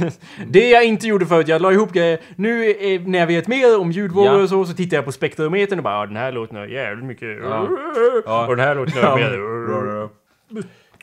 det 0.46 0.68
jag 0.70 0.84
inte 0.84 1.06
gjorde 1.06 1.26
förut, 1.26 1.48
jag 1.48 1.62
la 1.62 1.72
ihop 1.72 1.92
grejer. 1.92 2.18
Nu 2.37 2.70
eh, 2.70 3.00
när 3.00 3.18
jag 3.18 3.26
vet 3.26 3.48
mer 3.48 3.80
om 3.80 3.92
ljudvågor 3.92 4.37
Ja. 4.37 4.42
och 4.42 4.48
så, 4.48 4.64
så 4.64 4.74
tittar 4.74 4.96
jag 4.96 5.04
på 5.04 5.12
spektrometern 5.12 5.78
och 5.78 5.84
bara 5.84 5.94
ja, 6.00 6.06
den 6.06 6.16
här 6.16 6.32
låten 6.32 6.56
har 6.56 6.66
jävligt 6.66 7.04
mycket... 7.04 7.28
Ja. 7.42 7.68
Ja. 8.26 8.46
Och 8.46 8.56
den 8.56 8.66
här 8.66 8.74
låten 8.74 9.02
har 9.02 9.16
mer... 9.16 9.40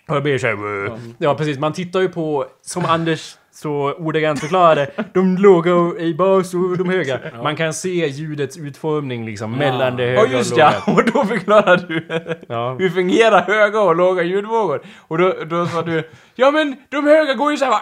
Och 0.08 0.16
jag 0.16 0.24
blir 0.24 0.38
såhär... 0.38 0.92
Ja 1.18 1.36
precis, 1.36 1.60
man 1.60 1.74
tittar 1.74 2.00
ju 2.02 2.10
på, 2.10 2.46
som 2.62 2.86
Anders 2.86 3.36
så 3.54 3.94
ordagrant 3.98 4.40
förklarade, 4.40 4.88
de 5.14 5.38
låga 5.38 5.72
i 6.00 6.14
bas 6.14 6.54
och 6.54 6.78
de 6.78 6.90
höga. 6.90 7.20
Man 7.44 7.56
kan 7.56 7.74
se 7.74 8.08
ljudets 8.08 8.58
utformning 8.58 9.26
liksom 9.26 9.52
mellan 9.52 9.96
det 9.98 10.04
höga 10.04 10.22
Ja 10.32 10.38
just 10.38 10.52
och 10.52 10.58
låga. 10.58 10.74
ja, 10.86 10.94
och 10.94 11.04
då 11.14 11.26
förklarar 11.26 11.78
du 11.88 12.08
Ja. 12.48 12.76
hur 12.80 12.90
fungerar 12.90 13.42
höga 13.42 13.82
och 13.82 13.96
låga 13.96 14.24
ljudvågor. 14.24 14.82
Och 15.08 15.18
då, 15.18 15.34
då 15.50 15.66
sa 15.66 15.82
du 15.82 16.04
Ja 16.36 16.52
men 16.52 16.76
de 16.90 17.06
höga 17.08 17.34
går 17.34 17.52
ju 17.52 17.58
såhär 17.58 17.74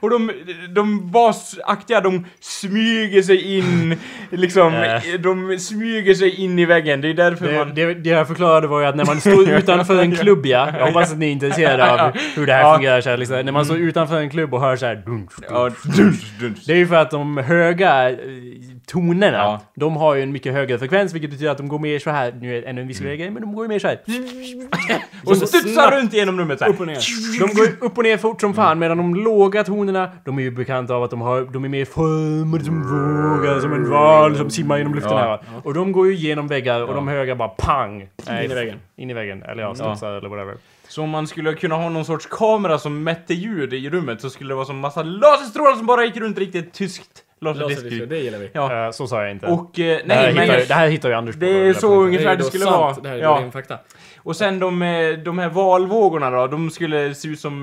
och 0.00 0.10
de, 0.10 0.30
de 0.74 1.10
basaktiga 1.10 2.00
de 2.00 2.24
smyger 2.40 3.22
sig 3.22 3.58
in 3.58 3.96
liksom, 4.30 4.74
Äh. 4.74 5.02
de 5.20 5.58
smyger 5.58 6.14
sig 6.14 6.40
in 6.44 6.58
i 6.58 6.64
väggen. 6.64 7.00
Det 7.00 7.08
är 7.08 7.14
därför 7.14 7.46
Det, 7.46 7.58
man... 7.58 7.74
det, 7.74 7.94
det 7.94 8.10
jag 8.10 8.28
förklarade 8.28 8.66
var 8.66 8.80
ju 8.80 8.86
att 8.86 8.96
när 8.96 9.04
man 9.04 9.20
står 9.20 9.50
utanför 9.58 10.00
en 10.00 10.16
klubb, 10.16 10.46
ja. 10.46 10.68
Jag 10.78 10.86
hoppas 10.86 11.12
att 11.12 11.18
ni 11.18 11.26
är 11.26 11.30
intresserade 11.32 12.02
av 12.02 12.12
hur 12.36 12.46
det 12.46 12.52
här 12.52 12.60
Ja. 12.62 12.74
fungerar 12.74 13.00
så 13.00 13.10
här, 13.10 13.16
liksom. 13.16 13.40
När 13.44 13.52
man 13.52 13.64
står 13.64 13.76
utanför 13.76 14.16
en 14.20 14.30
klubb 14.30 14.54
och 14.54 14.60
hör 14.60 14.76
så 14.76 14.86
här. 14.86 15.02
Dun, 15.08 15.16
dun. 15.18 15.28
Ja, 15.50 15.70
duns, 15.96 16.38
duns. 16.40 16.64
Det 16.66 16.72
är 16.72 16.76
ju 16.76 16.86
för 16.86 16.94
att 16.96 17.10
de 17.10 17.36
höga 17.36 18.10
eh, 18.10 18.16
tonerna, 18.86 19.36
Ja. 19.36 19.60
de 19.74 19.96
har 19.96 20.14
ju 20.14 20.22
en 20.22 20.32
mycket 20.32 20.52
högre 20.52 20.78
frekvens 20.78 21.14
vilket 21.14 21.30
betyder 21.30 21.50
att 21.50 21.58
de 21.58 21.68
går 21.68 21.78
mer 21.78 21.98
så 21.98 22.10
här. 22.10 22.32
nu 22.40 22.56
är 22.56 22.62
det 22.62 22.68
ännu 22.68 22.80
en 22.80 22.88
visuell 22.88 23.16
grej, 23.16 23.30
men 23.30 23.42
de 23.42 23.54
går 23.54 23.64
ju 23.64 23.68
mer 23.68 23.78
så 23.78 23.86
här. 23.88 23.98
Och 25.26 25.36
studsar 25.36 25.90
runt 25.90 26.12
genom 26.12 26.38
rummet 26.40 26.58
såhär. 26.58 26.72
Upp 26.72 26.80
och 26.80 26.86
ner. 26.86 26.98
De 27.40 27.54
går 27.54 27.86
upp 27.86 27.98
och 27.98 28.04
ner 28.04 28.16
fort 28.16 28.40
som 28.40 28.54
fan 28.54 28.78
medan 28.78 28.96
de 28.98 29.14
låga 29.14 29.64
tonerna, 29.64 30.10
de 30.24 30.38
är 30.38 30.42
ju 30.42 30.50
bekanta 30.50 30.94
av 30.94 31.02
att 31.02 31.10
de, 31.10 31.20
har, 31.20 31.40
de 31.52 31.64
är 31.64 31.68
mer 31.68 31.84
formade 31.84 32.64
som 32.64 32.82
vågor, 32.82 33.60
som 33.60 33.72
en 33.72 33.90
val 33.90 34.36
som 34.36 34.50
simmar 34.50 34.78
genom 34.78 34.94
luften 34.94 35.12
Ja. 35.12 35.18
här? 35.18 35.60
Och 35.64 35.74
de 35.74 35.92
går 35.92 36.06
ju 36.06 36.14
genom 36.14 36.48
väggar 36.48 36.80
och 36.82 36.94
de 36.94 37.08
höga 37.08 37.34
bara 37.36 37.48
pang! 37.48 38.00
In 38.28 38.34
i 38.50 38.54
väggen. 38.54 38.76
In 38.96 39.10
i 39.10 39.14
väggen, 39.14 39.42
eller 39.42 39.62
ja, 39.62 39.74
studsar 39.74 40.12
eller 40.12 40.28
whatever. 40.28 40.54
Så 40.88 41.02
om 41.02 41.10
man 41.10 41.26
skulle 41.26 41.54
kunna 41.54 41.74
ha 41.74 41.88
någon 41.88 42.04
sorts 42.04 42.26
kamera 42.26 42.78
som 42.78 43.02
mätte 43.02 43.34
ljud 43.34 43.74
i 43.74 43.90
rummet 43.90 44.20
så 44.20 44.30
skulle 44.30 44.50
det 44.50 44.54
vara 44.54 44.66
som 44.66 44.78
massa 44.78 45.02
laserstrålar 45.02 45.74
som 45.76 45.86
bara 45.86 46.04
gick 46.04 46.16
runt 46.16 46.38
riktigt 46.38 46.72
tyskt 46.72 47.24
laserdisk. 47.40 48.08
det 48.08 48.18
gillar 48.18 48.38
vi. 48.38 48.50
Ja. 48.52 48.86
Eh, 48.86 48.90
så 48.90 49.06
sa 49.06 49.22
jag 49.22 49.30
inte. 49.30 49.46
Och, 49.46 49.78
eh, 49.78 50.00
det, 50.06 50.14
här 50.14 50.32
nej 50.32 50.32
hittar, 50.32 50.56
men... 50.58 50.68
det 50.68 50.74
här 50.74 50.88
hittar 50.88 51.08
ju 51.08 51.14
Anders 51.14 51.34
på. 51.34 51.40
Det 51.40 51.50
är 51.50 51.74
så 51.74 51.80
punkten. 51.80 52.04
ungefär 52.06 52.30
är 52.30 52.36
det 52.36 52.42
då 52.42 52.48
skulle 52.48 52.64
sant. 52.64 52.76
vara. 52.76 52.94
Det 53.02 53.08
här 53.08 53.16
är 53.16 53.22
Ja. 53.22 53.50
fakta. 53.50 53.78
Och 54.18 54.36
sen 54.36 54.58
de, 54.58 54.82
eh, 54.82 55.12
de 55.12 55.38
här 55.38 55.48
valvågorna 55.48 56.30
då, 56.30 56.46
de 56.46 56.70
skulle 56.70 57.14
se 57.14 57.28
ut 57.28 57.40
som, 57.40 57.60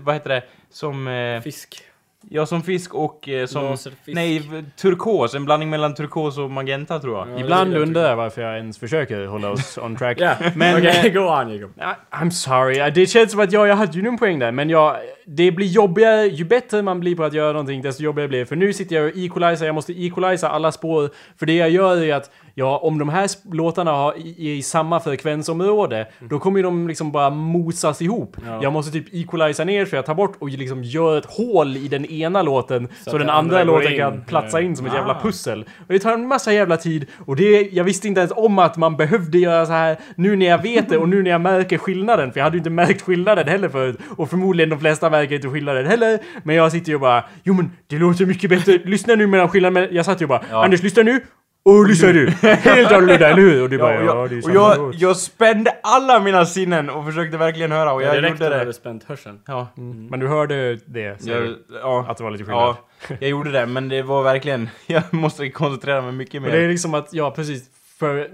vad 0.00 0.14
heter 0.14 0.28
det, 0.28 0.42
som, 0.70 1.40
Fisk. 1.44 1.82
Ja 2.30 2.46
som 2.46 2.62
fisk 2.62 2.94
och 2.94 3.28
eh, 3.28 3.46
som, 3.46 3.64
Laserfisk. 3.64 4.14
nej, 4.14 4.42
turkos, 4.76 5.34
en 5.34 5.44
blandning 5.44 5.70
mellan 5.70 5.94
turkos 5.94 6.38
och 6.38 6.50
magenta 6.50 6.98
tror 6.98 7.18
jag. 7.18 7.28
Ja, 7.30 7.40
Ibland 7.40 7.76
undrar 7.76 8.08
jag 8.08 8.16
varför 8.16 8.42
jag 8.42 8.56
ens 8.56 8.78
försöker 8.78 9.26
hålla 9.26 9.50
oss 9.50 9.78
on 9.82 9.96
track. 9.96 10.20
Ja, 10.20 10.34
Men, 10.56 10.76
okej, 10.78 11.02
eh, 11.06 11.12
go 11.12 11.20
on 11.20 11.50
Jacob. 11.54 11.70
I- 11.78 12.14
I'm 12.16 12.30
sorry, 12.30 12.90
det 12.90 13.06
känns 13.06 13.30
som 13.30 13.40
att 13.40 13.52
jag, 13.52 13.68
jag 13.68 13.76
hade 13.76 13.98
ju 13.98 14.06
en 14.08 14.18
poäng 14.18 14.38
där, 14.38 14.52
men 14.52 14.70
jag, 14.70 14.96
det 15.26 15.50
blir 15.52 15.66
jobbigare, 15.66 16.26
ju 16.26 16.44
bättre 16.44 16.82
man 16.82 17.00
blir 17.00 17.16
på 17.16 17.24
att 17.24 17.32
göra 17.34 17.52
någonting, 17.52 17.82
desto 17.82 18.02
jobbigare 18.02 18.28
blir 18.28 18.38
det. 18.38 18.46
För 18.46 18.56
nu 18.56 18.72
sitter 18.72 18.96
jag 18.96 19.04
och 19.04 19.16
equalizer, 19.16 19.66
jag 19.66 19.74
måste 19.74 19.92
equaliza 20.04 20.48
alla 20.48 20.72
spår, 20.72 21.10
för 21.38 21.46
det 21.46 21.56
jag 21.56 21.70
gör 21.70 22.02
är 22.02 22.14
att, 22.14 22.30
ja, 22.54 22.76
om 22.82 22.98
de 22.98 23.08
här 23.08 23.30
låtarna 23.54 23.90
har 23.90 24.14
i, 24.18 24.52
i 24.56 24.62
samma 24.62 25.00
frekvensområde, 25.00 26.06
då 26.30 26.38
kommer 26.38 26.58
ju 26.58 26.62
de 26.62 26.88
liksom 26.88 27.12
bara 27.12 27.30
mosas 27.30 28.02
ihop. 28.02 28.36
Ja. 28.46 28.58
Jag 28.62 28.72
måste 28.72 28.92
typ 28.92 29.14
equaliza 29.14 29.64
ner 29.64 29.86
så 29.86 29.96
jag 29.96 30.06
tar 30.06 30.14
bort 30.14 30.36
och 30.38 30.48
liksom 30.48 30.82
gör 30.82 31.18
ett 31.18 31.26
hål 31.26 31.76
i 31.76 31.88
den 31.88 32.04
ena 32.06 32.42
låten, 32.42 32.88
så, 33.04 33.10
att 33.10 33.18
den 33.18 33.30
andra, 33.30 33.60
andra 33.60 33.64
låten 33.72 33.92
in. 33.92 33.98
kan 33.98 34.24
platsa 34.24 34.60
in 34.60 34.76
som 34.76 34.86
ett 34.86 34.92
Ah. 34.92 34.96
jävla 34.96 35.20
pussel. 35.22 35.64
Och 35.78 35.92
det 35.92 35.98
tar 35.98 36.12
en 36.12 36.26
massa 36.26 36.52
jävla 36.52 36.76
tid, 36.76 37.06
och 37.26 37.36
det, 37.36 37.68
jag 37.72 37.84
visste 37.84 38.08
inte 38.08 38.20
ens 38.20 38.32
om 38.36 38.58
att 38.58 38.76
man 38.76 38.96
behövde 38.96 39.38
göra 39.38 39.66
så 39.66 39.72
här 39.72 39.96
nu 40.16 40.36
när 40.36 40.46
jag 40.46 40.62
vet 40.62 40.88
det 40.88 40.98
och 40.98 41.08
nu 41.08 41.22
när 41.22 41.30
jag 41.30 41.40
märker 41.40 41.78
skillnaden, 41.78 42.32
för 42.32 42.40
jag 42.40 42.44
hade 42.44 42.56
ju 42.56 42.58
inte 42.58 42.70
märkt 42.70 43.02
skillnaden 43.02 43.48
heller 43.48 43.68
förut. 43.68 43.98
Och 44.16 44.30
förmodligen 44.30 44.70
de 44.70 44.78
flesta 44.80 45.10
märker 45.10 45.34
inte 45.34 45.48
skillnaden 45.48 45.86
heller. 45.86 46.18
Men 46.44 46.56
jag 46.56 46.72
sitter 46.72 46.92
ju 46.92 46.98
bara, 46.98 47.24
jo 47.44 47.54
men 47.54 47.70
det 47.86 47.96
låter 47.98 48.26
mycket 48.26 48.50
bättre, 48.50 48.78
lyssna 48.84 49.14
nu 49.14 49.26
mellan 49.26 49.48
skillnaden, 49.48 49.88
jag 49.90 50.04
satt 50.04 50.22
ju 50.22 50.26
bara, 50.26 50.42
Ja. 50.50 50.64
Anders 50.64 50.82
lyssna 50.82 51.02
nu! 51.02 51.20
Och 51.64 51.88
lyssna 51.88 52.12
du! 52.12 52.28
Helt 52.42 52.92
annorlunda, 52.92 53.28
eller 53.28 53.42
hur? 53.42 53.62
Och 53.62 53.70
du 53.70 53.78
bara, 53.78 53.94
Ja, 53.94 54.02
ja, 54.04 54.28
det 54.28 54.34
är 54.36 54.44
och 54.44 54.50
jag, 54.54 54.78
låt. 54.78 54.94
jag 55.00 55.16
spände 55.16 55.70
alla 55.82 56.20
mina 56.20 56.46
sinnen 56.46 56.90
och 56.90 57.04
försökte 57.04 57.36
verkligen 57.36 57.72
höra 57.72 57.92
och 57.92 58.02
Ja, 58.02 58.06
jag 58.06 58.16
direkt 58.16 58.40
gjorde 58.40 58.50
det. 58.54 58.58
hade 58.58 58.72
spänt 58.72 59.04
hörseln. 59.04 59.38
Ja, 59.46 59.68
Men 60.10 60.20
du 60.20 60.28
hörde 60.28 60.78
det, 60.86 61.22
säger 61.22 61.42
jag, 61.42 61.54
ja, 61.82 62.06
Att 62.08 62.16
det 62.16 62.24
var 62.24 62.30
lite 62.30 62.44
skillnad? 62.44 62.76
ja, 63.08 63.16
jag 63.20 63.30
gjorde 63.30 63.50
det 63.52 63.66
men 63.66 63.88
det 63.88 64.02
var 64.02 64.22
verkligen, 64.22 64.68
jag 64.86 65.02
måste 65.10 65.48
koncentrera 65.50 66.02
mig 66.02 66.12
mycket 66.12 66.42
Och 66.42 66.48
det 66.48 66.56
är 66.56 66.60
mer. 66.62 66.68
liksom 66.68 66.94
att, 66.94 67.08
ja 67.12 67.30
precis, 67.30 67.62
för 67.98 68.28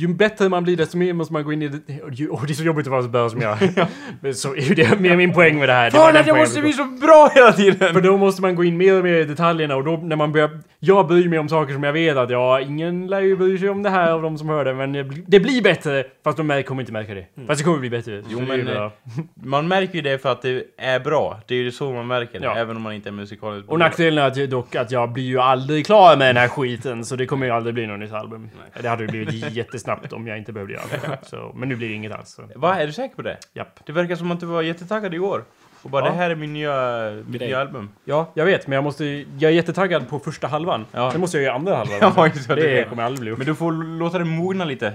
ju 0.00 0.08
bättre 0.08 0.48
man 0.48 0.64
blir 0.64 0.76
desto 0.76 0.98
mer 0.98 1.12
måste 1.12 1.32
man 1.32 1.44
gå 1.44 1.52
in 1.52 1.62
i 1.62 1.68
det. 1.68 2.02
Och 2.30 2.46
det 2.46 2.52
är 2.52 2.54
så 2.54 2.62
jobbigt 2.62 2.86
att 2.86 2.90
vara 2.90 3.02
så 3.02 3.08
bra 3.08 3.28
som 3.30 3.40
jag. 3.40 3.58
Men 4.20 4.34
så 4.34 4.54
är 4.56 4.74
det 4.74 5.00
mer 5.00 5.16
min 5.16 5.32
poäng 5.32 5.58
med 5.58 5.68
det 5.68 5.72
här. 5.72 5.90
Fan 5.90 6.16
att 6.16 6.26
jag 6.26 6.36
måste 6.36 6.60
bli 6.60 6.72
så 6.72 6.84
bra 6.84 7.30
hela 7.34 7.52
tiden! 7.52 7.92
För 7.94 8.00
då 8.00 8.16
måste 8.16 8.42
man 8.42 8.54
gå 8.54 8.64
in 8.64 8.76
mer 8.76 8.98
och 8.98 9.04
mer 9.04 9.14
i 9.14 9.24
detaljerna 9.24 9.76
och 9.76 9.84
då 9.84 9.96
när 9.96 10.16
man 10.16 10.32
börjar... 10.32 10.50
Jag 10.80 11.06
bryr 11.06 11.28
mig 11.28 11.38
om 11.38 11.48
saker 11.48 11.72
som 11.74 11.82
jag 11.82 11.92
vet 11.92 12.16
att 12.16 12.30
ja, 12.30 12.60
ingen 12.60 13.06
lär 13.06 13.20
ju 13.20 13.36
bry 13.36 13.58
sig 13.58 13.68
om 13.68 13.82
det 13.82 13.90
här 13.90 14.10
av 14.12 14.22
de 14.22 14.38
som 14.38 14.48
hör 14.48 14.64
det 14.64 14.74
men 14.74 14.92
det 14.92 15.04
blir- 15.04 15.24
det 15.26 15.40
blir 15.40 15.62
bättre 15.62 16.04
fast 16.24 16.38
de 16.38 16.62
kommer 16.62 16.82
inte 16.82 16.92
märka 16.92 17.14
det. 17.14 17.26
Fast 17.46 17.58
det 17.60 17.64
kommer 17.64 17.78
bli 17.78 17.90
bättre. 17.90 18.22
Jo, 18.28 18.38
det 18.40 18.46
men, 18.46 18.64
bra. 18.64 18.84
eh, 18.86 18.90
Man 19.34 19.68
märker 19.68 19.94
ju 19.94 20.00
det 20.00 20.18
för 20.18 20.32
att 20.32 20.42
det 20.42 20.64
är 20.76 21.00
bra. 21.00 21.40
Det 21.46 21.54
är 21.54 21.58
ju 21.58 21.70
så 21.70 21.92
man 21.92 22.06
märker 22.06 22.40
det, 22.40 22.44
Ja. 22.46 22.56
även 22.56 22.76
om 22.76 22.82
man 22.82 22.92
inte 22.92 23.08
är 23.08 23.12
musikaliskt 23.12 23.68
Och 23.70 23.78
nackdelen 23.78 24.24
är 24.24 24.28
att 24.28 24.36
jag, 24.36 24.48
dock 24.50 24.74
att 24.74 24.90
jag 24.90 25.12
blir 25.12 25.24
ju 25.24 25.38
aldrig 25.40 25.86
klar 25.86 26.16
med 26.16 26.28
den 26.28 26.36
här 26.36 26.48
skiten 26.48 27.04
så 27.04 27.16
det 27.16 27.26
kommer 27.26 27.46
ju 27.46 27.52
aldrig 27.52 27.74
bli 27.74 27.86
något 27.86 28.00
nytt 28.00 28.12
album. 28.12 28.50
Det 28.82 28.88
hade 28.88 29.02
ju 29.02 29.08
blivit 29.08 29.50
jättesnabbt 29.56 30.12
om 30.12 30.26
jag 30.26 30.38
inte 30.38 30.52
behövde 30.52 30.72
göra 30.74 30.84
det. 30.90 31.18
Så, 31.26 31.52
men 31.56 31.68
nu 31.68 31.76
blir 31.76 31.88
det 31.88 31.94
inget 31.94 32.12
alls. 32.12 32.30
Så. 32.30 32.42
Va, 32.56 32.74
är 32.80 32.86
du 32.86 32.92
säker 32.92 33.16
på 33.16 33.22
det? 33.22 33.36
Japp. 33.54 33.80
Det 33.86 33.92
verkar 33.92 34.16
som 34.16 34.30
att 34.30 34.40
du 34.40 34.46
var 34.46 34.62
jättetaggad 34.62 35.14
igår. 35.14 35.44
Och 35.82 35.90
bara 35.90 36.04
Ja. 36.04 36.10
det 36.10 36.16
här 36.16 36.30
är 36.30 36.34
min 36.34 36.52
nya, 36.52 37.10
mitt 37.26 37.38
Grej. 37.40 37.48
nya 37.48 37.60
album. 37.60 37.90
Ja, 38.04 38.30
jag 38.34 38.44
vet 38.44 38.66
men 38.66 38.74
jag 38.74 38.84
måste... 38.84 39.04
Jag 39.04 39.42
är 39.42 39.50
jättetaggad 39.50 40.08
på 40.08 40.18
första 40.18 40.46
halvan. 40.46 40.86
Ja. 40.92 41.10
Sen 41.10 41.20
måste 41.20 41.36
jag 41.36 41.44
göra 41.44 41.54
andra 41.54 41.76
halvan. 41.76 41.98
Ja, 42.16 42.26
just 42.26 42.48
det. 42.48 42.54
det 42.54 42.88
kommer 42.88 43.02
aldrig 43.02 43.20
bli 43.20 43.30
upp. 43.30 43.38
Men 43.38 43.46
du 43.46 43.54
får 43.54 43.72
låta 43.98 44.18
det 44.18 44.24
mogna 44.24 44.64
lite. 44.64 44.92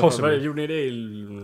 Possibly. 0.00 0.30
Vad 0.30 0.38
gjorde 0.42 0.60
ni 0.60 0.66
det 0.66 0.74
i... 0.74 0.90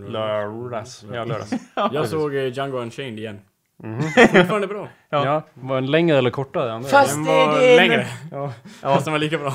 Lördags. 0.09 1.05
Ja, 1.13 1.25
lördags. 1.25 1.53
Jag 1.93 2.09
såg 2.09 2.35
eh, 2.37 2.47
Django 2.53 2.79
Unchained 2.79 3.19
igen. 3.19 3.41
Mhm. 3.83 4.03
Fortfarande 4.03 4.67
bra. 4.67 4.89
Ja. 5.11 5.25
Ja. 5.27 5.43
Var 5.55 5.75
den 5.75 5.91
längre 5.91 6.19
eller 6.19 6.31
kortare? 6.31 6.69
än 6.69 6.75
andra? 6.77 6.89
Fast- 6.89 7.15
Den 7.15 7.25
det 7.25 7.31
är 7.33 7.47
var 7.47 7.77
längre. 7.77 8.07
Ja. 8.33 8.53
Fast 8.83 9.05
den 9.05 9.13
var 9.13 9.19
lika 9.19 9.39
bra. 9.39 9.55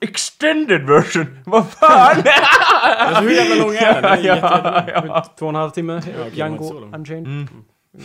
Extended 0.00 0.86
version! 0.86 1.38
Vad 1.44 1.68
fan! 1.70 2.16
Alltså 2.82 3.22
hur 3.22 3.30
jävla 3.30 3.54
lång 3.64 3.74
är 3.74 3.94
den? 4.02 4.04
Är 4.04 4.16
Ja, 4.16 4.34
jätte- 4.34 4.92
ja. 5.06 5.26
Två 5.38 5.46
och 5.46 5.50
en 5.50 5.54
halv 5.54 5.70
timme. 5.70 6.02
Django 6.32 6.72
lång. 6.80 6.94
Unchained. 6.94 7.26
Mm. 7.26 7.48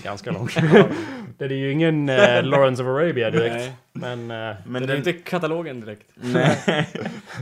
Ganska 0.04 0.32
lång. 0.32 0.50
det 1.38 1.46
är 1.46 1.50
ju 1.50 1.72
ingen 1.72 2.10
eh, 2.10 2.44
Lawrence 2.44 2.84
of 2.84 2.88
Arabia 2.90 3.30
direkt. 3.32 3.56
Nej. 3.94 4.18
Men... 4.18 4.32
Eh, 4.50 4.56
Men 4.66 4.82
Det 4.82 4.86
är 4.86 4.88
den, 4.88 4.98
inte 4.98 5.13
katalogen 5.13 5.82
direkt. 5.82 6.08
nej. 6.16 6.58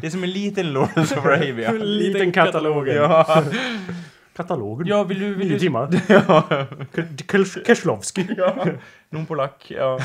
Det 0.01 0.07
är 0.07 0.11
som 0.11 0.23
en 0.23 0.31
liten 0.31 0.73
Lawrence 0.73 1.17
of 1.19 1.25
Arabia. 1.25 1.71
liten 1.71 2.31
katalog. 2.31 2.87
Ja. 2.87 3.43
Katalogen. 4.35 4.87
ja, 4.87 5.03
vill 5.03 5.19
du... 5.19 5.33
Vill 5.35 5.47
Nio 5.47 5.53
du 5.53 5.59
timmar. 5.59 5.89
ja. 6.07 6.43
Keslovski. 7.67 8.27
ja. 8.37 8.65
Någon 9.09 9.25
polack. 9.25 9.65
Ja. 9.67 9.99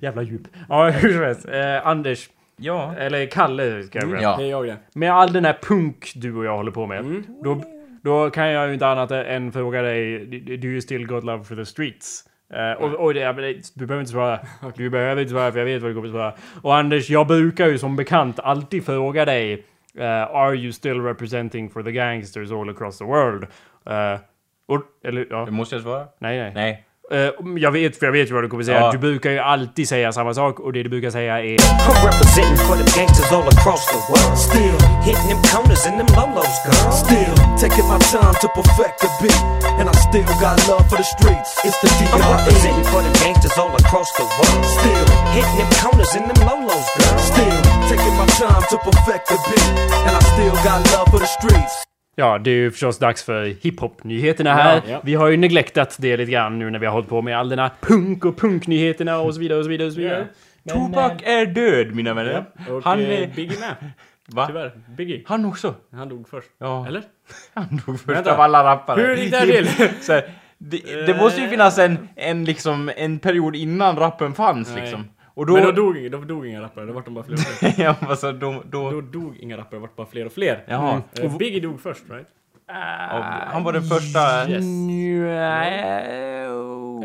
Jävla 0.00 0.22
djup. 0.22 0.42
Ja, 0.68 0.88
hur 0.90 1.12
som 1.12 1.22
helst. 1.22 1.48
Eh, 1.48 1.86
Anders, 1.86 2.28
Ja. 2.56 2.94
eller 2.98 3.26
Kalle 3.26 3.82
ska 3.82 3.98
jag 3.98 4.08
säga. 4.10 4.22
Ja. 4.22 4.36
Det 4.36 4.44
är 4.44 4.50
jag 4.50 4.66
det. 4.66 4.76
Med 4.94 5.12
all 5.12 5.32
den 5.32 5.44
här 5.44 5.58
punk 5.62 6.12
du 6.14 6.36
och 6.36 6.44
jag 6.44 6.56
håller 6.56 6.70
på 6.70 6.86
med. 6.86 6.98
Mm. 6.98 7.24
Då, 7.44 7.62
då 8.02 8.30
kan 8.30 8.48
jag 8.48 8.66
ju 8.68 8.74
inte 8.74 8.86
annat 8.86 9.10
än 9.10 9.52
fråga 9.52 9.82
dig, 9.82 10.26
do 10.56 10.68
you 10.68 10.80
still 10.80 11.06
got 11.06 11.24
love 11.24 11.44
for 11.44 11.56
the 11.56 11.64
streets? 11.64 12.24
Eh, 12.54 12.72
och, 12.82 12.94
och 12.94 13.14
det, 13.14 13.32
du 13.74 13.86
behöver 13.86 14.00
inte 14.00 14.12
svara. 14.12 14.40
Du 14.76 14.90
behöver 14.90 15.22
inte 15.22 15.32
svara 15.32 15.52
för 15.52 15.58
jag 15.58 15.66
vet 15.66 15.82
vad 15.82 15.90
du 15.90 15.94
kommer 15.94 16.08
att 16.08 16.14
svara. 16.14 16.34
Och 16.62 16.76
Anders, 16.76 17.10
jag 17.10 17.26
brukar 17.26 17.66
ju 17.66 17.78
som 17.78 17.96
bekant 17.96 18.40
alltid 18.40 18.86
fråga 18.86 19.24
dig 19.24 19.64
eh, 19.98 20.06
Are 20.22 20.54
you 20.54 20.72
still 20.72 21.00
representing 21.00 21.70
for 21.70 21.82
the 21.82 21.92
gangsters 21.92 22.52
all 22.52 22.70
across 22.70 22.98
the 22.98 23.04
world? 23.04 23.46
Eh, 23.86 24.20
och, 24.66 24.82
eller 25.04 25.26
ja, 25.30 25.44
Det 25.44 25.50
måste 25.50 25.74
jag 25.74 25.82
svara? 25.82 26.06
nej 26.18 26.38
nej. 26.38 26.52
Nej. 26.54 26.85
Eh, 27.10 27.30
jag 27.56 27.70
vet, 27.70 27.98
för 27.98 28.06
jag 28.06 28.12
vet 28.12 28.30
ju 28.30 28.34
vad 28.34 28.44
du 28.44 28.48
kommer 28.48 28.64
säga. 28.64 28.80
Ja. 28.80 28.92
Du 28.92 28.98
brukar 28.98 29.30
ju 29.30 29.38
alltid 29.38 29.88
säga 29.88 30.12
samma 30.12 30.34
sak 30.34 30.60
och 30.60 30.72
det 30.72 30.82
du 30.82 30.88
brukar 30.88 31.10
säga 31.10 31.38
är 31.38 31.56
I'm 31.56 32.04
representing 32.10 32.56
for 32.66 32.76
them 32.76 32.90
gangsters 32.96 33.32
all 33.32 33.46
across 33.56 33.86
the 33.94 34.00
world. 34.10 34.38
Still 34.38 34.78
hitting 35.06 35.28
them 35.30 35.42
corners 35.52 35.86
and 35.86 35.96
them 36.00 36.10
lolos, 36.18 36.56
girl. 36.66 36.90
Still 37.04 37.34
taking 37.62 37.86
my 37.92 37.98
time 38.14 38.34
to 38.42 38.48
perfect 38.58 38.96
the 39.04 39.10
beat, 39.22 39.42
and 39.78 39.86
I 39.92 39.94
still 40.08 40.30
got 40.42 40.56
love 40.70 40.84
for 40.90 40.98
the 41.02 41.08
streets. 41.14 41.50
It's 41.66 41.78
the 41.82 41.88
D.R.E. 41.98 42.10
I'm 42.14 42.26
representing 42.36 42.86
for 42.90 43.00
them 43.06 43.14
gangsters 43.22 43.56
all 43.62 43.74
across 43.82 44.10
the 44.18 44.26
world. 44.38 44.64
Still 44.78 45.06
hitting 45.36 45.58
them 45.62 45.70
corners 45.82 46.12
and 46.18 46.26
them 46.30 46.40
lolos, 46.48 46.86
girl. 46.98 47.18
Still 47.32 47.58
taking 47.90 48.14
my 48.18 48.26
time 48.42 48.62
to 48.70 48.76
perfect 48.82 49.24
the 49.30 49.38
beat, 49.46 49.70
and 50.06 50.12
I 50.18 50.22
still 50.34 50.54
got 50.66 50.78
love 50.94 51.08
for 51.12 51.20
the 51.22 51.30
streets. 51.38 51.74
Ja, 52.18 52.38
det 52.38 52.50
är 52.50 52.54
ju 52.54 52.70
förstås 52.70 52.98
dags 52.98 53.24
för 53.24 53.44
hiphop-nyheterna 53.44 54.54
här. 54.54 54.76
Ja, 54.76 54.82
ja. 54.92 55.00
Vi 55.04 55.14
har 55.14 55.28
ju 55.28 55.36
neglectat 55.36 55.96
det 56.00 56.16
lite 56.16 56.32
grann 56.32 56.58
nu 56.58 56.70
när 56.70 56.78
vi 56.78 56.86
har 56.86 56.92
hållit 56.92 57.08
på 57.08 57.22
med 57.22 57.38
all 57.38 57.48
den 57.48 57.58
här 57.58 57.70
punk 57.80 58.24
och 58.24 58.38
punknyheterna 58.38 59.18
och 59.18 59.34
så 59.34 59.40
vidare 59.40 59.58
och 59.58 59.64
så 59.64 59.70
vidare 59.70 59.86
och 59.86 59.92
så 59.92 60.00
vidare. 60.00 60.26
Tupac 60.68 61.12
är 61.22 61.46
död, 61.46 61.94
mina 61.94 62.14
vänner. 62.14 62.44
Och 62.70 62.84
Han 62.84 63.00
eh, 63.00 63.10
är... 63.10 63.26
Biggie 63.26 63.58
med. 63.60 63.92
Va? 64.28 64.46
Tyvärr. 64.46 64.72
Biggie. 64.96 65.22
Han 65.26 65.44
också? 65.44 65.74
Han 65.92 66.08
dog 66.08 66.28
först. 66.28 66.48
Ja. 66.58 66.86
Eller? 66.86 67.02
Han 67.54 67.80
dog 67.86 68.00
först 68.00 68.08
Vänta. 68.08 68.34
av 68.34 68.40
alla 68.40 68.64
rappare. 68.64 69.00
Hur 69.00 69.16
gick 69.16 69.30
det 69.30 69.36
här 69.36 69.46
till? 69.46 70.22
Det, 70.58 71.06
det 71.06 71.16
måste 71.16 71.40
ju 71.40 71.48
finnas 71.48 71.78
en, 71.78 72.08
en, 72.14 72.44
liksom, 72.44 72.90
en 72.96 73.18
period 73.18 73.56
innan 73.56 73.96
rappen 73.96 74.34
fanns 74.34 74.72
Nej. 74.74 74.80
liksom. 74.80 75.04
Och 75.36 75.46
då... 75.46 75.52
Men 75.52 75.62
då 75.62 75.72
dog, 75.72 76.10
då 76.10 76.18
dog 76.18 76.46
inga 76.46 76.60
rappare, 76.60 76.86
då 76.86 76.92
vart 76.92 77.04
de 77.04 77.14
bara 77.14 77.24
fler 77.24 77.34
och 77.34 77.40
fler. 77.40 77.74
ja, 77.84 77.96
alltså, 78.00 78.32
då, 78.32 78.62
då, 78.70 78.90
Då 78.90 79.00
dog 79.00 79.36
inga 79.36 79.56
rappare, 79.56 79.76
det 79.76 79.80
vart 79.80 79.96
bara 79.96 80.06
fler 80.06 80.26
och 80.26 80.32
fler. 80.32 80.64
Jaha. 80.66 81.02
Eh, 81.20 81.36
Biggie 81.36 81.60
dog 81.60 81.80
först, 81.80 82.02
right? 82.10 82.26
Ja, 82.66 83.24
han 83.46 83.64
var 83.64 83.72
den 83.72 83.82
första... 83.82 84.48
Yes. 84.48 84.64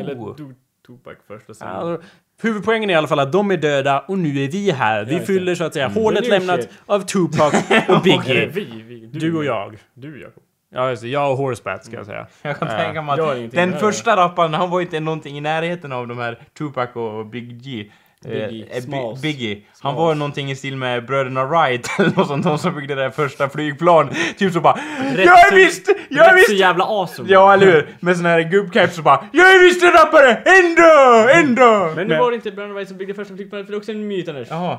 Eller 0.00 0.14
dog 0.14 0.54
Tupac 0.86 1.16
först 1.26 1.50
och 1.50 1.56
sen... 1.56 1.68
Alltså, 1.68 2.06
huvudpoängen 2.42 2.90
är 2.90 2.94
i 2.94 2.96
alla 2.96 3.08
fall 3.08 3.20
att 3.20 3.32
de 3.32 3.50
är 3.50 3.56
döda 3.56 4.00
och 4.00 4.18
nu 4.18 4.44
är 4.44 4.48
vi 4.48 4.70
här. 4.70 5.04
Vi 5.04 5.20
fyller 5.20 5.54
så 5.54 5.64
att 5.64 5.74
säga 5.74 5.88
hålet 5.88 6.24
The 6.24 6.30
new 6.30 6.38
lämnat 6.38 6.62
shit. 6.62 6.72
av 6.86 7.00
Tupac 7.00 7.54
och 7.88 8.02
Biggie. 8.04 8.46
vi, 8.46 8.82
vi. 8.82 9.06
Du 9.06 9.36
och 9.36 9.44
jag. 9.44 9.78
Du 9.94 10.20
Jakob. 10.20 10.42
Ja, 10.74 10.90
just 10.90 11.02
det. 11.02 11.08
Jag 11.08 11.30
och 11.30 11.36
Horsebat 11.36 11.84
ska 11.84 11.96
jag 11.96 12.06
säga. 12.06 12.26
Jag 12.42 12.58
kan 12.58 12.68
tänka 12.68 13.02
mig 13.02 13.20
att 13.20 13.50
den 13.50 13.78
första 13.78 14.16
rapparen, 14.16 14.54
han 14.54 14.70
var 14.70 14.80
inte 14.80 15.00
någonting 15.00 15.38
i 15.38 15.40
närheten 15.40 15.92
av 15.92 16.08
de 16.08 16.18
här 16.18 16.38
Tupac 16.58 16.88
och 16.94 17.26
Big 17.26 17.62
G. 17.62 17.90
Eh, 18.24 18.30
Biggie, 18.30 18.66
eh, 18.70 18.82
Smalls. 18.82 19.22
Biggie. 19.22 19.58
Han 19.80 19.94
var 19.94 20.14
någonting 20.14 20.50
i 20.50 20.56
stil 20.56 20.76
med 20.76 21.06
bröderna 21.06 21.44
Wright 21.44 21.90
eller 21.98 22.10
något 22.16 22.26
sånt, 22.28 22.44
de 22.44 22.58
som 22.58 22.74
byggde 22.74 22.94
det 22.94 23.02
där 23.02 23.10
första 23.10 23.48
flygplan. 23.48 24.10
Typ 24.38 24.52
så 24.52 24.60
bara 24.60 24.78
Rätt 25.14 25.26
Jag 25.26 25.52
är 25.52 25.54
visst! 25.56 25.88
Jag 26.08 26.26
är 26.26 26.32
Rätt 26.34 26.44
så 26.46 26.52
visst! 26.52 26.60
jävla 26.60 26.84
awesome. 26.84 27.28
Ja, 27.32 27.54
eller 27.54 27.66
hur? 27.66 27.88
Med 28.00 28.16
sån 28.16 28.26
här 28.26 28.40
gubbcaps 28.40 28.96
så 28.96 29.02
bara 29.02 29.24
Jag 29.32 29.52
är 29.52 29.60
visst 29.64 29.82
en 29.82 29.92
rappare! 29.92 30.34
Ändå! 30.34 31.28
Ändå! 31.32 31.92
Men 31.96 32.06
nu 32.08 32.18
var 32.18 32.30
det 32.30 32.34
inte 32.34 32.50
Brandon 32.50 32.76
White 32.76 32.88
som 32.88 32.98
byggde 32.98 33.14
första 33.14 33.34
flygplanet, 33.36 33.66
för 33.66 33.72
det 33.72 33.76
är 33.76 33.78
också 33.78 33.92
en 33.92 34.08
myt 34.08 34.28
Anders. 34.28 34.48
Jaha, 34.50 34.78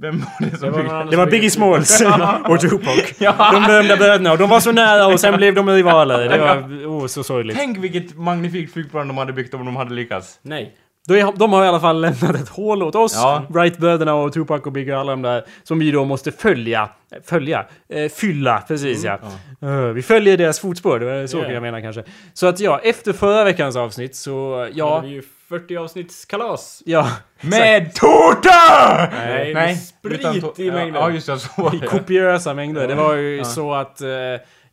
vem 0.00 0.18
var 0.18 0.50
det 0.50 0.56
som 0.56 0.72
Det 0.72 0.76
byggde? 0.78 1.06
Det 1.10 1.16
var 1.16 1.26
Biggie 1.26 1.50
Smalls 1.50 2.02
och 2.48 2.60
Tupac. 2.60 3.12
Ja. 3.18 3.50
De 3.52 3.62
berömda 3.66 3.96
bröderna 3.96 4.32
och 4.32 4.38
de 4.38 4.50
var 4.50 4.60
så 4.60 4.72
nära 4.72 5.06
och 5.06 5.20
sen 5.20 5.36
blev 5.36 5.54
de 5.54 5.68
rivaler. 5.68 6.28
Det 6.28 6.38
var 6.38 6.56
oh, 6.86 7.06
så 7.06 7.22
sorgligt. 7.24 7.56
Tänk 7.56 7.78
vilket 7.78 8.16
magnifikt 8.16 8.72
flygplan 8.72 9.08
de 9.08 9.18
hade 9.18 9.32
byggt 9.32 9.54
om 9.54 9.64
de 9.64 9.76
hade 9.76 9.94
lyckats. 9.94 10.38
Nej. 10.42 10.74
Då 11.08 11.14
är, 11.16 11.32
de 11.36 11.52
har 11.52 11.64
i 11.64 11.68
alla 11.68 11.80
fall 11.80 12.00
lämnat 12.00 12.34
ett 12.36 12.48
hål 12.48 12.82
åt 12.82 12.94
oss, 12.94 13.12
Ja. 13.16 13.42
Wright-bröderna 13.48 14.14
och 14.14 14.32
Tupac 14.32 14.60
och 14.66 14.72
Biggie 14.72 14.94
och 14.94 15.00
alla 15.00 15.10
de 15.12 15.22
där, 15.22 15.44
som 15.62 15.78
vi 15.78 15.90
då 15.90 16.04
måste 16.04 16.32
följa. 16.32 16.88
Följa? 17.26 17.66
Eh, 17.88 18.08
fylla, 18.10 18.60
precis 18.68 19.04
ja. 19.04 19.18
Eh, 19.62 19.68
vi 19.80 20.02
följer 20.02 20.36
deras 20.36 20.60
fotspår, 20.60 20.98
det 20.98 21.06
var 21.06 21.26
så 21.26 21.38
Yeah. 21.38 21.52
jag 21.52 21.62
menar 21.62 21.80
kanske. 21.80 22.04
Så 22.34 22.46
att 22.46 22.60
ja, 22.60 22.78
efter 22.84 23.12
förra 23.12 23.44
veckans 23.44 23.76
avsnitt 23.76 24.16
så, 24.16 24.30
Ja. 24.30 24.70
ja, 24.74 24.94
hade 24.96 25.06
vi 25.08 25.14
ju 25.14 25.22
40 25.48 25.76
avsnittskalas. 25.76 26.82
ja, 26.86 27.08
Med 27.40 27.94
tårta! 27.94 29.08
Nej, 29.12 29.54
med 29.54 29.78
sprit 29.78 30.58
i 30.58 30.70
mängden. 30.70 30.94
Ja, 31.02 31.10
just 31.10 31.26
det, 31.26 31.38
så 31.38 31.62
var 31.62 31.74
i 31.74 31.78
det. 31.78 31.86
kopiösa 31.86 32.54
mängder. 32.54 32.88
Det 32.88 32.94
var 32.94 33.14
ju 33.14 33.36
Ja. 33.36 33.44
så 33.44 33.74
att, 33.74 34.00
eh, 34.00 34.08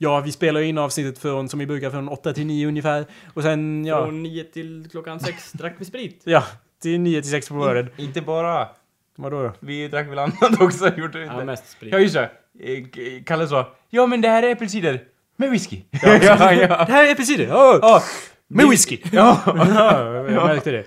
ja, 0.02 0.20
vi 0.20 0.32
spelar 0.32 0.62
in 0.62 0.78
avsnittet 0.78 1.20
från, 1.20 1.50
som 1.50 1.60
vi 1.60 1.66
brukar, 1.66 1.90
från 1.90 2.10
8 2.10 2.34
till 2.34 2.46
9 2.46 2.68
ungefär. 2.68 3.06
Och 3.34 3.44
sen, 3.44 3.86
ja, 3.86 4.06
Från 4.06 4.24
9 4.24 4.44
till 4.44 4.88
klockan 4.92 5.20
6 5.20 5.52
drack 5.52 5.76
vi 5.78 5.86
sprit. 5.86 6.22
ja, 6.26 6.44
till 6.82 7.00
9 7.00 7.22
till 7.22 7.32
6 7.32 7.48
på 7.48 7.54
morgonen. 7.54 7.90
Inte 7.98 8.22
bara. 8.22 8.68
Vadå 9.16 9.44
då? 9.44 9.52
Vi 9.60 9.88
drack 9.88 10.08
väl 10.08 10.20
annat 10.20 10.36
också, 10.62 10.96
gjorde 10.98 11.20
vi 11.20 11.26
Ja, 11.26 11.44
mest 11.44 11.70
sprit. 11.70 11.94
Ja, 11.94 12.00
just 12.00 12.14
det. 12.14 12.30
Eh, 12.60 13.24
Kalle 13.26 13.48
sa 13.48 13.68
Ja, 13.90 14.06
men 14.06 14.22
det 14.22 14.28
här 14.30 14.44
är 14.44 14.52
äppelcider. 14.52 15.02
Med 15.36 15.52
whisky. 15.52 15.82
Ja, 15.92 16.00
ja, 16.22 16.54
ja. 16.54 16.68
Det 16.86 16.92
här 16.92 17.08
är 17.08 17.12
äppelcider! 17.12 17.46
Oh, 17.46 17.80
Ja, 17.82 18.04
med 18.48 18.70
whisky! 18.70 18.98
ja. 19.12 19.42
Ja, 19.46 20.16
jag 20.30 20.48
märkte 20.48 20.72
det. 20.72 20.84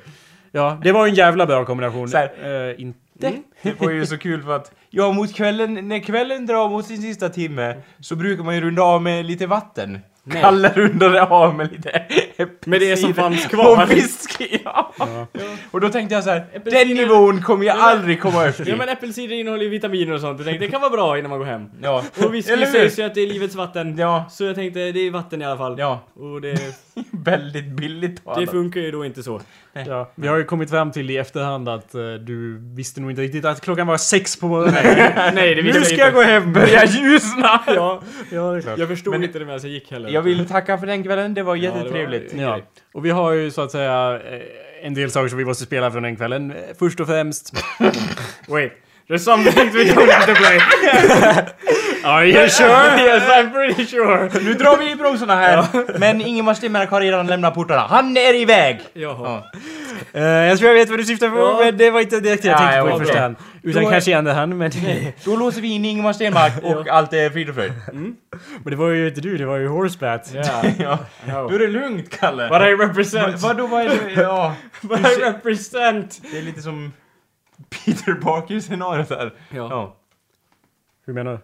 Ja, 0.50 0.80
det 0.84 0.92
var 0.92 1.06
en 1.06 1.14
jävla 1.14 1.46
bra 1.46 1.64
kombination. 1.64 2.08
Så 2.08 2.16
här. 2.16 2.68
Eh, 2.70 2.80
inte. 2.82 2.98
Det 3.62 3.80
var 3.80 3.90
ju 3.90 4.06
så 4.06 4.18
kul 4.18 4.42
för 4.42 4.56
att, 4.56 4.72
ja 4.90 5.12
mot 5.12 5.34
kvällen, 5.34 5.88
när 5.88 5.98
kvällen 5.98 6.46
drar 6.46 6.68
mot 6.68 6.86
sin 6.86 7.02
sista 7.02 7.28
timme 7.28 7.76
så 8.00 8.16
brukar 8.16 8.44
man 8.44 8.54
ju 8.54 8.60
runda 8.60 8.82
av 8.82 9.02
med 9.02 9.26
lite 9.26 9.46
vatten. 9.46 9.98
Nej. 10.24 10.42
Kalle 10.42 10.68
rundade 10.68 11.22
av 11.22 11.54
med 11.54 11.72
lite 11.72 12.04
Med 12.66 12.80
det 12.80 12.97
som 12.97 13.14
fanns 13.14 13.47
kvar. 13.47 13.86
whisky. 13.86 14.59
Ja. 14.64 14.93
Och 15.70 15.80
då 15.80 15.88
tänkte 15.88 16.14
jag 16.14 16.24
så 16.24 16.30
här, 16.30 16.45
den 16.64 16.88
nivån 16.88 17.43
kommer 17.43 17.64
jag 17.66 17.76
Ja, 17.76 17.80
aldrig 17.82 18.20
komma 18.20 18.49
upp 18.49 18.55
Ja 18.59 18.64
till. 18.64 18.76
men 18.76 18.88
äppelcider 18.88 19.34
innehåller 19.36 19.62
ju 19.64 19.68
vitaminer 19.68 20.12
och 20.14 20.20
sånt. 20.20 20.38
Jag 20.38 20.47
tänkte 20.47 20.64
det 20.66 20.70
kan 20.70 20.80
vara 20.80 20.90
bra 20.90 21.18
innan 21.18 21.30
man 21.30 21.38
går 21.38 21.47
hem. 21.47 21.66
Ja. 21.82 22.05
Och 22.24 22.34
whisky 22.34 22.53
Eller 22.53 22.66
hur? 22.66 22.72
sägs 22.72 22.99
ju 22.99 23.03
att 23.03 23.14
det 23.14 23.20
är 23.20 23.26
livets 23.26 23.55
vatten. 23.55 23.99
Ja. 23.99 24.24
Så 24.30 24.45
jag 24.45 24.55
tänkte 24.55 24.93
det 24.93 25.01
är 25.07 25.11
vatten 25.11 25.43
i 25.43 25.45
alla 25.45 25.57
fall. 25.57 25.78
Ja. 25.78 26.01
Och 26.14 26.40
det, 26.40 26.59
Väldigt 27.11 27.64
billigt 27.66 28.16
det 28.16 28.22
talat. 28.34 28.51
funkar 28.51 28.80
ju 28.80 28.90
då 28.90 29.05
inte 29.05 29.22
så. 29.22 29.40
Ja, 29.86 30.11
vi 30.14 30.28
har 30.28 30.36
ju 30.36 30.45
kommit 30.45 30.70
fram 30.70 30.93
till 30.93 31.11
i 31.11 31.16
efterhand 31.16 31.68
att 31.68 31.95
eh, 31.95 32.01
du 32.20 32.59
visste 32.74 33.01
nog 33.01 33.11
inte 33.11 33.22
riktigt 33.22 33.45
att 33.45 33.61
klockan 33.61 33.86
var 33.86 33.97
sex 33.97 34.36
på 34.40 34.49
morgonen. 34.49 34.74
Nej 35.34 35.55
det 35.55 35.62
visste 35.62 35.78
nu 35.80 35.84
jag 35.84 35.84
ska 35.86 35.93
inte. 35.95 36.05
jag 36.05 36.14
gå 36.14 36.22
hem! 36.22 36.53
Börjar 36.53 36.84
ljusna! 36.86 37.61
Ja, 37.66 38.03
Ja, 38.30 38.40
det 38.53 38.59
är 38.59 38.61
klart. 38.62 38.78
jag 38.78 38.88
förstod 38.88 39.12
Men- 39.12 39.24
inte 39.24 39.38
det 39.38 39.45
medan 39.45 39.61
jag 39.62 39.70
gick 39.70 39.90
heller. 39.90 40.11
Jag 40.11 40.22
vill 40.22 40.49
tacka 40.49 40.78
för 40.78 40.86
den 40.86 41.03
kvällen, 41.03 41.34
det 41.34 41.43
var 41.43 41.57
Ja, 41.57 41.62
det 41.62 41.68
var- 41.70 41.76
jättetrevligt. 41.78 42.32
Ja, 42.37 42.59
och 42.95 43.05
vi 43.05 43.11
har 43.11 43.33
ju 43.33 43.51
så 43.51 43.61
att 43.62 43.70
säga 43.70 44.20
eh, 44.30 44.87
en 44.87 44.95
del 44.95 45.11
saker 45.11 45.28
som 45.28 45.39
vi 45.39 45.45
måste 45.45 45.64
spela 45.64 45.91
från 45.91 46.03
den 46.03 46.16
kvällen. 46.16 46.51
Eh, 46.51 46.57
Först 46.78 47.01
och 47.01 47.07
främst... 47.07 47.53
Wait. 48.49 48.72
There's 49.09 49.18
some 49.18 49.51
things 49.51 49.74
we 49.74 49.85
don't 49.85 50.11
have 50.11 50.26
to 50.26 50.35
play. 50.35 50.59
Are 52.05 52.24
you 52.26 52.49
sure? 52.49 52.99
yes, 52.99 53.22
I'm 53.22 53.53
pretty 53.53 53.87
sure. 53.87 54.30
Nu 54.45 54.55
drar 54.55 54.76
vi 54.76 54.91
i 54.91 54.97
bromsarna 54.97 55.37
här, 55.37 55.64
men 55.99 56.20
Ingemar 56.20 56.55
Stenmark 56.55 56.91
har 56.91 57.01
redan 57.01 57.26
lämnat 57.26 57.55
portarna. 57.55 57.80
Han 57.80 58.16
är 58.16 58.35
iväg! 58.35 58.80
Jaha. 58.93 59.43
Ja. 59.53 59.61
Eh, 60.12 60.22
jag 60.22 60.59
tror 60.59 60.70
jag 60.70 60.74
vet 60.78 60.90
vad 60.90 60.99
du 60.99 61.05
syftar 61.05 61.30
på, 61.30 61.36
Ja. 61.38 61.61
men 61.64 61.76
det 61.76 61.90
var 61.90 62.01
inte 62.01 62.20
direkt 62.20 62.43
det 62.43 62.49
jag 62.49 62.55
Ja, 62.55 62.59
tänkte 62.59 62.76
ja, 62.76 62.82
på 62.82 62.88
i 62.88 62.93
okej. 62.93 63.07
första 63.07 63.20
hand. 63.20 63.36
Utan 63.62 63.82
Då 63.82 63.88
är- 63.88 63.93
kanske 63.93 64.11
i 64.11 64.14
andra 64.14 64.32
hand, 64.32 64.57
men... 64.59 64.70
Då 65.24 65.36
låser 65.36 65.61
vi 65.61 65.68
in 65.68 65.84
Ingemar 65.84 66.12
Stenmark 66.12 66.53
och 66.62 66.88
allt 66.97 67.12
är 67.12 67.30
frid 67.30 67.49
och 67.49 67.55
fröjd. 67.55 67.72
men 67.93 68.16
det 68.64 68.76
var 68.76 68.88
ju 68.88 69.09
inte 69.09 69.20
du, 69.20 69.36
det 69.36 69.47
var 69.47 69.57
ju 69.57 69.68
Horsebat. 69.68 70.34
Yeah. 70.34 70.66
Ja. 70.82 70.99
No. 71.26 71.49
Då 71.49 71.55
är 71.55 71.59
det 71.59 71.68
lugnt, 71.68 72.11
Kalle. 72.20 72.49
What 72.49 72.62
I 72.62 72.64
represent. 72.74 73.40
Va- 73.43 73.49
Vadå, 73.49 73.66
vad 73.66 73.82
är 73.82 73.88
det? 73.88 74.22
Ja, 74.22 74.55
I 74.82 75.22
represent. 75.24 76.20
det 76.32 76.38
är 76.38 76.43
lite 76.43 76.62
som 76.62 76.93
Peter 77.84 78.12
Parker-scenariot 78.14 79.09
där. 79.09 79.32
Ja. 79.51 79.66
Ja. 79.70 79.97
Hur 81.07 81.12
menar 81.12 81.32
du? 81.32 81.38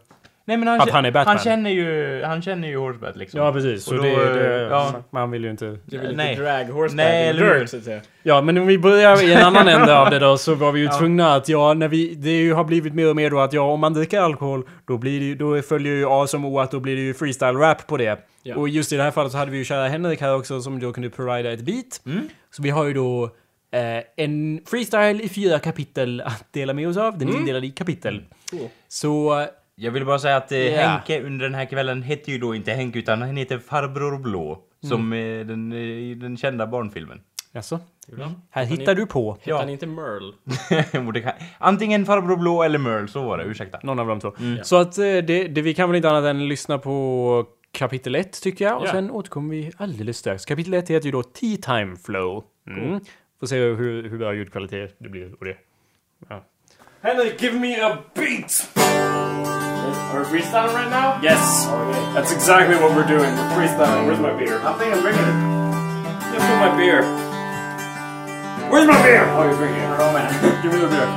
Nej 0.49 0.57
men 0.57 0.68
han, 0.68 0.80
Att 0.80 0.90
han 0.90 1.05
är 1.05 1.11
Batman. 1.11 1.36
han 1.36 1.44
känner 1.44 1.70
ju, 1.70 2.22
han 2.24 2.42
känner 2.42 2.68
ju 2.68 2.76
Horsebat 2.76 3.16
liksom. 3.16 3.40
Ja, 3.40 3.53
precis. 3.53 3.84
Så 3.84 3.94
då, 3.94 4.03
det, 4.03 4.34
det, 4.34 4.62
ja. 4.62 5.03
Man 5.11 5.30
vill 5.30 5.44
ju 5.44 5.51
inte... 5.51 5.78
Du 5.84 5.99
vill 5.99 6.16
Nej. 6.16 6.30
inte 6.30 6.42
drag 6.42 6.64
horseback 6.64 6.96
Nej, 6.96 7.30
in 7.30 7.36
eller 7.36 7.59
dirt, 7.59 7.68
så 7.70 7.76
att 7.76 7.84
säga. 7.84 8.01
Ja, 8.22 8.40
men 8.40 8.59
om 8.59 8.66
vi 8.66 8.78
börjar 8.78 9.22
i 9.22 9.32
en 9.32 9.44
annan 9.44 9.68
ände 9.68 9.99
av 9.99 10.11
det 10.11 10.18
då 10.18 10.38
så 10.38 10.55
var 10.55 10.72
vi 10.72 10.80
ju 10.80 10.86
Ja. 10.86 10.99
tvungna 10.99 11.34
att 11.34 11.49
ja, 11.49 11.74
när 11.74 11.88
vi, 11.88 12.14
det 12.14 12.30
ju 12.30 12.53
har 12.53 12.64
blivit 12.64 12.94
mer 12.94 13.09
och 13.11 13.16
mer 13.16 13.30
då 13.30 13.40
att 13.40 13.53
ja, 13.53 13.62
om 13.62 13.80
man 13.80 13.94
dricker 13.94 14.20
alkohol 14.20 14.62
då 14.86 14.99
blir 14.99 15.20
det 15.20 15.34
då 15.34 15.62
följer 15.62 15.92
ju 15.92 16.07
A 16.09 16.26
som 16.26 16.44
O 16.44 16.61
att 16.61 16.70
då 16.70 16.80
blir 16.80 16.96
det 16.96 17.03
ju 17.03 17.14
freestyle 17.14 17.57
rap 17.57 17.86
på 17.86 17.96
det. 17.96 18.18
Ja. 18.42 18.57
Och 18.57 18.68
just 18.68 18.92
i 18.92 18.96
det 18.96 19.03
här 19.03 19.11
fallet 19.11 19.32
så 19.32 19.38
hade 19.38 19.51
vi 19.51 19.59
ju 19.59 19.64
kära 19.64 19.88
Henrik 19.88 20.20
här 20.20 20.34
också 20.36 20.61
som 20.61 20.80
då 20.80 20.92
kunde 20.92 21.11
provida 21.11 21.53
ett 21.53 21.61
beat. 21.61 22.01
Mm. 22.07 22.28
Så 22.51 22.62
vi 22.62 22.70
har 22.70 22.84
ju 22.84 22.94
då 22.94 23.24
eh, 23.72 24.24
en 24.24 24.61
freestyle 24.66 25.20
i 25.20 25.28
fyra 25.28 25.59
kapitel 25.59 26.20
att 26.20 26.53
dela 26.53 26.72
med 26.72 26.88
oss 26.88 26.96
av. 26.96 27.18
Den 27.18 27.28
är 27.28 27.36
indelad 27.36 27.64
i 27.64 27.70
kapitel. 27.70 28.22
Cool. 28.51 28.61
Så 28.88 29.46
Jag 29.80 29.90
vill 29.90 30.04
bara 30.06 30.18
säga 30.18 30.36
att 30.36 30.52
eh, 30.52 30.58
Ja. 30.58 30.80
Henke 30.88 31.22
under 31.22 31.44
den 31.44 31.54
här 31.54 31.64
kvällen 31.64 32.02
heter 32.02 32.32
ju 32.32 32.38
då 32.38 32.54
inte 32.54 32.72
Henke 32.72 32.98
utan 32.98 33.22
han 33.22 33.36
heter 33.36 33.58
Farbror 33.58 34.18
Blå. 34.18 34.62
Som 34.88 35.12
eh, 35.12 35.46
den, 35.46 35.72
eh, 35.72 35.78
i 35.78 36.14
den 36.14 36.36
kända 36.36 36.66
barnfilmen. 36.66 37.20
Jaså? 37.52 37.80
Ibland. 38.08 38.34
Här 38.50 38.64
Han 38.66 38.78
hittar 38.78 38.92
är- 38.92 38.96
du 38.96 39.06
på. 39.06 39.32
Hette 39.32 39.50
Ja. 39.50 39.58
han 39.58 39.68
inte 39.68 39.86
Merle? 39.86 41.32
Antingen 41.58 42.06
Farbror 42.06 42.36
Blå 42.36 42.62
eller 42.62 42.78
Merle, 42.78 43.08
så 43.08 43.22
var 43.22 43.38
det. 43.38 43.44
Ursäkta. 43.44 43.78
Någon 43.82 43.98
av 43.98 44.06
de 44.06 44.20
två. 44.20 44.32
Mm. 44.40 44.64
Så 44.64 44.76
att 44.76 44.98
eh, 44.98 45.02
det, 45.04 45.48
det, 45.48 45.62
vi 45.62 45.74
kan 45.74 45.88
väl 45.88 45.96
inte 45.96 46.10
annat 46.10 46.24
än 46.24 46.48
lyssna 46.48 46.78
på 46.78 47.46
kapitel 47.72 48.14
1 48.14 48.42
tycker 48.42 48.64
jag. 48.64 48.78
Och 48.78 48.86
Ja. 48.86 48.92
sen 48.92 49.10
återkommer 49.10 49.50
vi 49.54 49.72
alldeles 49.76 50.18
strax. 50.18 50.44
Kapitel 50.44 50.74
1 50.74 50.90
heter 50.90 51.06
ju 51.06 51.12
då 51.12 51.22
Tea 51.22 51.56
Time 51.56 51.96
Flow. 51.96 52.44
Mm. 52.66 53.00
Får 53.40 53.46
se 53.46 53.56
hur, 53.58 54.08
hur 54.08 54.18
bra 54.18 54.34
ljudkvalitet 54.34 54.96
det 54.98 55.08
blir 55.08 55.34
och 55.38 55.44
det. 55.44 55.56
Ja. 56.28 56.44
Henrik, 57.00 57.42
give 57.42 57.58
me 57.58 57.80
a 57.82 57.98
beat! 58.14 58.68
Are 60.12 60.20
we 60.22 60.41
freestyling 60.41 60.74
right 60.74 60.91
now? 60.91 61.18
Yes, 61.22 61.66
Okay. 61.68 62.12
that's 62.14 62.32
exactly 62.32 62.76
what 62.76 62.95
we're 62.95 63.07
doing. 63.07 63.34
We're 63.36 63.51
freestyling. 63.57 64.07
Where's 64.07 64.18
my 64.20 64.32
beer? 64.32 64.61
I 64.61 64.72
think 64.78 64.93
I'm 64.95 65.03
bringing 65.03 65.20
it. 65.22 65.39
Give 66.32 66.43
me 66.43 66.55
my 66.61 66.72
beer. 66.76 67.03
Where's 68.70 68.86
my 68.86 69.01
beer? 69.03 69.24
Oh, 69.32 69.45
you're 69.49 69.57
bringing 69.57 69.80
it. 69.80 69.97
Oh, 69.99 70.12
man. 70.16 70.28
Give 70.62 70.72
me 70.72 70.78
the 70.80 70.89
beer. 70.89 71.09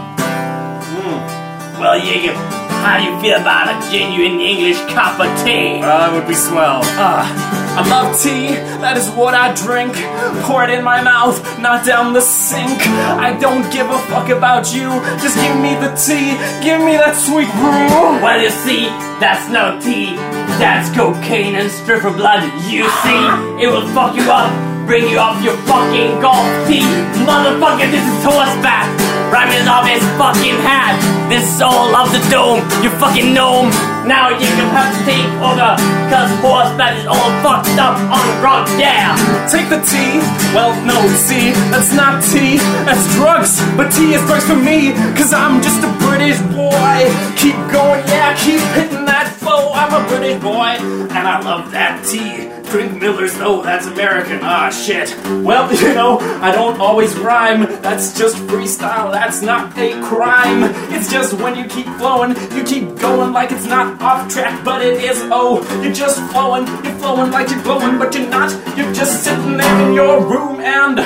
Mm. 0.92 1.80
Well, 1.80 2.00
Jacob, 2.00 2.36
how 2.82 2.98
do 2.98 3.04
you 3.06 3.14
feel 3.22 3.38
about 3.40 3.70
a 3.70 3.76
genuine 3.92 4.42
English 4.42 4.80
cup 4.94 5.20
of 5.20 5.30
tea? 5.46 5.80
Well, 5.80 6.00
that 6.02 6.12
would 6.14 6.28
be 6.28 6.34
swell. 6.34 6.82
Uh, 6.98 7.24
I 7.72 7.88
love 7.88 8.20
tea, 8.20 8.52
that 8.84 8.98
is 8.98 9.08
what 9.16 9.34
I 9.34 9.54
drink. 9.56 9.96
Pour 10.44 10.66
it 10.66 10.72
in 10.72 10.84
my 10.84 11.02
mouth, 11.02 11.40
not 11.60 11.86
down 11.86 12.12
the 12.12 12.20
sink. 12.20 12.82
I 13.16 13.38
don't 13.40 13.64
give 13.72 13.88
a 13.88 14.00
fuck 14.12 14.28
about 14.28 14.74
you, 14.74 14.90
just 15.24 15.40
give 15.40 15.56
me 15.56 15.78
the 15.80 15.94
tea, 15.96 16.36
give 16.60 16.84
me 16.84 17.00
that 17.00 17.16
sweet 17.16 17.48
brew. 17.56 18.20
Well, 18.20 18.42
you 18.42 18.50
see, 18.50 18.92
that's 19.24 19.48
no 19.48 19.80
tea, 19.80 20.20
that's 20.60 20.92
cocaine 20.92 21.56
and 21.56 21.72
stripper 21.72 22.12
blood. 22.12 22.44
You 22.68 22.90
see, 23.08 23.22
it 23.64 23.72
will 23.72 23.88
fuck 23.96 24.20
you 24.20 24.28
up, 24.28 24.52
bring 24.86 25.08
you 25.08 25.20
off 25.20 25.40
your 25.40 25.56
fucking 25.70 26.20
golf 26.20 26.44
tee. 26.68 26.84
Motherfucker, 27.24 27.88
this 27.88 28.04
is 28.04 28.20
horseback. 28.26 28.90
Rhyming 29.32 29.64
off 29.72 29.88
his 29.88 30.04
fucking 30.20 30.60
hat. 30.60 31.00
This 31.32 31.48
soul 31.58 31.96
of 31.96 32.12
the 32.12 32.20
dome, 32.28 32.60
you 32.84 32.92
fucking 33.00 33.34
gnome. 33.34 33.72
Now 34.04 34.28
you 34.28 34.44
can 34.44 34.68
have 34.76 34.92
to 34.92 35.00
take 35.08 35.24
over, 35.40 35.80
cause 36.12 36.28
horseback 36.44 37.00
is 37.00 37.08
all 37.08 37.32
fucked 37.40 37.80
up 37.80 37.96
on 38.12 38.20
the 38.28 38.38
rock, 38.44 38.68
yeah. 38.76 39.16
Take 39.48 39.72
the 39.72 39.80
tea. 39.88 40.20
Well, 40.52 40.76
no, 40.84 41.00
see, 41.16 41.56
that's 41.72 41.96
not 41.96 42.22
tea, 42.22 42.58
that's 42.84 43.08
drugs. 43.16 43.56
But 43.78 43.96
tea 43.96 44.20
is 44.20 44.22
drugs 44.28 44.44
for 44.44 44.60
me, 44.60 44.92
cause 45.16 45.32
I'm 45.32 45.64
just 45.64 45.80
a 45.80 45.92
British 46.04 46.40
boy. 46.52 47.08
Keep 47.40 47.56
going, 47.72 48.04
yeah, 48.12 48.36
keep 48.36 48.60
hitting 48.76 49.06
that 49.06 49.32
flow. 49.40 49.72
I'm 49.72 49.96
a 49.96 50.06
British 50.10 50.42
boy, 50.44 50.76
and 51.08 51.24
I 51.24 51.40
love 51.40 51.72
that 51.72 52.04
tea. 52.04 52.61
Drink 52.72 53.02
Miller's, 53.02 53.38
though, 53.38 53.62
that's 53.62 53.86
American. 53.86 54.40
Ah, 54.42 54.70
shit. 54.70 55.14
Well, 55.44 55.70
you 55.84 55.94
know, 55.94 56.20
I 56.42 56.54
don't 56.54 56.80
always 56.80 57.14
rhyme. 57.20 57.64
That's 57.82 58.18
just 58.18 58.38
freestyle, 58.48 59.12
that's 59.12 59.42
not 59.42 59.78
a 59.78 60.02
crime. 60.02 60.64
It's 60.94 61.12
just 61.12 61.34
when 61.34 61.58
you 61.58 61.66
keep 61.66 61.86
flowing, 61.98 62.32
you 62.56 62.64
keep 62.64 62.98
going 62.98 63.34
like 63.34 63.52
it's 63.52 63.66
not 63.66 64.02
off 64.02 64.32
track, 64.32 64.64
but 64.64 64.82
it 64.82 65.04
is. 65.04 65.20
Oh, 65.32 65.60
you're 65.84 65.92
just 65.92 66.22
flowing, 66.32 66.66
you're 66.66 66.96
flowing 67.00 67.30
like 67.32 67.50
you're 67.50 67.62
glowing, 67.62 68.00
but 68.00 68.16
you're 68.16 68.30
not. 68.30 68.52
You're 68.78 68.94
just 68.94 69.22
sitting 69.26 69.58
there 69.58 69.88
in 69.90 69.94
your 69.94 70.26
room 70.26 70.62
and. 70.62 70.98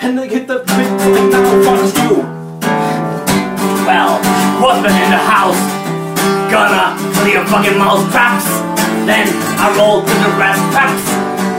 And 0.00 0.18
they 0.18 0.28
hit 0.28 0.48
the 0.48 0.60
big 0.60 0.66
thing 0.66 1.30
now, 1.30 1.62
fuck 1.62 2.10
you. 2.10 2.16
Well, 3.84 4.18
husband 4.64 4.96
in 4.96 5.10
the 5.10 5.20
house, 5.20 5.60
gonna 6.50 6.96
clear 7.20 7.44
fucking 7.48 7.76
mouse 7.76 8.10
traps. 8.10 8.71
Then 9.06 9.28
I 9.58 9.66
roll 9.78 10.00
to 10.00 10.14
the 10.24 10.30
traps. 10.72 11.06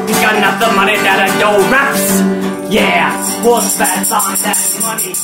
You 0.07 0.15
got 0.21 0.35
enough 0.35 0.59
the 0.59 0.71
money 0.75 0.95
that 0.95 1.19
I 1.19 1.29
don't 1.39 1.71
raps. 1.71 2.21
Yeah, 2.71 3.11
on 3.45 3.61
that 4.43 4.57
money. 4.81 5.15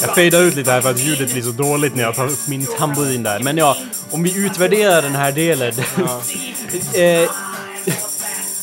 Jag 0.00 0.14
fejdar 0.14 0.40
ut 0.40 0.54
lite 0.54 0.70
här 0.70 0.80
för 0.80 0.90
att 0.90 0.98
ljudet 1.00 1.32
blir 1.32 1.42
så 1.42 1.50
dåligt 1.50 1.94
när 1.94 2.02
jag 2.02 2.14
tar 2.14 2.26
upp 2.26 2.48
min 2.48 2.66
tamburin 2.78 3.22
där. 3.22 3.40
Men 3.40 3.56
ja, 3.56 3.76
om 4.10 4.22
vi 4.22 4.46
utvärderar 4.46 5.02
den 5.02 5.14
här 5.14 5.32
delen. 5.32 5.72
eh, 6.94 7.30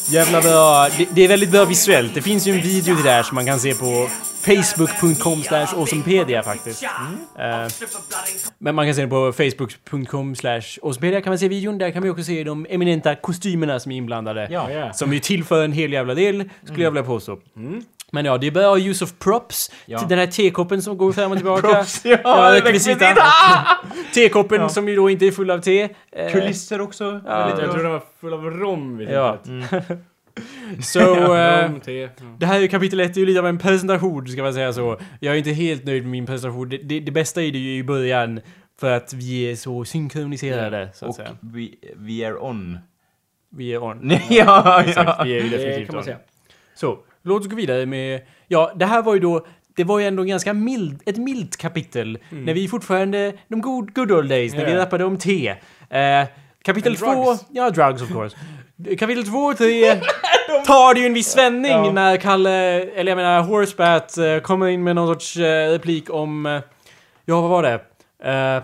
jävla 0.06 0.42
bra. 0.42 0.90
Det, 0.98 1.08
det 1.12 1.24
är 1.24 1.28
väldigt 1.28 1.50
bra 1.50 1.66
visuellt. 1.66 2.14
Det 2.14 2.22
finns 2.22 2.48
ju 2.48 2.54
en 2.56 2.62
video 2.62 2.96
till 2.96 3.06
det 3.06 3.12
här 3.12 3.24
som 3.24 3.36
man 3.36 3.46
kan 3.46 3.60
se 3.60 3.74
på 3.74 4.10
facebook.com 4.42 5.44
slash 5.44 5.68
awesomepedia 5.76 6.44
faktiskt. 6.44 6.84
Eh, 6.84 6.90
men 8.58 8.76
man 8.76 8.86
kan 8.86 8.96
se 8.96 9.02
den 9.02 9.10
på 9.10 9.32
facebook.com 9.34 10.36
slash 10.36 10.62
awesomepedia 10.84 11.22
kan 11.22 11.32
man 11.32 11.40
se 11.40 11.48
videon. 11.48 11.78
Där 11.78 11.92
kan 11.92 12.02
man 12.04 12.12
också 12.12 12.24
se 12.24 12.44
de 12.44 12.66
eminenta 12.70 13.16
kostymerna 13.16 13.80
som 13.80 13.92
är 13.92 13.96
inblandade. 13.98 14.48
Ja. 14.52 14.70
Yeah. 14.72 14.92
Som 14.92 15.14
ju 15.14 15.20
tillför 15.20 15.64
en 15.64 15.72
hel 15.72 15.94
jävla 15.94 16.14
del, 16.14 16.50
skulle 16.64 16.84
jag 16.84 16.92
vilja 16.92 17.04
påstå. 17.04 17.38
Men 18.12 18.26
ja, 18.26 18.38
det 18.38 18.48
är 18.48 18.52
bra 18.52 18.80
use 18.80 19.04
of 19.04 19.14
props. 19.20 19.72
Ja. 19.86 20.06
Den 20.10 20.20
här 20.20 20.28
tekoppen 20.28 20.82
som 20.82 20.98
går 20.98 21.12
fram 21.12 21.32
och 21.32 21.38
tillbaka. 21.38 21.68
Props, 21.68 22.02
ja, 22.06 22.18
ja 22.24 22.52
rekvisita. 22.56 23.06
Tekoppen 24.14 24.62
Ja. 24.62 24.70
som 24.70 24.90
ju 24.90 24.96
då 24.96 25.10
inte 25.10 25.26
är 25.28 25.32
full 25.32 25.52
av 25.52 25.60
te. 25.62 25.90
Eh, 26.12 26.32
Kulisser 26.32 26.82
också. 26.82 27.22
Ja. 27.26 27.50
Jag 27.50 27.72
tror 27.72 27.84
den 27.84 27.92
var 27.92 28.02
full 28.22 28.34
av 28.34 28.44
rom 28.44 28.98
vid 28.98 29.10
Ja. 29.10 29.38
tillfället. 29.44 29.88
Så, 30.82 31.36
eh. 31.36 31.72
Ja. 31.86 32.10
det 32.40 32.46
här 32.46 32.56
är 32.58 32.62
ju 32.62 32.68
kapitel 32.68 33.00
1, 33.00 33.14
det 33.14 33.18
är 33.18 33.20
ju 33.20 33.26
lite 33.26 33.40
av 33.40 33.48
en 33.48 33.58
presentation 33.58 34.28
ska 34.28 34.44
man 34.44 34.54
säga 34.54 34.74
så. 34.74 35.00
Jag 35.20 35.34
är 35.34 35.38
inte 35.38 35.52
helt 35.52 35.84
nöjd 35.86 36.04
med 36.04 36.12
min 36.12 36.26
presentation. 36.26 36.70
Det, 36.70 36.78
det, 36.78 37.00
det 37.00 37.12
bästa 37.12 37.42
är 37.44 37.52
det 37.52 37.58
ju 37.58 37.78
i 37.78 37.84
början. 37.84 38.40
För 38.80 38.92
att 38.92 39.14
vi 39.14 39.52
är 39.52 39.56
så 39.56 39.86
synkroniserade, 39.86 40.90
så 40.94 41.06
att 41.06 41.10
Och 41.10 41.16
säga. 41.16 41.30
vi, 41.40 41.76
vi 41.98 42.24
är 42.24 42.44
on. 42.44 42.78
Vi 43.50 43.74
är 43.74 43.84
on. 43.84 44.00
Nej, 44.02 44.26
ja, 44.30 44.84
Exakt, 44.88 45.10
ja. 45.18 45.24
vi 45.24 45.38
är 45.40 45.44
ju 45.44 45.50
definitivt 45.50 45.86
kan 45.88 45.96
man 45.96 45.98
on. 46.00 46.04
säga. 46.04 46.18
Så, 46.76 47.00
låt 47.22 47.42
oss 47.42 47.48
gå 47.48 47.56
vidare 47.56 47.86
med... 47.86 48.22
Ja, 48.48 48.72
det 48.76 48.86
här 48.86 49.02
var 49.02 49.14
ju 49.14 49.20
då... 49.20 49.46
Det 49.76 49.84
var 49.84 50.00
ju 50.00 50.06
ändå 50.06 50.24
ganska 50.24 50.54
mild, 50.54 51.02
ett 51.06 51.18
milt 51.18 51.58
kapitel. 51.58 52.18
När 52.30 52.54
vi 52.54 52.68
fortfarande... 52.68 53.34
De 53.48 53.62
good, 53.62 53.94
good 53.94 54.12
old 54.12 54.30
days, 54.30 54.54
när 54.54 54.66
vi 54.66 54.72
Ja. 54.72 54.78
rappade 54.78 55.04
om 55.06 55.18
te. 55.18 55.48
Eh, 55.90 56.28
kapitel 56.64 56.92
And 56.92 57.00
två... 57.00 57.24
drugs. 57.26 57.46
Ja, 57.52 57.70
drugs 57.70 58.02
of 58.02 58.10
course. 58.12 58.38
Kapitel 59.00 59.26
2 59.26 59.38
och 59.38 59.58
3 59.58 59.96
tar 60.66 60.94
det 60.94 61.00
ju 61.00 61.06
en 61.06 61.14
viss 61.14 61.38
vändning 61.38 61.94
när 61.94 62.18
Kalle, 62.18 62.82
eller 62.82 63.12
jag 63.12 63.16
menar 63.16 63.42
Horsebat, 63.42 64.18
eh, 64.18 64.40
kommer 64.40 64.68
in 64.68 64.84
med 64.84 64.96
någon 64.96 65.08
sorts 65.14 65.38
eh, 65.38 65.72
replik 65.72 66.10
om... 66.10 66.46
eh, 66.46 66.62
ja, 67.26 67.42
vad 67.42 67.50
var 67.50 67.64
det? 67.64 67.80
Uh, 68.26 68.64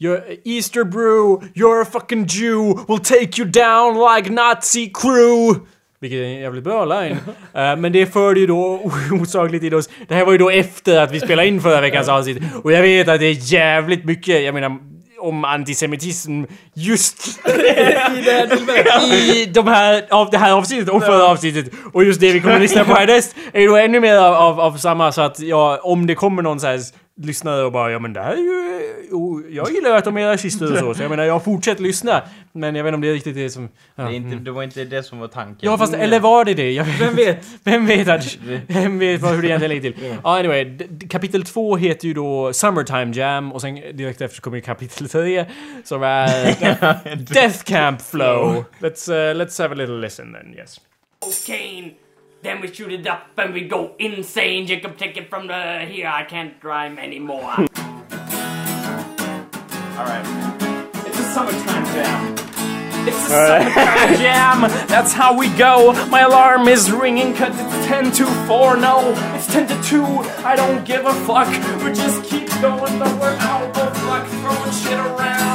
your 0.00 0.22
Easter 0.44 0.84
brew, 0.84 1.50
you're 1.54 1.82
a 1.82 1.84
fucking 1.92 2.26
Jew, 2.26 2.74
will 2.88 2.98
take 2.98 3.38
you 3.38 3.50
down 3.50 4.16
like 4.16 4.30
Nazi 4.30 4.90
crew. 4.94 5.60
Vilket 6.00 6.18
är 6.18 6.24
en 6.24 6.40
jävligt 6.40 6.64
bra 6.64 6.84
line. 6.84 7.16
Eh, 7.54 7.76
men 7.76 7.92
det 7.92 8.06
förde 8.06 8.40
ju 8.40 8.46
då 8.46 8.90
osakligt 9.20 9.64
in 9.64 9.74
oss. 9.74 9.88
Det 10.08 10.14
här 10.14 10.24
var 10.24 10.32
ju 10.32 10.38
då 10.38 10.50
efter 10.50 11.00
att 11.00 11.12
vi 11.12 11.20
spelade 11.20 11.48
in 11.48 11.60
förra 11.60 11.80
veckans 11.80 12.08
avsnitt. 12.08 12.42
Och 12.62 12.72
jag 12.72 12.82
vet 12.82 13.08
att 13.08 13.20
det 13.20 13.26
är 13.26 13.52
jävligt 13.52 14.04
mycket, 14.04 14.42
jag 14.42 14.54
menar, 14.54 14.78
om 15.22 15.44
antisemitism 15.44 16.44
just 16.74 17.40
i 19.12 19.46
de 19.46 19.66
här, 19.66 20.06
av 20.10 20.30
det 20.30 20.38
här 20.38 20.52
avsnittet 20.52 20.88
och 20.88 21.02
förra 21.02 21.24
avsnittet. 21.24 21.72
Och 21.92 22.04
just 22.04 22.20
det 22.20 22.32
vi 22.32 22.40
kommer 22.40 22.54
att 22.54 22.60
lyssna 22.60 22.84
på 22.84 22.94
härnäst 22.98 23.36
är 23.52 23.60
ju 23.60 23.66
då 23.66 23.76
ännu 23.76 24.00
mer 24.00 24.16
av, 24.16 24.34
av, 24.34 24.60
av 24.60 24.76
samma 24.76 25.12
så 25.12 25.22
att 25.22 25.40
ja, 25.40 25.80
om 25.82 26.06
det 26.06 26.14
kommer 26.14 26.42
någon 26.42 26.60
så 26.60 26.66
här 26.66 26.80
lyssnare 27.16 27.62
och 27.64 27.72
bara 27.72 27.92
ja 27.92 27.98
men 27.98 28.12
det 28.12 28.20
här 28.22 28.32
är 28.32 28.36
ju... 28.36 28.82
Jo, 29.10 29.42
jag 29.50 29.70
gillar 29.72 29.90
ju 29.90 29.96
att 29.96 30.04
de 30.04 30.16
är 30.16 30.26
rasister 30.26 30.72
och 30.72 30.78
så, 30.78 30.94
så 30.94 31.02
jag 31.02 31.10
menar 31.10 31.24
jag 31.24 31.44
fortsätter 31.44 31.82
lyssna. 31.82 32.22
Men 32.52 32.74
jag 32.74 32.84
vet 32.84 32.88
inte 32.90 32.94
om 32.94 33.00
det 33.00 33.08
är 33.08 33.12
riktigt 33.12 33.34
det 33.34 33.50
som... 33.50 33.68
Ja. 33.94 34.04
Det, 34.04 34.14
inte, 34.14 34.36
det 34.36 34.50
var 34.50 34.62
inte 34.62 34.84
det 34.84 35.02
som 35.02 35.18
var 35.18 35.28
tanken. 35.28 35.58
Ja 35.60 35.78
fast, 35.78 35.94
eller 35.94 36.20
var 36.20 36.44
det 36.44 36.54
det? 36.54 36.72
Jag, 36.72 36.84
Vem 36.84 37.14
vet? 37.14 37.44
vem 37.64 37.86
vet, 37.86 38.08
att, 38.08 38.38
vem 38.66 38.98
vet 38.98 39.20
vad, 39.20 39.32
hur 39.34 39.42
det 39.42 39.48
egentligen 39.48 39.74
ligger 39.82 39.92
till? 39.92 40.16
Ja, 40.24 40.38
anyway. 40.38 40.64
d- 40.64 40.86
d- 40.90 41.06
Kapitel 41.10 41.44
2 41.44 41.76
heter 41.76 42.08
ju 42.08 42.14
då 42.14 42.52
Summertime 42.52 43.12
Jam 43.14 43.52
och 43.52 43.60
sen 43.60 43.74
direkt 43.74 44.20
efter 44.20 44.40
kommer 44.40 44.56
ju 44.56 44.60
kapitel 44.62 45.08
3 45.08 45.44
som 45.84 46.02
är 46.02 47.16
Death 47.34 47.62
Camp 47.64 48.02
Flow. 48.02 48.64
Let's, 48.80 49.08
uh, 49.12 49.40
let's 49.42 49.62
have 49.62 49.72
a 49.74 49.76
little 49.78 50.00
listen 50.00 50.32
then, 50.32 50.54
yes. 50.58 50.80
cocaine. 51.20 51.90
Then 52.42 52.60
we 52.60 52.66
shoot 52.72 52.92
it 52.92 53.06
up 53.06 53.28
and 53.36 53.54
we 53.54 53.68
go 53.68 53.94
insane. 54.00 54.66
Jacob, 54.66 54.98
take 54.98 55.16
it 55.16 55.30
from 55.30 55.46
the 55.46 55.86
here. 55.88 56.08
I 56.08 56.24
can't 56.24 56.54
rhyme 56.62 56.98
anymore. 56.98 57.42
Alright. 59.96 60.26
It's 61.06 61.20
a 61.20 61.24
summertime 61.32 61.84
jam. 61.94 62.32
It's 63.06 63.16
a 63.16 63.28
summertime 63.28 64.16
jam. 64.18 64.60
That's 64.88 65.12
how 65.12 65.38
we 65.38 65.50
go. 65.50 65.92
My 66.08 66.22
alarm 66.22 66.66
is 66.66 66.90
ringing 66.90 67.32
cause 67.34 67.54
it's 67.56 67.86
10 67.86 68.10
to 68.12 68.26
4. 68.48 68.76
No, 68.76 69.12
it's 69.36 69.46
10 69.46 69.68
to 69.68 69.80
2. 69.84 70.02
I 70.44 70.56
don't 70.56 70.84
give 70.84 71.06
a 71.06 71.14
fuck. 71.24 71.46
We 71.84 71.92
just 71.92 72.24
keep 72.24 72.48
going, 72.60 72.98
but 72.98 73.20
we're 73.20 73.36
out 73.38 73.70
of 73.76 74.04
luck. 74.04 74.26
Throwing 74.26 74.72
shit 74.72 74.98
around 74.98 75.51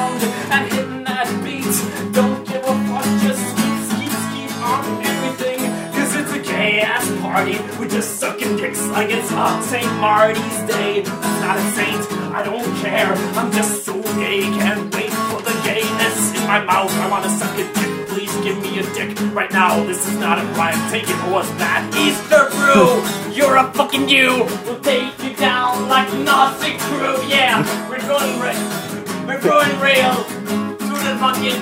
party. 7.37 7.57
We 7.79 7.87
just 7.87 8.19
sucking 8.19 8.57
dicks 8.57 8.87
like 8.87 9.09
it's 9.11 9.31
uh, 9.31 9.61
St. 9.61 9.91
Marty's 10.01 10.59
Day. 10.65 11.03
I'm 11.05 11.41
not 11.45 11.57
a 11.57 11.65
saint. 11.77 12.03
I 12.33 12.41
don't 12.43 12.65
care. 12.77 13.13
I'm 13.37 13.51
just 13.51 13.85
so 13.85 13.93
gay. 14.17 14.41
Can't 14.41 14.83
wait 14.95 15.11
for 15.29 15.41
the 15.41 15.53
gayness 15.63 16.17
in 16.33 16.43
my 16.47 16.63
mouth. 16.63 16.91
I 17.03 17.07
wanna 17.11 17.29
suck 17.29 17.53
a 17.59 17.65
dick. 17.77 18.07
Please 18.07 18.33
give 18.45 18.57
me 18.63 18.79
a 18.79 18.83
dick 18.97 19.11
right 19.35 19.51
now. 19.51 19.83
This 19.83 20.07
is 20.07 20.17
not 20.17 20.39
a 20.39 20.45
rhyme. 20.57 20.81
Take 20.89 21.03
it 21.03 21.19
or 21.25 21.33
what's 21.33 21.51
that? 21.61 21.81
Easter 22.05 22.49
brew, 22.57 23.05
you're 23.37 23.57
a 23.57 23.71
fucking 23.73 24.09
you. 24.09 24.29
We'll 24.65 24.81
take 24.81 25.13
you 25.23 25.35
down 25.35 25.87
like 25.87 26.11
a 26.11 26.17
Nazi 26.17 26.73
crew. 26.89 27.17
Yeah, 27.27 27.61
we're 27.87 28.05
going 28.13 28.33
real. 28.41 28.65
We're 29.27 29.43
going 29.51 29.73
real 29.79 30.13
through 30.85 31.03
the 31.05 31.15
fucking 31.21 31.61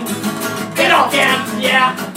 Adolf 0.79 1.11
camp. 1.11 1.61
Yeah. 1.61 2.14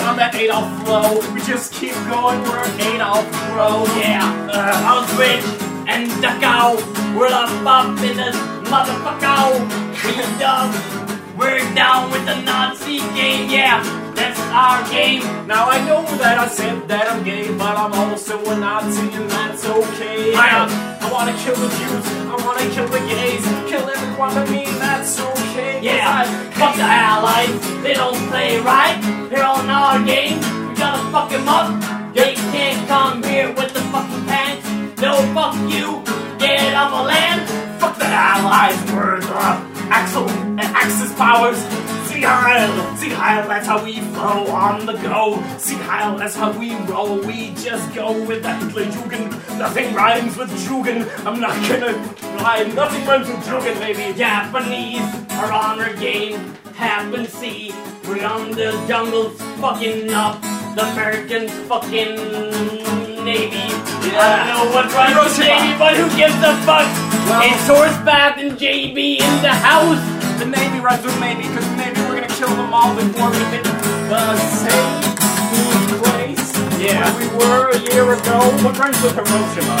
We 0.00 0.06
on 0.06 0.16
that 0.16 0.34
Adolf 0.34 0.64
flow. 0.84 1.20
We 1.34 1.42
just 1.42 1.74
keep 1.74 1.92
going. 2.08 2.40
We're 2.48 2.64
Adolf 2.88 3.28
bro. 3.52 3.84
Yeah, 4.00 4.24
uh, 4.48 5.04
Auschwitz 5.04 5.44
and 5.88 6.08
Dachau. 6.24 6.80
We're 7.12 7.28
up 7.28 7.52
up 7.68 8.00
in 8.00 8.16
the 8.16 8.32
motherfucker. 8.64 9.60
We 10.00 10.16
dumb. 10.40 10.72
We're 11.36 11.60
down 11.74 12.10
with 12.10 12.24
the 12.24 12.40
Nazi 12.40 13.00
game. 13.12 13.50
Yeah, 13.50 13.84
that's 14.14 14.40
our 14.56 14.80
game. 14.88 15.20
Now 15.46 15.68
I 15.68 15.84
know 15.84 16.02
that 16.16 16.38
I 16.38 16.48
said 16.48 16.88
that 16.88 17.10
I'm 17.12 17.22
gay, 17.22 17.52
but 17.58 17.76
I'm 17.76 17.92
also 17.92 18.40
a 18.40 18.56
Nazi 18.56 19.04
and 19.12 19.30
that's 19.30 19.66
okay. 19.66 20.32
I 20.34 20.48
am. 20.64 20.70
I 21.04 21.12
wanna 21.12 21.36
kill 21.44 21.56
the 21.56 21.68
Jews, 21.68 22.06
I 22.32 22.36
wanna 22.46 22.70
kill 22.72 22.88
the 22.88 23.00
gays, 23.00 23.44
kill 23.68 23.84
everyone 23.90 24.32
but 24.32 24.48
me, 24.48 24.64
that's 24.78 25.20
okay. 25.20 25.49
Yeah, 25.82 26.24
fuck 26.52 26.76
the 26.76 26.82
allies. 26.82 27.82
They 27.82 27.94
don't 27.94 28.16
play 28.28 28.60
right. 28.60 29.28
They're 29.30 29.44
on 29.44 29.68
our 29.68 30.04
game. 30.04 30.38
We 30.68 30.74
gotta 30.76 31.10
fuck 31.10 31.30
them 31.30 31.48
up. 31.48 32.14
They 32.14 32.34
can't 32.34 32.86
come 32.88 33.22
here 33.22 33.48
with 33.48 33.72
the 33.72 33.80
fucking 33.92 34.26
pants. 34.26 35.00
No, 35.00 35.16
fuck 35.34 35.54
you. 35.70 36.02
Get 36.38 36.74
off 36.74 36.90
the 36.90 37.02
land. 37.02 37.80
Fuck 37.80 37.98
the 37.98 38.04
allies, 38.04 38.92
we're 38.92 39.20
the 39.20 39.69
Axel 39.90 40.28
and 40.30 40.60
Axis 40.60 41.12
powers. 41.14 41.58
See 42.08 42.22
Heil, 42.22 42.96
see 42.96 43.08
Heil, 43.10 43.48
that's 43.48 43.66
how 43.66 43.84
we 43.84 44.00
flow 44.00 44.46
on 44.48 44.86
the 44.86 44.92
go. 44.94 45.42
See 45.58 45.74
Heil, 45.74 46.16
that's 46.16 46.34
how 46.34 46.56
we 46.58 46.74
roll. 46.86 47.20
We 47.20 47.54
just 47.54 47.92
go 47.94 48.12
with 48.24 48.42
the 48.42 48.54
Hitler 48.54 48.84
Jugend. 48.84 49.58
Nothing 49.58 49.94
rhymes 49.94 50.36
with 50.36 50.50
Jugend. 50.66 51.08
I'm 51.26 51.40
not 51.40 51.54
gonna 51.68 51.96
lie, 52.42 52.64
nothing 52.74 53.04
rhymes 53.06 53.28
with 53.28 53.38
Jugend, 53.38 53.78
baby. 53.80 54.16
Japanese 54.16 55.30
are 55.32 55.52
on 55.52 55.80
our 55.80 55.94
game. 55.94 56.54
Happen 56.74 57.24
to 57.24 57.30
see 57.30 57.72
we're 58.08 58.24
on 58.24 58.50
the 58.52 58.72
jungles 58.88 59.40
fucking 59.60 60.12
up. 60.12 60.40
The 60.74 60.82
Americans 60.92 61.52
fucking 61.68 63.09
Navy. 63.30 63.62
I 64.10 64.42
don't 64.42 64.46
know 64.50 64.74
what 64.74 64.90
runs 64.90 65.38
the 65.38 65.46
Hiroshima. 65.46 65.54
Navy, 65.54 65.78
but 65.78 65.94
who 65.94 66.06
gives 66.18 66.34
a 66.42 66.50
fuck? 66.66 66.88
it's 67.46 67.62
Horseback 67.70 68.38
and 68.42 68.58
JB 68.58 69.22
in 69.22 69.34
the 69.38 69.54
house. 69.54 70.02
The 70.40 70.46
Navy 70.46 70.80
runs 70.80 71.04
with 71.04 71.14
Navy, 71.20 71.46
because 71.46 71.68
maybe 71.78 72.00
we're 72.10 72.18
gonna 72.18 72.34
kill 72.34 72.50
them 72.50 72.74
all 72.74 72.90
before 72.90 73.30
we 73.30 73.38
hit 73.54 73.62
the 73.62 74.36
same 74.66 75.14
place 76.02 76.42
Yeah. 76.82 77.06
where 77.06 77.22
we 77.22 77.28
were 77.38 77.70
a 77.70 77.78
year 77.94 78.10
ago. 78.18 78.38
What 78.66 78.74
rhymes 78.78 79.00
with 79.00 79.14
Hiroshima? 79.14 79.78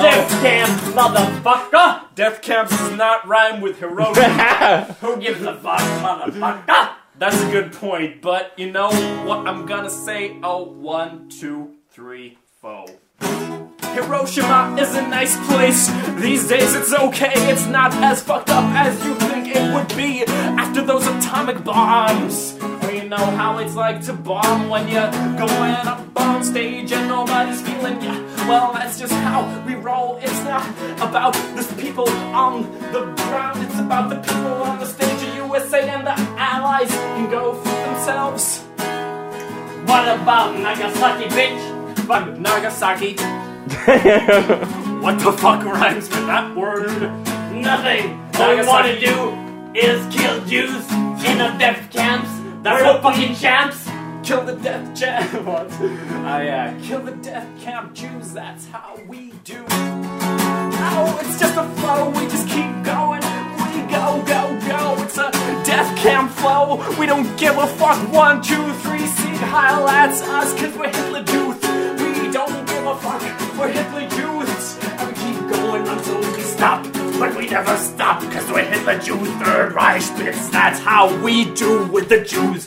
Death 0.00 0.32
oh. 0.32 0.40
camp, 0.40 0.72
motherfucker. 0.96 2.14
Death 2.14 2.40
Camps 2.40 2.70
does 2.78 2.96
not 2.96 3.28
rhyme 3.28 3.60
with 3.60 3.78
Hiroshima. 3.78 4.96
Who 5.02 5.20
gives 5.20 5.42
a 5.42 5.54
fuck, 5.54 5.80
motherfucker? 6.00 6.94
That's 7.18 7.42
a 7.42 7.50
good 7.50 7.74
point, 7.74 8.22
but 8.22 8.52
you 8.56 8.72
know 8.72 8.88
what 9.26 9.46
I'm 9.46 9.66
gonna 9.66 9.90
say? 9.90 10.38
Oh, 10.42 10.62
one, 10.62 11.28
two, 11.28 11.76
three, 11.90 12.38
four. 12.66 12.86
Hiroshima 13.94 14.76
is 14.80 14.94
a 14.96 15.02
nice 15.02 15.36
place. 15.46 15.88
These 16.20 16.48
days 16.48 16.74
it's 16.74 16.92
okay, 16.92 17.32
it's 17.50 17.66
not 17.66 17.94
as 17.94 18.22
fucked 18.22 18.50
up 18.50 18.64
as 18.74 18.92
you 19.04 19.14
think 19.14 19.54
it 19.54 19.72
would 19.72 19.88
be 19.96 20.24
after 20.62 20.82
those 20.82 21.06
atomic 21.06 21.62
bombs. 21.62 22.58
You 22.92 23.08
know 23.08 23.26
how 23.40 23.58
it's 23.58 23.76
like 23.76 24.00
to 24.06 24.12
bomb 24.12 24.68
when 24.68 24.88
you're 24.88 25.12
going 25.44 25.76
up 25.92 26.00
on 26.16 26.42
stage 26.42 26.90
and 26.92 27.08
nobody's 27.08 27.62
feeling 27.62 28.02
ya. 28.02 28.14
Well, 28.48 28.72
that's 28.72 28.98
just 28.98 29.12
how 29.12 29.40
we 29.64 29.74
roll. 29.74 30.18
It's 30.20 30.42
not 30.42 30.66
about 31.08 31.34
the 31.56 31.64
people 31.80 32.08
on 32.44 32.62
the 32.92 33.02
ground, 33.22 33.62
it's 33.64 33.78
about 33.78 34.10
the 34.10 34.16
people 34.16 34.62
on 34.70 34.80
the 34.80 34.86
stage 34.86 35.22
of 35.28 35.34
USA 35.36 35.88
and 35.88 36.04
the 36.06 36.16
allies 36.36 36.90
can 36.90 37.30
go 37.30 37.54
for 37.54 37.76
themselves. 37.86 38.64
What 39.88 40.04
about 40.18 40.58
Nagasaki, 40.58 41.26
bitch? 41.26 41.75
Fuck 42.06 42.38
Nagasaki. 42.38 43.14
what 45.02 45.18
the 45.18 45.32
fuck 45.36 45.64
rhymes 45.64 46.08
with 46.08 46.26
that 46.28 46.56
word? 46.56 46.86
Nothing. 47.52 48.20
All 48.36 48.56
we 48.56 48.64
want 48.64 48.86
to 48.86 49.00
do 49.00 49.34
is 49.74 50.14
kill 50.14 50.44
Jews 50.44 50.88
in 51.26 51.38
the 51.38 51.52
death 51.58 51.90
camps. 51.90 52.30
That's 52.62 52.80
We're 52.80 52.92
what 52.92 53.02
fucking 53.02 53.34
champs. 53.34 53.88
Kill 54.22 54.44
the 54.44 54.54
death 54.54 54.94
jam. 54.94 55.44
What? 55.46 55.72
I 55.72 56.48
uh, 56.48 56.80
kill 56.80 57.00
the 57.00 57.10
death 57.10 57.48
camp 57.60 57.92
Jews. 57.94 58.32
That's 58.32 58.68
how 58.68 58.96
we 59.08 59.32
do. 59.42 59.64
Oh, 59.68 61.18
it's 61.22 61.40
just 61.40 61.56
a 61.56 61.64
flow. 61.80 62.10
We 62.10 62.28
just 62.28 62.46
keep 62.48 62.70
going. 62.84 63.22
We 63.62 63.82
go, 63.90 64.22
go, 64.26 64.60
go. 64.66 65.02
It's 65.02 65.18
a 65.18 65.30
death 65.64 65.96
camp 65.98 66.30
flow. 66.30 66.84
We 67.00 67.06
don't 67.06 67.36
give 67.36 67.58
a 67.58 67.66
fuck. 67.66 67.98
One, 68.12 68.42
two, 68.42 68.72
three. 68.74 69.06
See 69.06 69.36
highlights 69.36 70.20
that's 70.20 70.54
us. 70.54 70.60
Cause 70.60 70.76
we're 70.76 70.88
Hitler 70.88 71.24
youth. 71.32 71.45
Fuck. 72.96 73.22
We're 73.58 73.68
Hitler 73.68 74.02
youths. 74.18 74.78
And 74.98 75.08
we 75.08 75.14
keep 75.14 75.38
going 75.56 75.86
until 75.88 76.20
we 76.20 76.40
stop. 76.42 76.82
But 77.18 77.36
we 77.36 77.48
never 77.48 77.76
stop. 77.76 78.20
Cause 78.32 78.50
we're 78.50 78.64
Hitler 78.64 78.98
Jews. 78.98 79.28
Third 79.42 79.72
Reich 79.72 80.16
bits. 80.18 80.48
That's 80.50 80.80
how 80.80 81.14
we 81.24 81.44
do 81.54 81.86
with 81.86 82.08
the 82.08 82.20
Jews. 82.20 82.66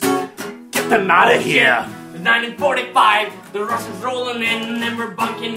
Get 0.70 0.88
them 0.90 1.10
out 1.10 1.34
of 1.34 1.42
here. 1.42 1.84
It's 2.14 2.24
1945. 2.24 3.52
The 3.52 3.64
Russians 3.64 4.02
rolling 4.04 4.42
in 4.42 4.82
and 4.82 4.98
we're 4.98 5.10
bunking. 5.12 5.56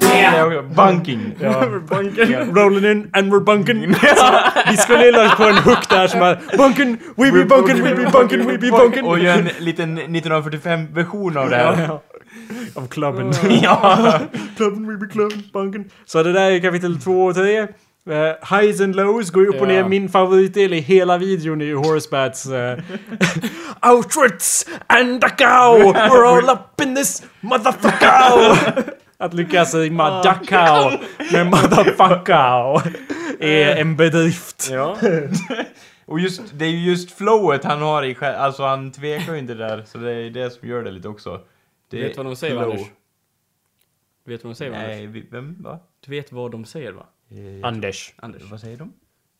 Yeah. 0.00 0.60
Bunking. 0.74 1.34
We 1.38 1.44
Yeah. 1.46 1.78
Bunking. 1.78 2.16
bunken. 2.16 2.54
Rolling 2.54 2.84
in 2.84 3.10
and 3.14 3.32
we're 3.32 3.40
bunken. 3.40 3.80
vi 4.70 4.76
skulle 4.76 5.04
ju 5.04 5.12
lagt 5.12 5.36
på 5.36 5.44
en 5.44 5.56
hook 5.56 5.88
där 5.88 6.08
som 6.08 6.20
bara 6.20 6.38
Bunken, 6.56 6.98
we 7.16 7.32
be 7.32 7.44
bunken, 7.44 7.82
we 7.84 7.94
be 7.94 8.10
bunken, 8.10 8.46
we 8.46 8.58
be 8.58 8.70
bunken. 8.70 9.04
Och 9.04 9.18
göra 9.18 9.34
en 9.34 9.48
liten 9.58 9.98
1945-version 9.98 11.36
av 11.36 11.50
det 11.50 11.56
här. 11.56 11.98
Av 12.74 12.86
klubben. 12.86 13.32
Ja. 13.62 14.18
klubben, 14.56 14.86
we 14.86 14.96
be 14.96 15.12
klubben, 15.12 15.42
bunken. 15.52 15.90
Så 16.04 16.22
det 16.22 16.32
där 16.32 16.50
är 16.50 16.60
kapitel 16.60 17.00
2 17.00 17.24
och 17.24 17.34
3. 17.34 17.66
Uh, 18.10 18.16
highs 18.58 18.80
and 18.80 18.96
lows 18.96 19.30
går 19.30 19.46
upp 19.46 19.60
och 19.60 19.68
ner. 19.68 19.84
Min 19.84 20.08
favoritdel 20.08 20.74
i 20.74 20.80
hela 20.80 21.18
videon 21.18 21.60
är 21.60 21.64
ju 21.64 21.76
Horsebats 21.76 22.46
uh, 22.46 22.78
Auschwitz 23.80 24.66
and 24.86 25.20
Dachau! 25.20 25.92
We're 25.92 26.26
all 26.26 26.50
up 26.50 26.80
in 26.82 26.94
this 26.94 27.22
motherfucker! 27.40 28.82
Att 29.18 29.34
lyckas 29.34 29.74
rimma 29.74 30.22
Dachau 30.22 30.90
med 31.32 31.46
motherfucker 31.46 32.82
är 33.40 33.76
en 33.76 33.96
bedrift. 33.96 34.68
Ja. 34.72 34.96
Och 36.06 36.20
just, 36.20 36.42
det 36.54 36.64
är 36.64 36.68
ju 36.68 36.90
just 36.90 37.10
flowet 37.10 37.64
han 37.64 37.82
har 37.82 38.02
i 38.02 38.14
själv, 38.14 38.36
alltså 38.38 38.62
han 38.62 38.92
tvekar 38.92 39.32
ju 39.32 39.38
inte 39.38 39.54
där, 39.54 39.82
så 39.86 39.98
det 39.98 40.12
är 40.12 40.30
det 40.30 40.50
som 40.50 40.68
gör 40.68 40.82
det 40.82 40.90
lite 40.90 41.08
också. 41.08 41.40
Det 41.92 42.02
Du 42.02 42.08
vet 42.08 42.16
vad 42.16 42.26
de 42.26 42.36
säger 42.36 42.54
va. 42.54 42.62
Anders? 42.62 42.80
Du 44.24 44.32
vet 44.32 44.44
vad 44.44 44.50
de 44.50 44.54
säger 44.54 44.72
Anders? 44.72 44.86
Nej, 44.88 45.06
vi- 45.06 45.26
vem? 45.30 45.56
Va? 45.62 45.78
Du 46.06 46.10
vet 46.10 46.32
vad 46.32 46.50
de 46.52 46.64
säger 46.64 46.92
va? 46.92 47.06
Anders. 47.62 48.12
Anders? 48.16 48.42
Vad 48.50 48.60
säger 48.60 48.76
de? 48.76 48.92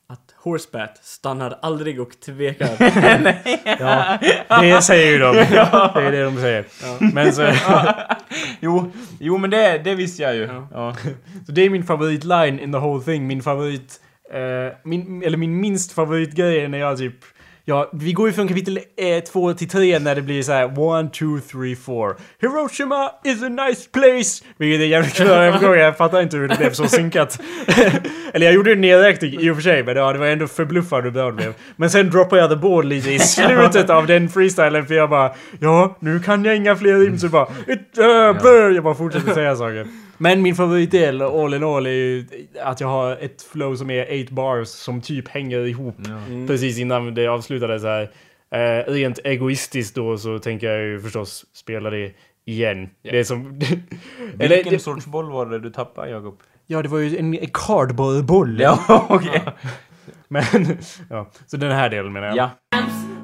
Att 0.07 0.34
Horsebat 0.36 1.05
stannar 1.05 1.59
aldrig 1.62 2.00
och 2.00 2.20
tvekar. 2.20 2.68
Ja, 3.80 4.18
det 4.61 4.82
säger 4.82 5.12
ju 5.12 5.18
de. 5.18 5.32
Det 5.94 6.07
är 6.07 6.12
det 6.12 6.24
de 6.24 6.36
säger. 6.36 6.64
Men 7.14 7.32
så, 7.32 7.53
Jo, 8.61 8.92
jo 9.20 9.38
men 9.38 9.50
det, 9.50 9.78
det 9.78 9.94
visste 9.94 10.22
jag 10.22 10.34
ju. 10.36 10.42
Ja. 10.72 10.96
så 11.46 11.53
det 11.53 11.62
är 11.62 11.70
min 11.70 11.84
favoritline 11.84 12.61
in 12.61 12.72
the 12.72 12.78
whole 12.78 13.05
thing. 13.05 13.26
Min 13.26 13.42
favorit... 13.42 14.00
eh, 14.32 14.76
min, 14.84 15.22
eller 15.22 15.36
min 15.38 15.61
minst 15.61 15.92
favoritgrej 15.92 16.61
är 16.61 16.68
när 16.68 16.78
jag 16.78 16.98
typ... 16.98 17.16
Ja, 17.64 17.90
vi 17.92 18.12
går 18.12 18.28
ju 18.28 18.32
från 18.32 18.48
kapitel 18.48 18.78
eh, 18.96 19.24
2 19.24 19.54
till 19.54 19.68
3 19.68 19.98
när 19.98 20.14
det 20.14 20.22
blir 20.22 20.42
så 20.42 20.52
här 20.52 20.64
1, 20.64 21.12
2, 21.12 21.26
3, 21.52 21.76
4. 21.76 22.14
Hiroshima 22.40 23.10
is 23.24 23.42
a 23.42 23.48
nice 23.48 23.88
place! 23.92 24.44
Vilket 24.56 24.80
är 24.80 24.86
jävligt 24.86 25.14
kul 25.14 25.26
övergång. 25.26 25.74
Jag 25.74 25.96
fattar 25.96 26.22
inte 26.22 26.36
hur 26.36 26.48
det 26.48 26.58
blev 26.58 26.72
så 26.72 26.86
synkat. 26.86 27.40
eller 28.32 28.46
jag 28.46 28.54
gjorde 28.54 28.72
en 28.72 28.80
nedräkning 28.80 29.40
i 29.40 29.50
och 29.50 29.56
för 29.56 29.62
sig, 29.62 29.82
men 29.82 29.96
ja, 29.96 30.12
det 30.12 30.18
var 30.18 30.26
ändå 30.26 30.46
förbluffande 30.46 31.04
hur 31.04 31.10
bra 31.10 31.26
det 31.26 31.32
blev. 31.32 31.54
Men 31.76 31.90
sen 31.90 32.10
droppade 32.10 32.42
jag 32.42 32.50
the 32.50 32.56
board 32.56 32.84
lite 32.84 33.10
i 33.10 33.18
slutet 33.18 33.90
av 33.90 34.06
den 34.06 34.28
freestylen 34.28 34.86
för 34.86 34.94
jag 34.94 35.10
bara 35.10 35.32
Ja, 35.60 35.96
nu 36.00 36.20
kan 36.20 36.44
jag 36.44 36.56
inga 36.56 36.76
fler 36.76 36.98
rim 36.98 37.18
så 37.18 37.28
bara 37.28 37.48
it, 37.66 37.98
eh, 37.98 38.04
uh, 38.04 38.42
blur. 38.42 38.74
Jag 38.74 38.84
bara 38.84 38.94
fortsätter 38.94 39.34
säga 39.34 39.56
saker. 39.56 39.86
Men 40.22 40.42
min 40.42 40.54
favoritdel, 40.54 41.22
all 41.22 41.54
in 41.54 41.64
all, 41.64 41.86
är 41.86 41.90
ju 41.90 42.26
att 42.62 42.80
jag 42.80 42.88
har 42.88 43.16
ett 43.16 43.42
flow 43.42 43.76
som 43.76 43.90
är 43.90 44.24
8 44.24 44.34
bars 44.34 44.68
som 44.68 45.00
typ 45.00 45.28
hänger 45.28 45.66
ihop 45.66 45.96
precis 46.46 46.78
innan 46.78 47.14
det 47.14 47.26
avslutades 47.26 47.82
här. 47.82 48.10
Eh, 48.50 48.92
rent 48.92 49.18
egoistiskt 49.24 49.94
då 49.94 50.18
så 50.18 50.38
tänker 50.38 50.70
jag 50.70 50.82
ju 50.82 51.00
förstås 51.00 51.44
spela 51.52 51.90
det 51.90 52.12
igen. 52.44 52.90
Det 53.02 53.18
är 53.18 53.24
som... 53.24 53.60
eller, 54.38 54.56
Vilken 54.56 54.72
det, 54.72 54.78
sorts 54.78 55.06
boll 55.06 55.30
var 55.30 55.46
det 55.46 55.58
du 55.58 55.70
tappade 55.70 56.10
Jakob? 56.10 56.42
ja, 56.66 56.82
det 56.82 56.88
var 56.88 56.98
ju 56.98 57.18
en, 57.18 57.34
en 57.34 57.50
cardboardboll. 57.52 58.60
Ja, 58.60 58.78
okej. 59.08 59.42
Men, 60.28 60.44
ja. 61.10 61.30
Så 61.46 61.56
den 61.56 61.72
här 61.72 61.90
delen 61.90 62.12
menar 62.12 62.26
jag. 62.26 62.36
Ja. 62.36 62.50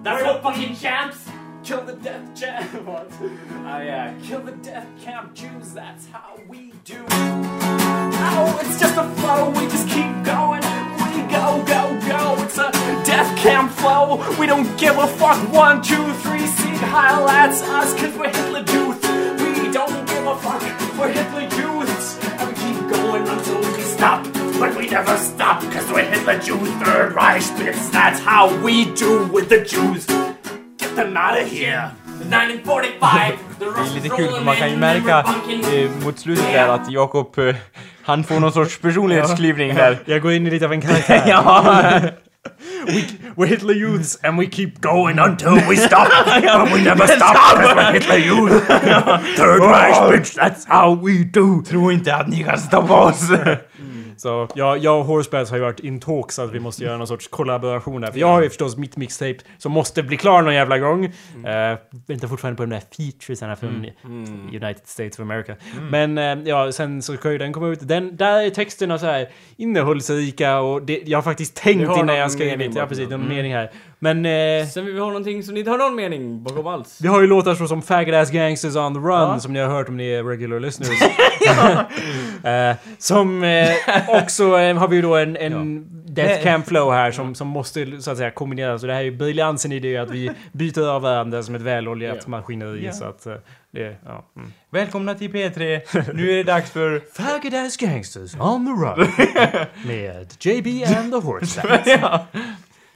That's 0.05 0.25
what 0.25 0.43
fucking 0.43 0.75
champs! 0.75 1.29
Kill 1.69 1.85
the 1.85 1.97
death 1.97 2.35
champ! 2.35 2.73
What? 2.87 3.13
Oh 3.21 3.81
yeah, 3.83 4.15
kill 4.23 4.41
the 4.41 4.53
death 4.53 4.87
camp 5.03 5.35
Jews, 5.35 5.75
that's 5.75 6.07
how 6.07 6.41
we 6.49 6.73
do. 6.87 7.05
Oh, 7.11 8.59
it's 8.63 8.81
just 8.81 8.97
a 8.97 9.05
flow, 9.21 9.51
we 9.51 9.69
just 9.69 9.87
keep 9.87 10.09
going. 10.25 10.63
We 10.97 11.29
go, 11.29 11.63
go, 11.69 11.83
go, 12.09 12.43
it's 12.43 12.57
a 12.57 12.73
death 13.05 13.37
camp 13.37 13.71
flow. 13.71 14.17
We 14.41 14.47
don't 14.47 14.79
give 14.79 14.97
a 14.97 15.07
fuck. 15.07 15.37
One, 15.53 15.83
two, 15.83 16.11
three, 16.25 16.47
Sieg 16.47 16.81
Heil, 16.89 17.27
that's 17.27 17.61
us, 17.61 17.93
cause 18.01 18.17
we're 18.17 18.31
Hitler 18.31 18.65
youth. 18.73 19.03
We 19.37 19.71
don't 19.71 20.09
give 20.09 20.27
a 20.27 20.39
fuck, 20.39 20.63
we're 20.99 21.13
Hitler 21.13 21.49
youths. 21.61 22.19
And 22.25 22.49
we 22.49 22.55
keep 22.65 22.81
going 22.89 23.29
until 23.29 23.59
we 23.61 23.83
stop. 23.83 24.25
But 24.59 24.75
we 24.75 24.89
never 24.89 25.19
stop, 25.19 25.61
cause 25.65 25.93
we're 25.93 26.09
Hitler 26.09 26.39
Jews, 26.39 26.71
Third 26.83 27.13
Reich 27.13 27.43
Spitz. 27.43 27.91
That's 27.91 28.21
how 28.21 28.59
we 28.65 28.87
do 28.95 29.27
with 29.27 29.51
the 29.51 29.63
Jews. 29.63 30.07
Them 30.99 31.17
out 31.17 31.41
of 31.43 31.49
here. 31.53 31.91
1945, 32.21 33.39
the 33.59 33.65
Det 33.65 33.65
är 33.65 33.71
Russians 33.71 33.95
lite 33.95 34.09
kul 34.09 34.29
för 34.29 34.45
man 34.45 34.57
kan 34.57 34.71
ju 34.71 34.77
märka 34.77 35.19
eh, 35.19 35.91
mot 36.05 36.19
slutet 36.19 36.53
där 36.53 36.69
att 36.69 36.91
Jakob, 36.91 37.39
eh, 37.39 37.57
han 38.03 38.25
får 38.25 38.41
någon 38.41 38.53
sorts 38.53 38.79
personlighetsklyvning 38.79 39.75
där. 39.75 39.99
Jag 40.05 40.23
går 40.23 40.33
in 40.33 40.47
i 40.47 40.51
lite 40.51 40.65
av 40.65 40.73
en 40.73 40.81
karaktär. 40.81 41.23
Ja. 41.27 42.01
We're 43.37 43.47
Hitler 43.47 43.75
youths 43.75 44.19
and 44.25 44.39
we 44.39 44.47
keep 44.47 44.71
going 44.81 45.19
until 45.19 45.55
we 45.69 45.77
stop. 45.89 46.09
But 46.27 46.73
we 46.73 46.83
never 46.83 47.07
stop 47.07 47.35
because 47.57 47.75
we're 47.75 47.93
Hitler 47.93 48.17
youth. 48.19 48.67
Third 49.37 49.61
Reich 49.61 49.97
bitch, 50.11 50.35
that's 50.35 50.65
how 50.67 50.95
we 50.95 51.25
do. 51.25 51.63
Tro 51.63 51.93
inte 51.93 52.15
att 52.15 52.29
ni 52.29 52.45
kan 52.45 52.59
stoppa 52.59 52.95
oss. 52.95 53.31
Så 54.19 54.49
ja, 54.55 54.77
jag 54.77 54.99
och 54.99 55.05
Horsebats 55.05 55.51
har 55.51 55.57
ju 55.57 55.63
varit 55.63 55.81
in 55.81 56.01
talks 56.01 56.39
att 56.39 56.53
vi 56.53 56.61
måste 56.61 56.85
göra 56.85 56.97
någon 56.97 57.07
sorts 57.07 57.29
kollaboration 57.29 58.03
här. 58.03 58.13
För 58.13 58.19
jag 58.19 58.27
har 58.27 58.43
ju 58.43 58.49
förstås 58.49 58.77
mitt 58.77 58.97
mixtape 58.97 59.39
som 59.59 59.73
måste 59.73 60.03
bli 60.03 60.17
klar 60.17 60.43
någon 60.43 60.55
jävla 60.55 60.79
gång. 60.79 61.13
Mm. 61.35 61.79
väntar 62.07 62.29
fortfarande 62.29 62.57
på 62.57 62.63
de 62.63 62.71
där 62.71 62.83
featuresarna 62.97 63.57
från 63.57 63.87
United 64.49 64.83
States 64.85 65.19
of 65.19 65.21
America. 65.21 65.57
Men 65.91 66.19
eh, 66.19 66.49
ja, 66.49 66.73
sen 66.73 67.03
så 67.03 67.17
ska 67.17 67.33
ju 67.33 67.39
den 67.39 67.53
komma 67.53 67.69
ut. 67.69 67.89
Den, 67.89 68.17
där 68.17 68.43
är 68.43 68.51
texterna 68.51 68.99
så 68.99 69.07
här 69.07 69.29
innehållsrika 69.57 70.61
och 70.61 70.83
det, 70.83 71.03
jag 71.05 71.19
har 71.19 71.23
faktiskt 71.23 71.57
tänkt 71.57 71.99
innan 71.99 72.17
jag 72.17 72.31
skrev 72.31 72.59
mitt. 72.59 72.75
Ja, 72.75 72.87
precis. 72.87 73.09
Någon 73.09 73.29
mening 73.29 73.55
här. 73.55 73.71
Men 74.01 74.27
eh, 74.27 74.67
Sen 74.67 74.85
vill 74.85 74.95
vi 74.95 75.01
ha 75.01 75.07
någonting 75.07 75.43
som 75.43 75.55
ni 75.55 75.61
inte 75.61 75.71
har 75.71 75.79
någon 75.79 75.95
mening 75.95 76.43
bakom 76.43 76.67
alls. 76.67 76.99
vi 77.03 77.09
har 77.09 77.21
ju 77.21 77.27
låtar 77.27 77.55
så 77.55 77.69
som 77.69 77.83
Faggot 77.83 78.15
Ass 78.15 78.31
Gangsters 78.31 78.77
on 78.77 78.95
the 78.95 79.01
Run 79.01 79.41
som 79.41 79.53
ni 79.53 79.61
har 79.61 79.69
hört 79.69 79.89
om 79.89 79.97
ni 79.97 80.09
är 80.11 80.25
regular 80.25 80.61
listeners. 80.61 80.99
Eh, 82.45 82.77
som 82.99 83.45
eh, 83.45 83.69
också 84.09 84.59
eh, 84.59 84.77
har 84.77 84.89
vi 84.89 84.97
ju 84.97 85.03
då 85.03 85.17
en, 85.17 85.37
en 85.37 85.87
Death 86.07 86.43
Camp 86.43 86.67
Flow 86.69 86.93
här 86.93 87.11
som, 87.11 87.35
som 87.35 87.49
måste 87.49 88.01
så 88.01 88.11
att 88.11 88.17
säga 88.17 88.31
kombineras. 88.31 88.83
Och 88.83 88.87
det 88.89 88.93
här 88.95 89.01
är 89.01 89.05
ju 89.05 89.17
briljansen 89.17 89.73
i 89.73 89.79
det 89.81 89.97
att 89.97 90.11
vi 90.11 90.31
byter 90.53 90.89
av 90.89 91.03
varandra 91.03 91.43
som 91.43 91.55
ett 91.55 91.63
väloljat 91.63 92.19
Ja. 92.23 92.29
maskineri. 92.31 92.87
Ja. 92.87 92.93
Så 92.93 93.05
att 93.05 93.27
eh, 93.27 93.35
det, 93.71 93.97
ja. 94.07 94.25
Mm. 94.37 94.53
Välkomna 94.71 95.15
till 95.15 95.31
P3. 95.31 95.81
Nu 96.15 96.31
är 96.31 96.37
det 96.37 96.43
dags 96.43 96.71
för... 96.71 97.03
Faggot 97.23 97.55
Ass 97.55 97.77
Gangsters 97.77 98.35
on 98.41 98.67
the 98.67 98.73
Run. 98.73 99.09
med 99.87 100.27
JB 100.41 100.85
and 100.99 101.13
the 101.13 101.19
Horse 101.27 101.61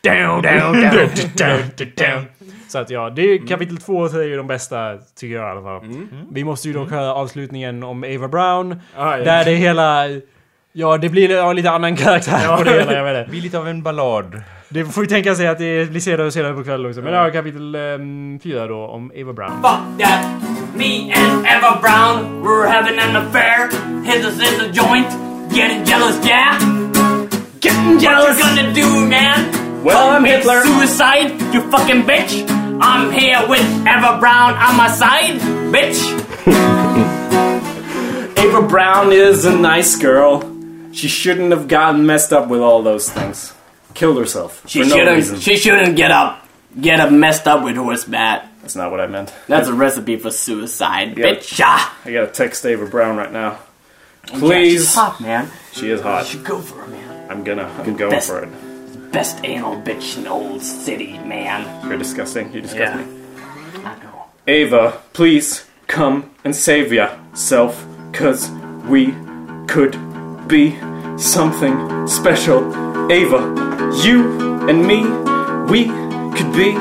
Down, 0.05 0.43
down, 0.43 0.73
down, 0.73 1.09
down, 1.37 1.61
down. 1.97 2.27
Så 2.69 2.79
att 2.79 2.91
ja, 2.91 3.11
det 3.11 3.23
är 3.23 3.47
kapitel 3.47 3.77
två 3.77 4.05
är 4.05 4.23
ju 4.23 4.37
de 4.37 4.47
bästa, 4.47 4.99
tycker 5.17 5.35
jag 5.35 5.49
i 5.49 5.51
alla 5.51 5.63
fall. 5.63 6.07
Vi 6.31 6.45
måste 6.45 6.69
ju 6.69 6.75
dock 6.75 6.91
höra 6.91 7.15
avslutningen 7.15 7.83
om 7.83 8.05
Ava 8.05 8.29
Brown. 8.29 8.81
Ah, 8.97 9.17
ja. 9.17 9.25
Där 9.25 9.45
det 9.45 9.55
hela... 9.55 10.05
Ja, 10.73 10.99
det 10.99 11.09
blir 11.09 11.31
ja, 11.31 11.53
lite 11.53 11.71
annan 11.71 11.97
karaktär 11.97 12.57
på 12.57 12.65
det 12.65 12.71
hela, 12.71 12.93
jag 12.93 13.05
vet 13.05 13.27
Det 13.27 13.31
blir 13.31 13.41
lite 13.41 13.59
av 13.59 13.69
en 13.69 13.83
ballad. 13.83 14.43
Det 14.69 14.85
får 14.85 15.05
ju 15.05 15.09
tänka 15.09 15.35
sig 15.35 15.49
att 15.49 15.59
det 15.59 15.91
blir 15.91 16.01
senare 16.01 16.27
och 16.27 16.33
senare 16.33 16.55
på 16.55 16.65
kvällen 16.65 16.91
också. 16.91 17.03
Men 17.03 17.13
ja, 17.13 17.31
kapitel 17.31 17.77
um, 17.77 18.41
fyra 18.43 18.67
då, 18.67 18.87
om 18.87 19.13
Ava 19.21 19.33
Brown. 19.33 19.63
Fuck 19.63 20.07
that. 20.07 20.25
Me 20.75 21.13
and 21.15 21.47
Eva 21.47 21.79
Brown 21.81 22.43
were 22.43 22.69
having 22.69 22.99
an 22.99 23.17
affair. 23.17 23.69
Hit 24.05 24.25
us 24.25 24.53
in 24.53 24.59
the 24.59 24.81
joint. 24.81 25.09
Getting 25.55 25.85
jealous, 25.85 26.27
yeah. 26.27 26.59
Getting 27.61 27.99
jealous. 27.99 28.41
What 28.41 28.57
you 28.57 28.63
gonna 28.63 28.75
do, 28.75 29.07
man? 29.09 29.62
Well, 29.83 30.11
I'm 30.11 30.25
Hitler. 30.25 30.61
Suicide, 30.63 31.41
you 31.53 31.61
fucking 31.71 32.03
bitch. 32.03 32.49
I'm 32.81 33.11
here 33.11 33.41
with 33.49 33.61
Eva 33.81 34.17
Brown 34.21 34.55
on 34.55 34.77
my 34.77 34.89
side, 34.89 35.41
bitch. 35.73 35.99
Ava 38.39 38.63
Brown 38.69 39.13
is 39.13 39.45
a 39.45 39.57
nice 39.57 39.97
girl. 39.97 40.49
She 40.93 41.09
shouldn't 41.09 41.51
have 41.51 41.69
gotten 41.69 42.07
messed 42.07 42.33
up 42.33 42.49
with 42.49 42.61
all 42.61 42.83
those 42.83 43.11
things. 43.11 43.55
Killed 43.95 44.19
herself 44.19 44.63
She 44.69 44.83
for 44.83 44.89
no 44.89 44.97
shouldn't. 44.97 45.17
reason. 45.17 45.41
She 45.41 45.57
shouldn't 45.57 45.97
get 45.97 46.11
up. 46.11 46.47
Get 46.81 47.01
up 47.01 47.11
messed 47.11 47.47
up 47.49 47.65
with 47.65 47.77
horse 47.77 48.05
bat. 48.05 48.49
That's 48.63 48.77
not 48.77 48.91
what 48.91 49.01
I 49.01 49.07
meant. 49.09 49.33
That's 49.49 49.69
a 49.69 49.75
recipe 49.75 50.17
for 50.17 50.31
suicide, 50.31 51.19
Yeah. 51.19 51.27
bitch. 51.27 51.61
Ah. 51.63 51.99
I 52.05 52.13
gotta 52.13 52.29
text 52.29 52.65
Ava 52.65 52.87
Brown 52.87 53.17
right 53.17 53.33
now. 53.33 53.59
Yeah, 54.31 54.39
Please. 54.39 54.81
she's 54.83 54.95
hot, 54.95 55.21
man. 55.21 55.51
She 55.73 55.91
is 55.91 56.01
hot. 56.01 56.25
You 56.25 56.31
should 56.31 56.45
go 56.45 56.61
for 56.61 56.79
her, 56.81 56.87
man. 56.87 57.31
I'm 57.31 57.43
gonna. 57.43 57.69
I'm 57.79 57.97
going 57.97 58.13
best. 58.13 58.29
for 58.29 58.39
it. 58.45 58.49
Best 59.13 59.45
anal 59.45 59.77
bitch 59.83 60.17
in 60.17 60.25
the 60.25 60.31
old 60.31 60.63
city, 60.63 61.19
man. 61.19 61.67
You're 61.87 61.99
disgusting. 61.99 62.53
You 62.53 62.63
disgust 62.63 62.95
Yeah. 62.97 63.05
me. 63.05 63.05
I 63.85 63.95
know. 64.03 64.25
Ava, 64.49 64.99
please 65.13 65.67
come 65.87 66.31
and 66.45 66.57
save 66.57 66.93
yourself, 66.93 67.85
cause 68.13 68.51
we 68.89 69.15
could 69.69 69.97
be 70.49 70.75
something 71.19 72.07
special. 72.09 72.61
Ava, 73.13 73.41
you 74.03 74.23
and 74.69 74.87
me, 74.87 75.05
we 75.71 75.91
could 76.37 76.53
be 76.53 76.77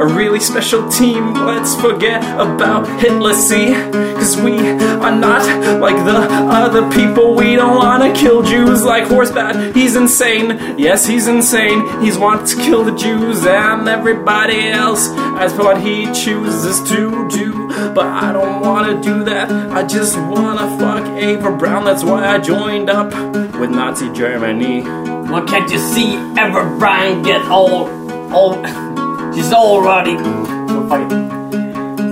a 0.00 0.06
really 0.06 0.40
special 0.40 0.88
team. 0.90 1.34
Let's 1.34 1.74
forget 1.74 2.22
about 2.34 2.86
Hitler, 3.00 3.34
see? 3.34 3.74
Cause 4.14 4.36
we 4.40 4.56
are 4.58 5.14
not 5.14 5.42
like 5.78 5.96
the 6.06 6.18
other 6.50 6.90
people. 6.90 7.34
We 7.34 7.54
don't 7.54 7.76
wanna 7.76 8.12
kill 8.14 8.42
Jews 8.42 8.82
like 8.82 9.04
Horsebat. 9.04 9.74
He's 9.74 9.96
insane. 9.96 10.78
Yes, 10.78 11.06
he's 11.06 11.28
insane. 11.28 12.00
He's 12.00 12.16
want 12.16 12.48
to 12.48 12.56
kill 12.56 12.82
the 12.82 12.96
Jews 12.96 13.44
and 13.44 13.88
everybody 13.88 14.70
else 14.70 15.08
as 15.38 15.52
what 15.54 15.80
he 15.80 16.06
chooses 16.12 16.80
to 16.88 17.28
do. 17.28 17.68
But 17.94 18.06
I 18.06 18.32
don't 18.32 18.60
wanna 18.60 19.02
do 19.02 19.24
that. 19.24 19.50
I 19.50 19.86
just 19.86 20.16
wanna 20.16 20.78
fuck 20.78 21.06
Ava 21.18 21.50
Brown. 21.50 21.84
That's 21.84 22.04
why 22.04 22.26
I 22.26 22.38
joined 22.38 22.88
up 22.88 23.12
with 23.58 23.70
Nazi 23.70 24.10
Germany. 24.12 24.82
Well, 24.82 25.44
can't 25.46 25.70
you 25.70 25.78
see 25.78 26.14
Ever 26.38 26.64
Brian 26.78 27.22
get 27.22 27.44
old? 27.46 27.88
Old. 28.32 28.89
She's 29.34 29.52
already. 29.52 30.16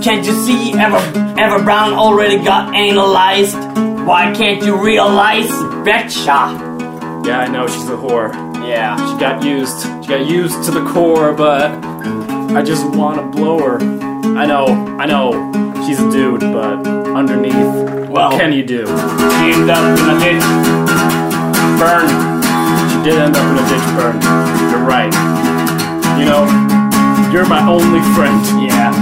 Can't 0.02 0.24
you 0.24 0.32
see 0.44 0.72
Ever 0.74 0.96
Ever 1.38 1.62
Brown 1.62 1.92
already 1.94 2.38
got 2.42 2.74
analyzed? 2.74 3.56
Why 4.06 4.32
can't 4.34 4.62
you 4.62 4.82
realize, 4.82 5.48
betcha? 5.84 6.56
Yeah, 7.26 7.40
I 7.40 7.48
know 7.48 7.66
she's 7.66 7.88
a 7.88 7.96
whore. 7.96 8.32
Yeah. 8.66 8.96
She 8.96 9.20
got 9.20 9.42
used. 9.44 9.82
She 10.02 10.08
got 10.08 10.26
used 10.26 10.64
to 10.64 10.70
the 10.70 10.84
core, 10.92 11.32
but 11.34 11.70
I 12.56 12.62
just 12.62 12.86
wanna 12.96 13.22
blow 13.26 13.58
her. 13.58 13.76
I 14.38 14.46
know, 14.46 14.66
I 14.98 15.06
know, 15.06 15.32
she's 15.86 16.00
a 16.00 16.10
dude, 16.10 16.40
but 16.40 16.86
underneath, 17.20 18.08
Well- 18.08 18.30
what 18.30 18.40
can 18.40 18.52
you 18.52 18.64
do? 18.64 18.86
She 18.86 19.52
ended 19.52 19.70
up 19.70 19.98
in 19.98 20.10
a 20.10 20.18
ditch. 20.20 20.44
Burn. 21.80 22.08
She 22.90 22.98
did 23.04 23.18
end 23.18 23.36
up 23.36 23.44
in 23.50 23.56
a 23.58 23.68
ditch 23.68 23.86
burn. 23.96 24.16
You're 24.70 24.86
right. 24.96 25.12
You 26.18 26.24
know, 26.24 26.44
you're 27.32 27.46
my 27.46 27.62
only 27.68 28.00
friend 28.14 28.40
Yeah. 28.62 28.92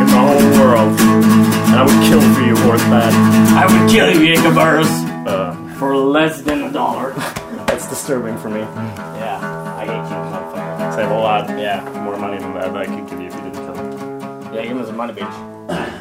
in 0.00 0.06
the 0.06 0.20
whole 0.26 0.46
world. 0.60 0.98
And 1.00 1.76
I 1.76 1.82
would 1.82 2.00
kill 2.08 2.20
for 2.34 2.40
you, 2.42 2.54
Horsebat. 2.64 3.12
I 3.56 3.64
would 3.66 3.90
kill 3.90 4.10
you, 4.10 4.34
Jacobers, 4.34 4.88
Uh, 5.26 5.54
for 5.78 5.94
less 5.96 6.40
than 6.42 6.62
a 6.64 6.72
dollar. 6.72 7.12
that's 7.66 7.86
disturbing 7.88 8.36
for 8.38 8.48
me. 8.48 8.60
Yeah. 8.60 9.40
I 9.80 9.84
hate 9.84 10.08
you, 10.10 10.16
motherfucker. 10.32 10.94
Save 10.94 11.10
a 11.10 11.14
lot. 11.18 11.48
Yeah, 11.58 11.80
more 12.04 12.16
money 12.16 12.38
than 12.38 12.54
that 12.54 12.76
I 12.76 12.86
could 12.86 13.06
give 13.08 13.20
you 13.20 13.26
if 13.28 13.34
you 13.34 13.40
didn't 13.42 13.64
kill 13.66 13.76
me. 13.84 14.56
Yeah, 14.56 14.62
give 14.66 14.76
me 14.76 14.84
some 14.86 14.96
money, 14.96 15.12
bitch. 15.12 15.36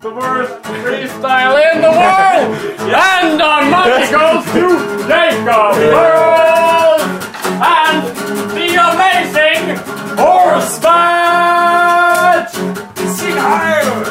The 0.00 0.10
worst 0.14 0.62
freestyle 0.62 1.58
in 1.72 1.80
the 1.82 1.90
world! 1.90 2.48
And 2.88 3.42
our 3.42 3.64
money 3.68 4.06
goes 4.16 4.44
to 4.54 5.08
Jacob 5.08 5.44
Burrows 5.44 6.37
Horsebat! 10.78 12.50
Sing 13.16 13.36
higher! 13.36 14.04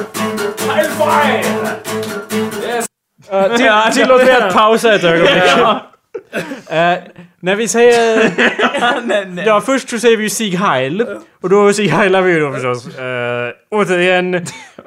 High 0.67 0.89
five! 0.99 1.45
Uh, 3.31 3.55
till, 3.57 3.71
tillåt 3.93 4.25
mig 4.25 4.35
att 4.35 4.53
pausa 4.53 4.95
ett 4.95 5.03
ögonblick. 5.03 5.43
Eh, 6.69 6.97
när 7.41 7.55
vi 7.55 7.67
säger... 7.67 8.31
ja, 9.45 9.61
först 9.61 9.89
så 9.89 9.99
säger 9.99 10.17
vi 10.17 10.23
ju 10.23 10.29
Sieg 10.29 10.55
Heil. 10.55 11.05
Och 11.41 11.49
då 11.49 11.73
Sieg 11.73 11.89
Heilar 11.89 12.21
vi 12.21 12.33
ju 12.33 12.39
då 12.39 12.53
förstås. 12.53 12.87
Uh, 12.87 12.93
återigen, 13.71 14.45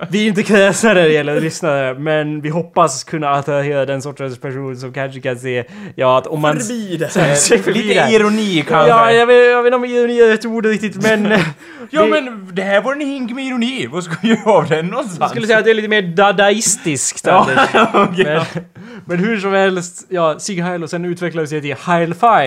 vi 0.08 0.24
är 0.24 0.28
inte 0.28 0.42
kräsna 0.42 0.88
när 0.94 1.02
det 1.02 1.12
gäller 1.12 1.40
lyssnare, 1.40 1.94
men 1.94 2.40
vi 2.40 2.48
hoppas 2.48 3.04
kunna 3.04 3.30
attrahera 3.30 3.86
den 3.86 4.02
sortens 4.02 4.38
person 4.40 4.76
som 4.76 4.92
kanske 4.92 5.20
kan 5.20 5.38
se, 5.38 5.64
ja 5.96 6.18
att 6.18 6.26
om 6.26 6.40
man... 6.40 6.60
Förbi 6.60 6.96
det. 6.96 7.08
Så- 7.10 7.20
se 7.34 7.58
förbi 7.58 7.82
Lite 7.82 8.06
det. 8.06 8.12
ironi 8.12 8.64
kanske. 8.68 8.88
Ja, 8.88 9.12
jag 9.12 9.26
vet, 9.26 9.50
jag 9.50 9.62
vet 9.62 9.66
inte 9.66 9.76
om 9.76 9.84
ironi 9.84 10.20
är 10.20 10.28
rätt 10.28 10.44
ord 10.44 10.66
riktigt, 10.66 11.02
men... 11.02 11.32
Ja 11.92 12.02
det- 12.04 12.08
men 12.10 12.48
det 12.52 12.62
här 12.62 12.80
var 12.80 12.92
en 12.92 13.00
hink 13.00 13.30
med 13.32 13.44
ironi. 13.44 13.86
Vad 13.86 14.04
ska 14.04 14.14
vi 14.22 14.28
göra 14.28 14.50
av 14.52 14.68
den 14.68 14.86
någonstans? 14.86 15.18
Jag 15.20 15.30
skulle 15.30 15.46
säga 15.46 15.58
att 15.58 15.64
det 15.64 15.70
är 15.70 15.74
lite 15.74 15.88
mer 15.88 16.02
dadaistiskt. 16.02 17.26
Ja, 17.26 17.48
okej. 17.94 18.24
Men, 18.24 18.64
men 19.06 19.18
hur 19.18 19.40
som 19.40 19.52
helst, 19.52 20.06
ja, 20.08 20.38
Sig 20.38 20.60
Heil 20.60 20.82
och 20.82 20.90
sen 20.90 21.04
utvecklades 21.04 21.50
det 21.50 21.60
till 21.60 21.74
Heil 21.86 22.14
Five. 22.14 22.39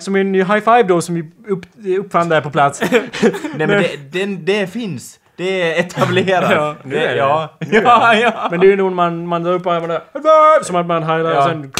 Som 0.00 0.16
är 0.16 0.20
en 0.20 0.34
High 0.34 0.58
Five 0.60 0.82
då 0.82 1.00
som 1.00 1.14
vi 1.14 1.24
upp, 1.48 1.60
uppfann 1.98 2.28
där 2.28 2.40
på 2.40 2.50
plats. 2.50 2.80
Nej 2.90 3.66
men 3.66 3.68
det, 3.68 4.12
den, 4.12 4.44
det 4.44 4.66
finns. 4.72 5.18
Det 5.36 5.62
är 5.62 5.80
etablerat. 5.80 6.50
Ja, 6.50 6.74
nu 6.82 6.96
är 6.96 7.08
det. 7.08 7.16
Ja, 7.16 7.56
ja, 7.70 8.14
ja. 8.14 8.48
Men 8.50 8.60
det 8.60 8.66
är 8.66 8.70
ju 8.70 8.76
nog 8.76 8.92
man, 8.92 9.26
man 9.26 9.42
drar 9.42 9.52
upp 9.52 9.66
armarna 9.66 9.94
High 9.94 10.22
Five! 10.22 10.64
Som 10.64 10.76
att 10.76 10.86
man 10.86 11.02
och 11.02 11.30
Ja. 11.32 11.46
sen 11.46 11.72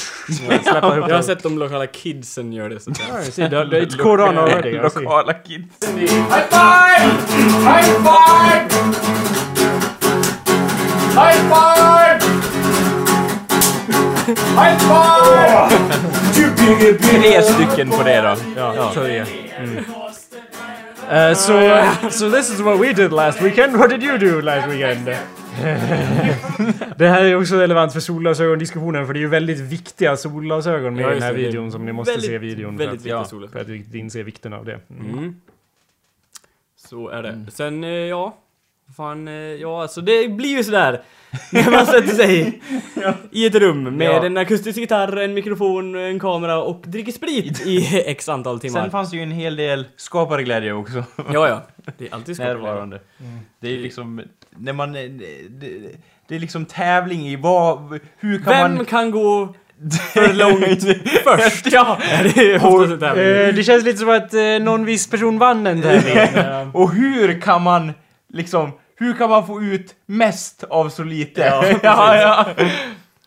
släpper 0.62 0.96
ihop 0.96 1.08
Jag 1.08 1.14
har 1.16 1.22
sett 1.22 1.42
de 1.42 1.58
lokala 1.58 1.86
kidsen 1.86 2.52
göra 2.52 2.68
det. 2.68 2.80
Så 2.80 2.90
att 2.90 3.00
Ja, 3.08 3.22
see, 3.22 3.48
det- 3.48 3.64
det- 3.64 3.80
It's 3.80 3.96
caught 4.02 4.20
on 4.28 4.38
already. 4.38 4.78
Lokala 4.78 5.32
kids. 5.32 5.88
High 5.96 6.06
five! 6.06 7.10
High 7.64 7.82
five! 7.82 8.27
Tre 16.76 17.42
stycken 17.42 17.90
på 17.90 18.02
det 18.02 18.20
då. 18.20 18.36
Ja, 18.56 18.90
så 18.94 19.02
det 19.02 19.18
är. 19.18 19.26
Mm. 19.58 19.84
Uh, 21.08 21.34
so, 21.34 21.52
so 22.10 22.30
this 22.30 22.50
is 22.50 22.60
what 22.60 22.80
we 22.80 22.92
did 22.92 23.12
last 23.12 23.42
weekend. 23.42 23.76
What 23.76 23.90
did 23.90 24.02
you 24.02 24.18
do 24.18 24.40
last 24.40 24.68
weekend? 24.68 25.08
det 26.96 27.08
här 27.08 27.24
är 27.24 27.36
också 27.36 27.56
relevant 27.56 27.92
för 27.92 28.00
solglasögon-diskussionen 28.00 29.06
för 29.06 29.12
det 29.12 29.18
är 29.18 29.20
ju 29.22 29.28
väldigt 29.28 29.58
viktiga 29.58 30.16
solglasögon 30.16 30.94
med 30.94 31.04
Ja, 31.04 31.10
i 31.10 31.14
den 31.14 31.22
här 31.22 31.32
det. 31.32 31.38
Videon 31.38 31.72
som 31.72 31.86
ni 31.86 31.92
måste 31.92 32.12
väldigt, 32.12 32.30
se 32.30 32.38
videon 32.38 32.78
för 32.78 32.84
väldigt 32.84 32.88
att, 32.88 32.94
viktiga 32.94 33.14
ja, 33.14 33.24
solglasögon. 33.24 33.66
för 33.66 33.88
att 33.88 33.94
inse 33.94 34.22
vikten 34.22 34.52
av 34.52 34.64
det. 34.64 34.80
Mm. 34.90 35.18
Mm. 35.18 35.40
Så 36.76 37.08
är 37.08 37.22
det. 37.22 37.46
Sen, 37.52 37.84
eh, 37.84 37.90
ja. 37.90 38.36
Fan, 38.96 39.28
eh, 39.28 39.34
ja 39.34 39.82
alltså 39.82 40.00
det 40.00 40.28
blir 40.28 40.56
ju 40.56 40.64
sådär. 40.64 41.02
När 41.52 41.70
man 41.70 41.86
sätter 41.86 42.14
sig 42.14 42.60
i 43.30 43.46
ett 43.46 43.54
rum 43.54 43.82
med 43.96 44.06
Ja. 44.06 44.24
en 44.26 44.36
akustisk 44.36 44.78
gitarr, 44.78 45.16
en 45.16 45.34
mikrofon, 45.34 45.94
en 45.94 46.20
kamera 46.20 46.62
och 46.62 46.82
dricker 46.86 47.12
sprit 47.12 47.66
i 47.66 48.02
x 48.06 48.28
antal 48.28 48.60
timmar. 48.60 48.80
Sen 48.80 48.90
fanns 48.90 49.10
det 49.10 49.16
ju 49.16 49.22
en 49.22 49.30
hel 49.30 49.56
del 49.56 49.86
skaparglädje 49.96 50.72
också. 50.72 51.04
Ja, 51.32 51.48
ja. 51.48 51.62
Det 51.98 52.06
är 52.08 52.14
alltid 52.14 52.36
skapligt. 52.36 52.62
Närvarande. 52.62 53.00
Det 53.60 53.68
är 53.74 53.78
liksom, 53.78 54.22
när 54.56 54.72
man, 54.72 54.92
det, 54.92 55.08
det, 55.08 55.68
det 56.28 56.34
är 56.34 56.38
liksom 56.40 56.64
tävling 56.64 57.28
i 57.28 57.36
vad, 57.36 58.00
hur 58.18 58.38
kan 58.38 58.52
Vem 58.52 58.74
man... 58.76 58.84
kan 58.84 59.10
gå 59.10 59.54
för 60.14 60.32
långt 60.34 60.82
först? 61.24 61.72
ja, 61.72 61.98
det 62.34 62.58
tävling. 62.98 63.24
Eh, 63.24 63.54
det 63.54 63.62
känns 63.64 63.84
lite 63.84 63.98
som 63.98 64.08
att 64.10 64.34
eh, 64.34 64.42
någon 64.60 64.84
viss 64.84 65.10
person 65.10 65.38
vann 65.38 65.66
en 65.66 65.82
tävling. 65.82 66.16
Eh, 66.16 66.68
Och 66.76 66.92
hur 66.94 67.40
kan 67.40 67.62
man 67.62 67.92
liksom, 68.32 68.72
hur 68.96 69.14
kan 69.14 69.30
man 69.30 69.46
få 69.46 69.62
ut 69.62 69.94
mest 70.06 70.64
av 70.64 70.88
så 70.88 71.04
lite? 71.04 71.40
Ja, 71.40 71.64
ja, 71.82 72.16
ja. 72.16 72.46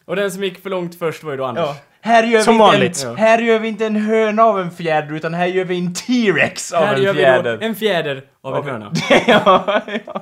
Och 0.06 0.16
den 0.16 0.32
som 0.32 0.44
gick 0.44 0.64
för 0.64 0.70
långt 0.70 1.00
först 1.00 1.24
var 1.24 1.32
ju 1.32 1.38
då 1.38 1.46
Anders. 1.46 1.64
ja. 1.66 1.76
Här 2.04 2.24
gör, 2.24 2.42
Som 2.42 2.54
vi 2.58 2.64
inte 2.64 2.72
vanligt. 2.72 3.04
En, 3.04 3.16
här 3.18 3.40
gör 3.40 3.60
vi 3.60 3.68
inte 3.68 3.86
en 3.86 3.96
höna 3.96 4.44
av 4.44 4.60
en 4.60 4.72
fjäder, 4.72 5.16
utan 5.16 5.34
här 5.34 5.46
gör 5.46 5.66
vi 5.66 5.78
en 5.78 5.94
T-rex 5.94 6.72
av 6.74 6.86
Här 6.86 6.96
en 6.96 7.04
gör 7.04 7.14
vi 7.14 7.20
fjäder. 7.20 7.58
då 7.58 7.66
en 7.66 7.76
fjäder 7.76 8.24
av 8.42 8.58
en 8.58 8.64
höna. 8.64 8.92
ja, 9.28 9.82
ja. 10.06 10.22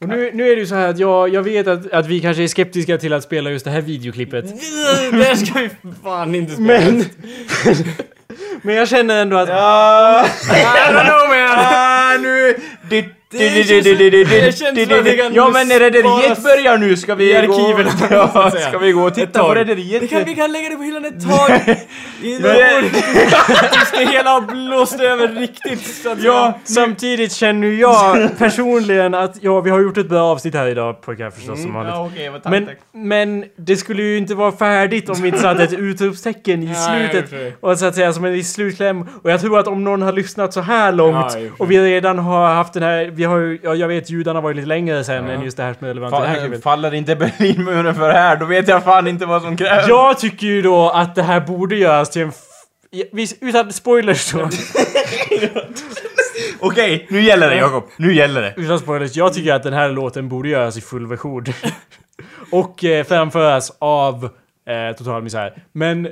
Och 0.00 0.08
nu, 0.08 0.30
nu 0.34 0.48
är 0.50 0.56
det 0.56 0.60
ju 0.60 0.66
så 0.66 0.74
här 0.74 0.88
att 0.88 0.98
jag, 0.98 1.28
jag 1.34 1.42
vet 1.42 1.66
att, 1.66 1.92
att 1.92 2.06
vi 2.06 2.20
kanske 2.20 2.42
är 2.42 2.48
skeptiska 2.48 2.98
till 2.98 3.12
att 3.12 3.22
spela 3.22 3.50
just 3.50 3.64
det 3.64 3.70
här 3.70 3.80
videoklippet. 3.80 4.44
Det 5.12 5.36
ska 5.36 5.58
vi 5.58 5.70
fan 6.04 6.34
inte 6.34 6.52
spela. 6.52 6.68
Men... 6.68 7.04
men 8.62 8.74
jag 8.74 8.88
känner 8.88 9.22
ändå 9.22 9.36
att... 9.36 9.48
Ja. 9.48 10.26
I 10.26 10.92
don't 10.92 11.04
know 11.04 11.28
man! 11.28 11.58
Ah, 11.58 12.16
nu... 12.20 12.56
Det, 12.90 13.04
Ja 15.34 15.50
men 15.50 15.68
rederiet 15.68 16.38
sparas 16.38 16.42
börjar 16.42 16.78
nu, 16.78 16.96
ska 16.96 17.14
vi 17.14 17.30
i 17.30 17.36
arkiven, 17.36 17.86
gå... 17.98 18.06
Ja, 18.34 18.50
ska 18.50 18.78
vi 18.78 18.92
gå 18.92 19.02
och 19.02 19.14
titta 19.14 19.42
på 19.42 19.54
rederiet? 19.54 20.02
Vi 20.02 20.08
kan, 20.08 20.24
vi 20.24 20.34
kan 20.34 20.52
lägga 20.52 20.68
det 20.68 20.76
på 20.76 20.82
hyllan 20.82 21.04
ett 21.04 21.28
tag. 21.28 21.50
I. 22.22 22.36
Tills 22.36 23.90
det 23.92 24.06
hela 24.12 24.30
har 24.30 24.40
blåst 24.40 25.00
över 25.00 25.28
riktigt. 25.28 25.86
Så 26.02 26.10
att 26.12 26.22
Ja, 26.22 26.58
samtidigt 26.64 27.32
känner 27.32 27.68
jag 27.68 28.38
personligen 28.38 29.14
att 29.14 29.36
ja, 29.40 29.60
vi 29.60 29.70
har 29.70 29.80
gjort 29.80 29.96
ett 29.98 30.08
bra 30.08 30.22
avsnitt 30.22 30.54
här 30.54 30.66
idag 30.66 31.00
pojkar 31.02 31.30
förstås 31.30 31.62
som 31.62 31.74
vanligt. 31.74 32.44
Men, 32.44 32.68
men 32.92 33.44
det 33.56 33.76
skulle 33.76 34.02
ju 34.02 34.18
inte 34.18 34.34
vara 34.34 34.52
färdigt 34.52 35.08
om 35.08 35.22
vi 35.22 35.28
inte 35.28 35.40
satte 35.40 35.62
ett 35.62 35.72
utropstecken 35.72 36.62
i 36.62 36.74
slutet. 36.74 37.32
i 37.32 37.52
och 37.60 37.78
så 37.78 37.86
att 37.86 37.94
säga 37.94 38.12
som 38.12 38.24
en 38.24 38.32
viss 38.32 38.52
slutkläm. 38.52 39.08
Och 39.22 39.30
jag 39.30 39.40
tror 39.40 39.58
att 39.58 39.66
om 39.66 39.84
någon 39.84 40.02
har 40.02 40.12
lyssnat 40.12 40.52
så 40.54 40.60
här 40.60 40.92
långt 40.92 41.36
i 41.36 41.50
och 41.58 41.70
vi 41.70 41.78
redan 41.78 42.18
har 42.18 42.54
haft 42.54 42.72
den 42.72 42.82
här... 42.82 43.15
Vi 43.16 43.24
har 43.24 43.38
ju, 43.38 43.58
ja, 43.62 43.74
jag 43.74 43.88
vet 43.88 44.10
judarna 44.10 44.40
var 44.40 44.50
ju 44.50 44.54
lite 44.54 44.68
längre 44.68 45.04
sen 45.04 45.30
än 45.30 45.42
just 45.42 45.56
det 45.56 45.62
här 45.62 45.74
som 45.74 45.84
är 45.84 45.88
relevant 45.88 46.14
i 46.14 46.18
det 46.20 46.26
här 46.26 46.40
klippet. 46.40 46.62
Faller 46.62 46.94
inte 46.94 47.16
Berlinmuren 47.16 47.94
för 47.94 48.10
här, 48.10 48.36
då 48.36 48.46
vet 48.46 48.68
jag 48.68 48.84
fan 48.84 49.06
inte 49.06 49.26
vad 49.26 49.42
som 49.42 49.56
krävs. 49.56 49.88
Jag 49.88 50.18
tycker 50.18 50.46
ju 50.46 50.62
då 50.62 50.90
att 50.90 51.14
det 51.14 51.22
här 51.22 51.40
borde 51.40 51.76
göras 51.76 52.10
till 52.10 52.22
en... 52.22 52.32
Utan 53.40 53.72
spoilers 53.72 54.32
då. 54.32 54.38
Okej, 56.60 57.06
nu 57.10 57.22
gäller 57.22 57.50
det 57.50 57.56
Jakob. 57.56 57.84
Nu 57.96 58.14
gäller 58.14 58.42
det. 58.42 58.54
Utan 58.56 58.78
spoilers, 58.78 59.16
jag 59.16 59.34
tycker 59.34 59.52
att 59.52 59.62
den 59.62 59.72
här 59.72 59.88
låten 59.88 60.28
borde 60.28 60.48
göras 60.48 60.76
i 60.76 60.80
full 60.80 61.06
version. 61.06 61.44
och 62.52 62.84
eh, 62.84 63.04
framföras 63.04 63.72
av 63.78 64.24
eh, 64.68 64.96
Total 64.96 65.22
Misär. 65.22 65.62
Men 65.72 66.08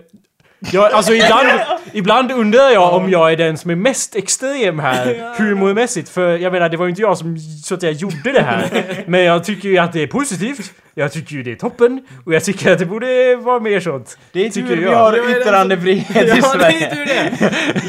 Jag, 0.72 0.92
alltså 0.92 1.12
ibland, 1.12 1.48
ibland 1.92 2.32
undrar 2.32 2.70
jag 2.70 2.94
om 2.94 3.10
jag 3.10 3.32
är 3.32 3.36
den 3.36 3.58
som 3.58 3.70
är 3.70 3.74
mest 3.74 4.16
extrem 4.16 4.78
här 4.78 5.34
humormässigt. 5.38 6.08
För 6.08 6.38
jag 6.38 6.52
menar, 6.52 6.68
det 6.68 6.76
var 6.76 6.86
ju 6.86 6.90
inte 6.90 7.02
jag 7.02 7.18
som 7.18 7.38
så 7.38 7.74
att 7.74 7.82
jag 7.82 7.92
gjorde 7.92 8.32
det 8.32 8.42
här. 8.42 8.84
Men 9.06 9.20
jag 9.20 9.44
tycker 9.44 9.68
ju 9.68 9.78
att 9.78 9.92
det 9.92 10.02
är 10.02 10.06
positivt. 10.06 10.72
Jag 10.96 11.12
tycker 11.12 11.34
ju 11.36 11.42
det 11.42 11.52
är 11.52 11.56
toppen. 11.56 12.00
Och 12.26 12.34
jag 12.34 12.44
tycker 12.44 12.72
att 12.72 12.78
det 12.78 12.86
borde 12.86 13.36
vara 13.36 13.60
mer 13.60 13.80
sånt. 13.80 14.18
Det 14.32 14.46
är 14.46 14.50
Tycker 14.50 14.68
tur 14.68 14.76
vi 14.76 14.82
jag. 14.82 14.96
har 14.96 15.30
yttrandefrihet 15.40 16.10
i 16.16 16.28
Ja, 16.28 16.34
det 16.34 16.42
Sverige. 16.42 16.86
är 16.88 16.96
ju 16.96 17.04
det! 17.04 17.32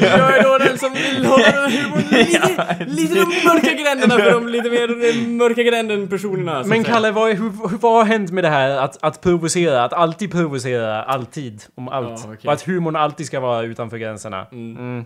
Jag 0.06 0.38
är 0.38 0.42
då 0.42 0.58
den 0.58 0.78
som 0.78 0.92
vill 0.94 1.26
hålla 1.26 1.44
den 1.44 1.70
här 1.70 2.76
lite, 2.78 2.84
lite 2.86 3.14
de 3.14 3.24
mörka 3.44 3.72
gränderna 3.82 4.14
för 4.18 4.30
de 4.32 4.48
lite 4.48 4.70
mer 4.70 5.26
mörka 5.28 5.62
gränden 5.62 6.08
personerna. 6.08 6.62
Men. 6.66 6.84
Kalle, 6.84 7.10
vad, 7.10 7.30
hur, 7.36 7.76
vad 7.78 7.92
har 7.92 8.04
hänt 8.04 8.30
med 8.30 8.44
det 8.44 8.50
här 8.50 8.70
att, 8.70 8.98
att 9.04 9.20
provocera? 9.20 9.84
Att 9.84 9.92
alltid 9.92 10.32
provocera, 10.32 11.02
alltid, 11.02 11.62
om 11.74 11.88
allt. 11.88 12.08
Ja, 12.08 12.16
okej. 12.24 12.38
Och 12.48 12.52
att 12.52 12.62
humorn 12.62 12.96
alltid 12.96 13.26
ska 13.26 13.40
vara 13.40 13.62
utanför 13.62 13.96
gränserna. 13.96 14.46
Mm. 14.52 15.04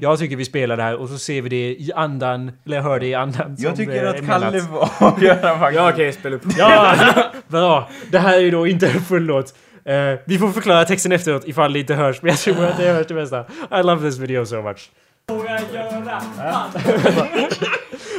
Jag 0.00 0.18
tycker 0.18 0.36
vi 0.36 0.44
spelar 0.44 0.76
det 0.76 0.82
här 0.82 0.96
och 0.96 1.08
så 1.08 1.18
ser 1.18 1.42
vi 1.42 1.48
det 1.48 1.56
i 1.56 1.90
andan, 1.94 2.52
eller 2.66 2.80
hör 2.80 3.00
det 3.00 3.06
i 3.06 3.14
andan. 3.14 3.56
Jag 3.58 3.76
som 3.76 3.76
tycker 3.76 3.92
är 4.04 4.06
att 4.06 4.26
Kalle 4.26 4.50
menat. 4.50 4.68
får 4.68 5.06
avgöra 5.06 5.58
faktiskt. 5.58 5.76
Ja 5.76 5.90
okej, 5.92 6.12
spela 6.12 6.36
upp. 6.36 6.42
Ja, 6.58 6.94
bra. 7.48 7.90
Det 8.10 8.18
här 8.18 8.36
är 8.36 8.40
ju 8.40 8.50
då 8.50 8.66
inte 8.66 8.86
en 8.88 9.00
full 9.00 9.22
låt. 9.22 9.54
Eh, 9.84 9.94
vi 10.26 10.38
får 10.38 10.48
förklara 10.48 10.84
texten 10.84 11.12
efteråt 11.12 11.48
ifall 11.48 11.72
det 11.72 11.78
inte 11.78 11.94
hörs, 11.94 12.22
men 12.22 12.28
jag 12.30 12.38
tror 12.38 12.64
att 12.64 12.76
det 12.78 12.88
hörs 12.92 13.06
det 13.06 13.14
mesta. 13.14 13.40
I 13.80 13.82
love 13.82 14.10
this 14.10 14.18
video 14.18 14.46
so 14.46 14.62
much. 14.62 14.90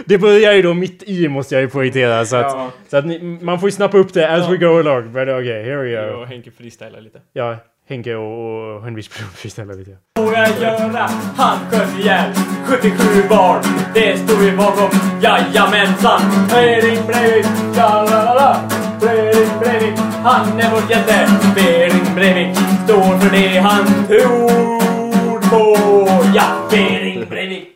Det 0.06 0.18
börjar 0.18 0.54
ju 0.54 0.62
då 0.62 0.74
mitt 0.74 1.04
i 1.04 1.28
måste 1.28 1.56
jag 1.56 1.62
ju 1.62 1.70
poängtera 1.70 2.26
så 2.26 2.36
att, 2.36 2.44
Ja. 2.54 2.72
så 2.90 2.98
att 2.98 3.06
ni, 3.06 3.20
man 3.42 3.60
får 3.60 3.68
ju 3.70 3.72
snappa 3.72 3.98
upp 3.98 4.14
det 4.14 4.30
as 4.32 4.50
we 4.50 4.58
go 4.58 4.80
along. 4.80 5.04
But 5.14 5.22
okay, 5.22 5.64
here 5.64 5.82
we 5.84 5.90
Jag 5.90 6.14
go. 6.14 6.20
och 6.22 6.28
Henke 6.28 6.52
freestylar 6.52 7.02
lite. 7.02 7.20
Ja, 7.34 7.58
Henke 7.90 8.16
och, 8.16 8.78
och 8.78 8.88
en 8.88 8.96
viss 8.96 9.08
person 9.08 9.28
freestylar 9.36 9.74
lite. 9.74 9.98
Våga 10.20 10.50
göra, 10.60 11.10
han 11.38 11.58
sköt 11.72 12.00
ihjäl 12.00 12.34
77 12.66 13.28
barn. 13.30 13.64
Det 13.94 14.18
står 14.18 14.36
vi 14.36 14.52
bakom, 14.52 14.90
jajamensan. 15.22 16.22
Bering 16.50 17.06
Breivik, 17.08 17.46
tja-la-la-la. 17.76 18.70
Bering 19.02 19.60
Breivik, 19.60 20.00
han 20.24 20.60
är 20.60 20.72
vår 20.72 20.92
hjälte. 20.92 21.30
Bering 21.56 22.16
Breivik 22.16 22.58
står 22.84 23.20
för 23.20 23.30
det 23.30 23.60
han 23.60 24.08
tror 24.08 25.50
på. 25.50 25.78
Ja, 26.36 26.68
Bering 26.72 27.30
Breivik. 27.30 27.68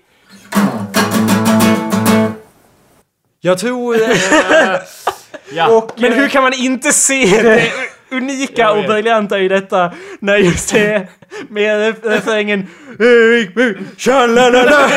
Jag 3.42 3.58
tror... 3.58 3.98
Ja. 5.56 5.78
Och, 5.78 5.92
Men 5.98 6.14
hur 6.14 6.28
kan 6.28 6.44
man 6.44 6.54
inte 6.54 6.92
se 6.92 7.42
det 7.42 7.72
unika 8.14 8.72
och 8.72 8.84
briljanta 8.84 9.40
i 9.40 9.48
detta 9.48 9.92
när 10.20 10.38
just 10.38 10.74
det 10.74 11.08
med 11.50 11.96
refrängen 12.04 12.68
Tjalalala 13.98 14.88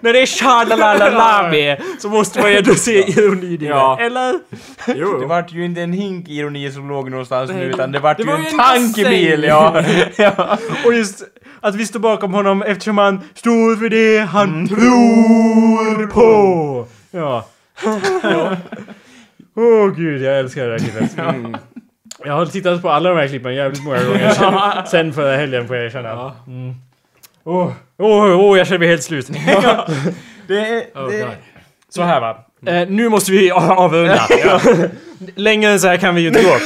När 0.00 0.12
det 0.12 0.22
är 0.22 0.26
tjalalala 0.26 1.48
med 1.50 1.82
så 1.98 2.08
måste 2.08 2.40
man 2.40 2.50
ju 2.50 2.58
ändå 2.58 2.74
se 2.74 3.10
ironi 3.10 3.46
i 3.46 3.56
det. 3.56 3.66
Ja. 3.66 3.98
Eller? 4.00 4.40
Jo. 4.86 5.18
Det 5.18 5.26
vart 5.26 5.52
ju 5.52 5.64
inte 5.64 5.82
en 5.82 5.92
hink 5.92 6.28
ironi 6.28 6.70
som 6.70 6.88
låg 6.88 7.10
någonstans 7.10 7.50
nu 7.50 7.64
utan 7.64 7.92
det 7.92 7.98
vart 7.98 8.16
Det 8.16 8.22
ju 8.22 8.28
var 8.28 8.36
en 8.36 8.42
ju 8.42 8.48
en 8.48 8.58
tankebil 8.58 9.44
ja. 9.44 9.84
ja. 10.16 10.58
Och 10.84 10.94
just 10.94 11.22
att 11.60 11.74
vi 11.74 11.86
står 11.86 12.00
bakom 12.00 12.34
honom 12.34 12.62
eftersom 12.62 12.98
han 12.98 13.20
står 13.34 13.76
för 13.76 13.88
det 13.88 14.18
han 14.18 14.68
tror 14.68 16.06
på. 16.06 16.86
Ja. 17.12 17.46
Åh 19.56 19.64
oh, 19.64 19.94
gud, 19.96 20.22
jag 20.22 20.38
älskar 20.38 20.66
det 20.66 20.72
här 20.72 20.78
klippet. 20.78 21.18
Mm. 21.18 21.56
Jag 22.24 22.32
har 22.32 22.46
tittat 22.46 22.82
på 22.82 22.90
alla 22.90 23.08
de 23.08 23.18
här 23.18 23.28
klippen 23.28 23.54
jävligt 23.54 23.84
många 23.84 24.04
gånger 24.04 24.30
sen, 24.34 24.86
sen 24.86 25.12
förra 25.12 25.36
helgen 25.36 25.66
får 25.66 25.76
jag 25.76 25.84
erkänna. 25.86 26.08
Ja. 26.08 26.36
Mm. 26.46 26.74
Åh, 27.44 27.72
åh, 27.98 28.40
åh, 28.40 28.58
jag 28.58 28.66
känner 28.66 28.78
mig 28.78 28.88
helt 28.88 29.02
slut. 29.02 29.26
Det 30.46 30.58
är... 30.58 30.82
Oh, 30.94 31.08
det. 31.10 31.26
Så 31.88 32.02
här 32.02 32.20
va. 32.20 32.44
Eh, 32.66 32.88
nu 32.88 33.08
måste 33.08 33.32
vi 33.32 33.50
av- 33.50 33.70
avrunda. 33.70 34.26
Längre 35.36 35.70
än 35.70 35.80
så 35.80 35.88
här 35.88 35.96
kan 35.96 36.14
vi 36.14 36.20
ju 36.20 36.28
inte 36.28 36.42
gå. 36.42 36.56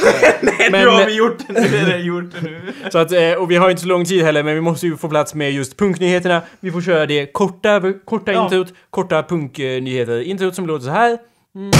Men, 0.71 0.81
nu 0.81 0.87
har 0.87 1.05
vi 1.05 1.15
gjort 1.15 1.37
det, 1.47 1.53
nu 1.61 1.77
är 1.77 1.85
det 1.85 1.97
gjort 1.97 2.25
det 2.33 2.41
nu. 2.41 2.61
så 2.91 2.97
att, 2.97 3.11
eh, 3.11 3.31
och 3.31 3.51
vi 3.51 3.55
har 3.55 3.69
inte 3.69 3.81
så 3.81 3.87
lång 3.87 4.05
tid 4.05 4.23
heller, 4.25 4.43
men 4.43 4.55
vi 4.55 4.61
måste 4.61 4.87
ju 4.87 4.97
få 4.97 5.09
plats 5.09 5.33
med 5.33 5.51
just 5.51 5.77
punknyheterna. 5.77 6.41
Vi 6.59 6.71
får 6.71 6.81
köra 6.81 7.05
det 7.05 7.25
korta, 7.33 7.81
korta 8.05 8.31
Ja. 8.33 8.43
introt, 8.43 8.67
korta 8.89 9.23
punknyheter. 9.23 10.21
Introt 10.21 10.55
som 10.55 10.67
låter 10.67 10.85
så 10.85 10.91
här. 10.91 11.17
Mm. 11.55 11.71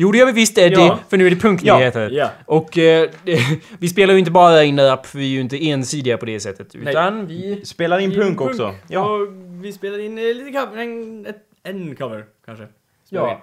Jo, 0.00 0.12
det 0.12 0.18
gör 0.18 0.26
vi 0.26 0.32
visst 0.32 0.58
Eddie, 0.58 0.74
Ja. 0.74 0.98
för 1.08 1.16
nu 1.16 1.26
är 1.26 1.30
det 1.30 1.36
punknyheter. 1.36 2.10
Ja. 2.10 2.30
Och 2.46 2.78
eh, 2.78 3.10
vi 3.78 3.88
spelar 3.88 4.12
ju 4.14 4.18
inte 4.18 4.30
bara 4.30 4.64
in 4.64 4.80
rap, 4.80 5.06
för 5.06 5.18
vi 5.18 5.24
är 5.24 5.28
ju 5.28 5.40
inte 5.40 5.66
ensidiga 5.68 6.18
på 6.18 6.26
det 6.26 6.40
sättet. 6.40 6.74
Utan 6.74 7.26
vi... 7.26 7.64
Spelar 7.64 7.98
in 7.98 8.10
punk 8.10 8.40
också. 8.40 8.74
Ja. 8.88 9.10
Och 9.10 9.28
vi 9.64 9.72
spelar 9.72 9.98
in 9.98 10.18
eh, 10.18 10.24
lite 10.24 10.52
cover, 10.52 10.78
en, 10.82 11.26
en 11.62 11.96
cover 11.96 12.24
kanske. 12.46 12.66
Spelar 13.06 13.26
Ja. 13.26 13.32
in. 13.32 13.38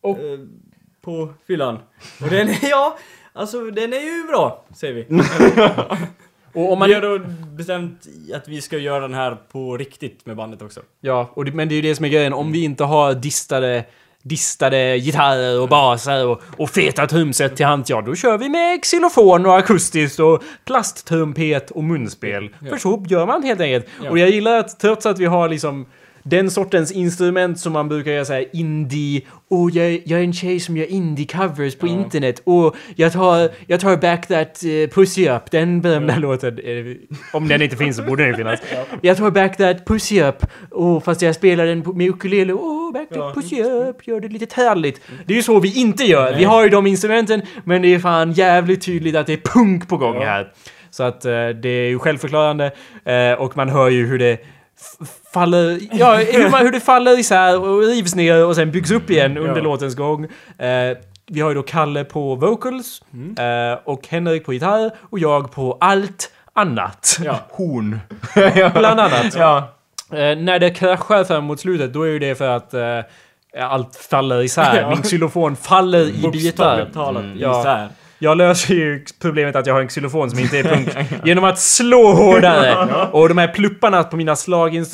Och- 0.00 0.18
Eh, 0.18 0.38
på 1.02 1.34
fyllan. 1.46 1.78
Och 2.22 2.28
den 2.30 2.48
är, 2.48 2.58
ja, 2.70 2.98
alltså 3.32 3.70
den 3.70 3.92
är 3.92 4.00
ju 4.00 4.26
bra, 4.26 4.64
säger 4.76 4.94
vi. 4.94 5.06
Och 6.52 6.72
om 6.72 6.78
man... 6.78 6.88
Vi 6.88 6.94
har 6.94 7.00
då 7.02 7.18
bestämt 7.56 8.06
att 8.34 8.48
vi 8.48 8.60
ska 8.60 8.78
göra 8.78 9.00
den 9.00 9.14
här 9.14 9.36
på 9.52 9.76
riktigt 9.76 10.26
med 10.26 10.36
bandet 10.36 10.62
också. 10.62 10.80
Ja, 11.00 11.30
och 11.34 11.44
det, 11.44 11.52
men 11.52 11.68
det 11.68 11.74
är 11.74 11.76
ju 11.76 11.82
det 11.82 11.94
som 11.94 12.04
är 12.04 12.08
grejen. 12.08 12.32
Om 12.32 12.52
vi 12.52 12.64
inte 12.64 12.84
har 12.84 13.14
distade, 13.14 13.84
distade 14.22 14.98
gitarrer 14.98 15.60
och 15.60 15.68
basar 15.68 16.26
och, 16.26 16.42
och 16.56 16.70
feta 16.70 17.06
trumset 17.06 17.56
till 17.56 17.66
hands, 17.66 17.90
ja 17.90 18.00
då 18.00 18.14
kör 18.14 18.38
vi 18.38 18.48
med 18.48 18.82
xylofon 18.82 19.46
och 19.46 19.58
akustiskt 19.58 20.20
och 20.20 20.42
plasttrumpet 20.64 21.70
och 21.70 21.84
munspel. 21.84 22.50
För 22.68 22.76
så 22.76 23.04
gör 23.08 23.26
man 23.26 23.42
helt 23.42 23.60
enkelt. 23.60 23.86
Ja. 24.04 24.10
Och 24.10 24.18
jag 24.18 24.30
gillar 24.30 24.58
att 24.58 24.80
trots 24.80 25.06
att 25.06 25.18
vi 25.18 25.26
har 25.26 25.48
liksom 25.48 25.86
den 26.30 26.50
sortens 26.50 26.92
instrument 26.92 27.60
som 27.60 27.72
man 27.72 27.88
brukar 27.88 28.12
göra 28.12 28.24
såhär 28.24 28.44
indie, 28.52 29.22
och 29.48 29.70
jag, 29.70 30.02
jag 30.04 30.20
är 30.20 30.24
en 30.24 30.32
tjej 30.32 30.60
som 30.60 30.76
gör 30.76 30.86
indie-covers 30.86 31.78
på 31.78 31.86
internet, 31.86 32.42
och 32.44 32.76
jag 32.96 33.12
tar, 33.12 33.50
jag 33.66 33.80
tar 33.80 33.96
back 33.96 34.26
that 34.26 34.62
uh, 34.64 34.88
pussy 34.88 35.28
up, 35.28 35.50
den 35.50 35.80
berömda 35.80 36.16
låten, 36.16 36.58
eh, 36.58 36.96
om 37.32 37.48
den 37.48 37.62
inte 37.62 37.76
finns 37.76 37.96
så 37.96 38.02
borde 38.02 38.22
den 38.22 38.30
ju 38.30 38.36
finnas. 38.36 38.60
Jag 39.02 39.16
tar 39.16 39.30
back 39.30 39.56
that 39.56 39.84
pussy 39.84 40.22
up, 40.22 40.46
och 40.70 41.04
fast 41.04 41.22
jag 41.22 41.34
spelar 41.34 41.66
den 41.66 41.84
med 41.94 42.08
ukulele, 42.08 42.52
oh 42.52 42.92
back 42.92 43.08
that 43.08 43.34
pussy 43.34 43.62
up, 43.62 44.06
gör 44.06 44.20
det 44.20 44.28
lite 44.28 44.46
tärligt. 44.46 45.00
Det 45.26 45.32
är 45.32 45.36
ju 45.36 45.42
så 45.42 45.60
vi 45.60 45.80
inte 45.80 46.04
gör, 46.04 46.36
vi 46.36 46.44
har 46.44 46.62
ju 46.62 46.68
de 46.68 46.86
instrumenten, 46.86 47.42
men 47.64 47.82
det 47.82 47.94
är 47.94 47.98
fan 47.98 48.32
jävligt 48.32 48.82
tydligt 48.82 49.16
att 49.16 49.26
det 49.26 49.32
är 49.32 49.52
punk 49.54 49.88
på 49.88 49.96
gång 49.96 50.16
här. 50.16 50.52
Så 50.90 51.02
att 51.02 51.24
eh, 51.24 51.48
det 51.48 51.68
är 51.68 51.88
ju 51.88 51.98
självförklarande, 51.98 52.72
eh, 53.04 53.32
och 53.32 53.56
man 53.56 53.68
hör 53.68 53.88
ju 53.88 54.06
hur 54.06 54.18
det 54.18 54.38
faller, 55.32 55.78
ja, 55.92 56.14
hur, 56.14 56.50
man, 56.50 56.60
hur 56.60 56.72
det 56.72 56.80
faller 56.80 57.18
isär 57.18 57.58
och 57.60 57.80
rivs 57.82 58.14
ner 58.14 58.44
och 58.46 58.54
sen 58.56 58.70
byggs 58.70 58.90
upp 58.90 59.10
igen 59.10 59.36
under 59.38 59.56
Ja. 59.56 59.62
låtens 59.62 59.94
gång. 59.96 60.24
Eh, 60.58 60.96
vi 61.32 61.40
har 61.40 61.48
ju 61.50 61.54
då 61.54 61.62
Kalle 61.62 62.04
på 62.04 62.34
vocals, 62.34 63.02
eh, 63.38 63.78
och 63.84 64.08
Henrik 64.08 64.44
på 64.44 64.52
gitarr, 64.52 64.90
och 65.10 65.18
jag 65.18 65.52
på 65.52 65.76
allt 65.80 66.30
annat. 66.52 67.18
Ja. 67.24 67.36
Horn. 67.50 68.00
Bland 68.74 69.00
annat. 69.00 69.34
Ja. 69.38 69.58
Eh, 70.12 70.36
när 70.38 70.58
det 70.58 70.70
kraschar 70.70 71.24
fram 71.24 71.44
mot 71.44 71.60
slutet, 71.60 71.92
då 71.92 72.02
är 72.02 72.08
ju 72.08 72.18
det 72.18 72.34
för 72.34 72.48
att 72.48 72.74
eh, 72.74 73.00
allt 73.58 73.96
faller 73.96 74.42
isär. 74.42 74.88
Min 74.90 75.02
xylofon 75.02 75.56
faller 75.56 76.00
i 76.08 76.12
bitar. 76.12 76.30
Bokstavligt 76.32 76.94
talat 76.94 77.24
Ja. 77.36 77.60
isär. 77.60 77.88
Jag 78.22 78.36
löser 78.36 78.74
ju 78.74 79.04
problemet 79.20 79.56
att 79.56 79.66
jag 79.66 79.74
har 79.74 79.80
en 79.80 79.88
xylofon 79.88 80.30
som 80.30 80.38
inte 80.38 80.58
är 80.58 80.62
punk 80.62 80.88
genom 81.24 81.44
att 81.44 81.58
slå 81.58 82.12
hårdare. 82.12 83.08
Och 83.12 83.28
de 83.28 83.38
här 83.38 83.48
plupparna 83.48 84.04
på 84.04 84.16
mina 84.16 84.36
slag, 84.36 84.84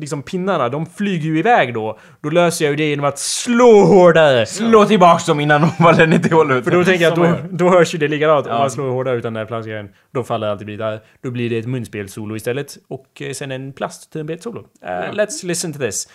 liksom 0.00 0.22
pinnarna, 0.22 0.68
de 0.68 0.86
flyger 0.86 1.24
ju 1.24 1.38
iväg 1.38 1.74
då. 1.74 1.98
Då 2.20 2.30
löser 2.30 2.64
jag 2.64 2.70
ju 2.70 2.76
det 2.76 2.90
genom 2.90 3.04
att 3.04 3.18
slå 3.18 3.84
hårdare. 3.84 4.46
Slå 4.46 4.84
tillbaks 4.84 5.26
dem 5.26 5.40
innan 5.40 5.60
de 5.60 5.70
faller 5.70 6.06
ner 6.06 6.18
till 6.18 6.30
golvet. 6.30 6.64
För 6.64 6.70
då 6.70 6.84
tänker 6.84 7.04
jag 7.04 7.12
att 7.12 7.18
då, 7.18 7.48
då 7.50 7.70
hörs 7.70 7.94
ju 7.94 7.98
det 7.98 8.08
likadant. 8.08 8.46
Om 8.46 8.58
man 8.58 8.70
slår 8.70 8.90
hårdare 8.90 9.16
utan 9.16 9.32
den 9.32 9.40
här 9.40 9.46
plastgrejen. 9.46 9.88
Då 10.14 10.24
faller 10.24 10.46
alltid 10.46 10.66
bitar. 10.66 11.00
Då 11.22 11.30
blir 11.30 11.50
det 11.50 11.58
ett 11.58 11.66
munspelssolo 11.66 12.36
istället. 12.36 12.76
Och 12.88 13.22
eh, 13.22 13.32
sen 13.32 13.52
en 13.52 13.72
plasttrumpetsolo. 13.72 14.60
Uh, 14.60 15.12
Let's 15.12 15.46
listen 15.46 15.72
to 15.72 15.78
this. 15.78 16.08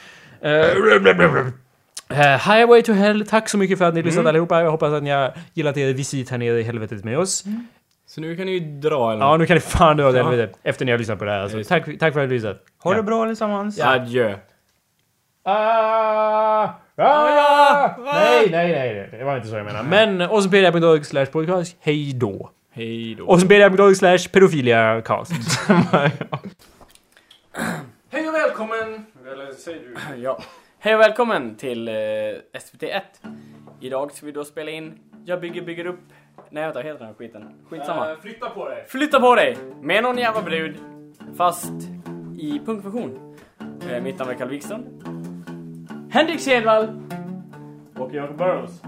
Uh, 0.45 0.51
Highway 2.37 2.81
to 2.81 2.93
Hell, 2.93 3.25
tack 3.27 3.49
så 3.49 3.57
mycket 3.57 3.77
för 3.77 3.85
att 3.85 3.93
ni 3.93 4.01
lyssnat 4.03 4.25
allihopa. 4.25 4.61
Jag 4.61 4.71
hoppas 4.71 4.93
att 4.93 5.03
ni 5.03 5.09
har 5.09 5.33
gillat 5.53 5.77
er 5.77 5.93
visit 5.93 6.29
här 6.29 6.37
nere 6.37 6.59
i 6.59 6.63
helvetet 6.63 7.03
med 7.03 7.17
oss. 7.19 7.43
Så 8.07 8.21
nu 8.21 8.35
kan 8.35 8.45
ni 8.45 8.51
ju 8.51 8.59
dra 8.59 9.11
eller? 9.11 9.25
Ja, 9.25 9.37
nu 9.37 9.45
kan 9.45 9.53
ni 9.55 9.61
fan 9.61 9.97
dra 9.97 10.07
åt 10.09 10.15
Ja. 10.15 10.29
helvete. 10.29 10.53
Efter 10.63 10.85
ni 10.85 10.91
har 10.91 10.99
lyssnat 10.99 11.19
på 11.19 11.25
det 11.25 11.31
här. 11.31 11.39
Alltså, 11.39 11.63
tack, 11.63 11.85
tack 11.85 11.99
för 11.99 12.07
att 12.07 12.15
ni 12.15 12.21
har 12.21 12.27
lyssnat. 12.27 12.63
Ha 12.83 12.93
det 12.93 13.03
bra 13.03 13.23
allesammans. 13.23 13.79
Adjö. 13.79 14.35
Ah, 15.43 16.69
ah, 16.97 17.95
nej, 18.05 18.47
nej, 18.51 18.71
nej, 18.71 19.09
det 19.11 19.23
var 19.23 19.35
inte 19.35 19.47
så 19.47 19.55
jag 19.55 19.65
menade. 19.65 19.89
Men 19.89 20.21
awesomepedia.org 20.21 21.03
slash 21.03 21.25
podcast, 21.25 21.75
hej 21.79 22.13
då. 22.13 22.49
Hej 22.73 23.15
då. 23.15 23.31
Awesomepedia.org 23.31 23.95
slash 23.95 24.17
pedofiliacast. 24.31 25.31
Hej 28.11 28.27
och 28.29 28.33
välkommen! 28.33 29.05
Eller 29.31 29.53
säger 29.53 29.79
du? 29.79 30.21
Ja. 30.21 30.39
Hej 30.83 30.95
och 30.95 31.01
välkommen 31.01 31.55
till 31.55 31.87
eh, 31.87 31.93
SVT1. 32.53 33.01
Idag 33.79 34.11
ska 34.11 34.25
vi 34.25 34.31
då 34.31 34.45
spela 34.45 34.71
in 34.71 34.99
Jag 35.25 35.41
bygger, 35.41 35.61
bygger 35.61 35.85
upp 35.85 35.99
Nej 36.49 36.63
vänta, 36.63 36.79
vad 36.79 36.85
heter 36.85 36.99
den 36.99 37.07
här 37.07 37.13
skiten? 37.13 37.53
Skitsamma. 37.69 38.11
Eh, 38.11 38.17
flytta 38.21 38.49
på 38.49 38.69
dig. 38.69 38.85
Flytta 38.87 39.19
på 39.19 39.35
dig! 39.35 39.57
Med 39.81 40.03
någon 40.03 40.17
jävla 40.17 40.41
brud. 40.41 40.77
Fast 41.37 41.73
i 42.37 42.61
punkfunktion. 42.65 43.37
Eh, 43.89 44.03
mitt 44.03 44.19
namn 44.19 44.31
är 44.31 44.35
Carl 44.35 44.49
Wikström. 44.49 44.85
Henrik 46.11 46.39
Sedvall. 46.39 47.01
Och 47.97 48.13
Jacob 48.13 48.37
Burrows. 48.37 48.81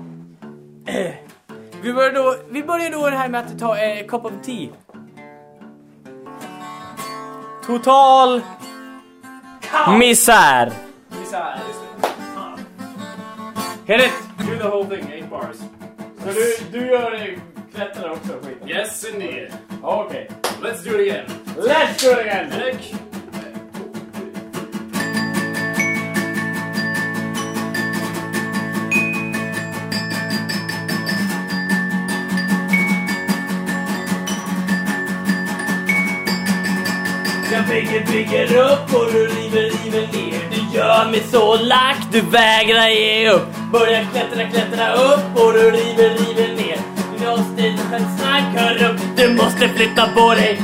Vi 1.83 1.93
börjar 1.93 2.13
då, 2.13 2.35
vi 2.49 2.63
börjar 2.63 2.89
då 2.89 3.09
det 3.09 3.17
här 3.17 3.29
med 3.29 3.41
att 3.41 3.59
ta 3.59 3.77
en 3.77 4.07
cup 4.07 4.25
of 4.25 4.33
tea. 4.43 4.69
Total 7.65 8.41
misär. 9.99 10.73
Misär. 11.19 11.72
Hit 13.85 13.99
it! 13.99 14.13
Do 14.37 14.57
the 14.57 14.69
whole 14.69 14.85
thing, 14.85 15.11
eight 15.11 15.29
bars. 15.29 15.57
Så 16.19 16.29
du, 16.31 16.79
du 16.79 16.87
gör 16.87 17.37
klättrar 17.75 18.09
också 18.09 18.33
skiten? 18.41 18.69
Yes 18.69 19.05
indeed. 19.13 19.51
Okej. 19.81 20.29
Let's 20.61 20.83
do 20.83 21.01
it 21.01 21.11
again. 21.11 21.25
Let's 21.57 22.01
do 22.01 22.11
it 22.11 22.19
again! 22.19 22.49
Nick. 22.49 22.95
Bygger, 37.73 38.05
bygger 38.11 38.57
upp 38.57 38.93
och 38.93 39.05
du 39.13 39.27
river, 39.27 39.61
river 39.61 40.07
ner. 40.13 40.49
Du 40.51 40.77
gör 40.77 41.11
mig 41.11 41.23
så 41.31 41.55
lack, 41.55 41.97
du 42.11 42.21
vägrar 42.21 42.87
ge 42.87 43.29
upp. 43.29 43.47
Börjar 43.71 44.07
klättra, 44.11 44.49
klättra 44.49 44.93
upp 44.93 45.41
och 45.41 45.53
du 45.53 45.71
river, 45.71 46.09
river 46.09 46.55
ner. 46.55 46.77
Du 47.17 47.25
måste 47.25 47.61
hör 48.57 48.89
upp, 48.89 49.01
du 49.17 49.33
måste 49.33 49.69
flytta 49.69 50.07
på 50.07 50.33
dig. 50.33 50.61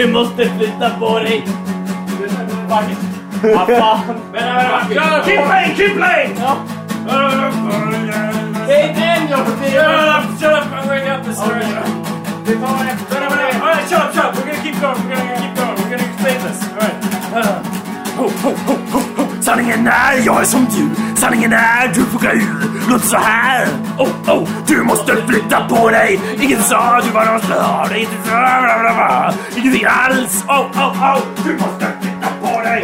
Du 0.00 0.12
måste 0.12 0.50
flytta 0.58 0.90
på 0.90 1.18
dig. 1.18 1.46
Vad 3.42 3.66
fan? 3.66 4.00
Ja, 4.34 5.22
keep 5.24 5.46
playing, 5.46 5.76
keep 5.76 5.94
playing! 5.94 6.36
Ja. 6.40 6.56
Det 8.66 8.80
är 8.80 9.26
Shut 9.28 9.38
up, 9.38 10.40
shut 10.40 10.52
up, 10.52 10.64
I'm 10.72 10.88
going 10.88 11.08
up 11.10 11.24
the 11.24 11.32
stairs. 11.34 11.64
Vi 12.44 12.54
tar 12.54 12.84
det. 12.84 12.96
Alright, 13.60 13.88
shut 13.88 13.98
up, 13.98 14.14
shut 14.14 14.24
up. 14.24 14.34
We're 14.36 14.46
gonna 14.46 14.62
keep 14.62 14.80
going, 14.80 14.96
we're 14.96 15.16
gonna 15.16 15.36
keep 15.40 15.54
going, 15.56 15.76
we're 15.76 15.90
gonna 15.90 16.04
explain 16.10 16.38
this. 16.40 16.60
Alright. 17.34 17.66
Sanningen 19.44 19.86
är, 19.86 20.26
jag 20.26 20.40
är 20.40 20.44
som 20.44 20.66
du. 20.76 20.90
Sanningen 21.20 21.52
är, 21.52 21.88
du 21.94 22.04
får 22.04 22.26
ur. 22.26 22.69
Låt 22.88 23.04
så 23.04 23.16
här. 23.16 23.68
Oh, 23.98 24.30
oh, 24.30 24.48
du 24.66 24.82
måste 24.82 25.16
flytta 25.26 25.68
på 25.68 25.90
dig. 25.90 26.20
Ingen 26.40 26.62
sa 26.62 27.00
du 27.04 27.10
var 27.10 27.24
någon 27.24 27.40
störd. 27.40 27.96
Inte. 27.96 29.34
Ingenting 29.56 29.86
alls. 29.88 30.44
Oh, 30.48 30.60
oh, 30.60 31.16
oh, 31.16 31.22
du 31.44 31.52
måste 31.52 31.86
flytta 32.00 32.28
på 32.42 32.60
dig. 32.60 32.82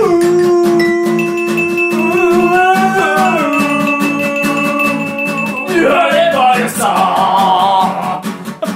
Du 5.68 5.88
hörde 5.88 6.32
vad 6.36 6.60
jag 6.60 6.70
sa. 6.70 8.22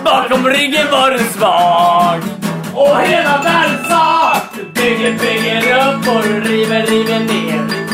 Bakom 0.04 0.46
ryggen 0.46 0.86
var 0.90 1.10
du 1.10 1.18
svag. 1.18 2.20
Och 2.74 3.00
hela 3.00 3.42
världen 3.42 3.84
sa. 3.88 4.36
Du 4.56 4.62
bygger, 4.80 5.12
bygger 5.12 5.88
upp 5.88 6.08
och 6.08 6.22
du 6.22 6.40
river, 6.40 6.82
river 6.82 7.20
ner. 7.20 7.90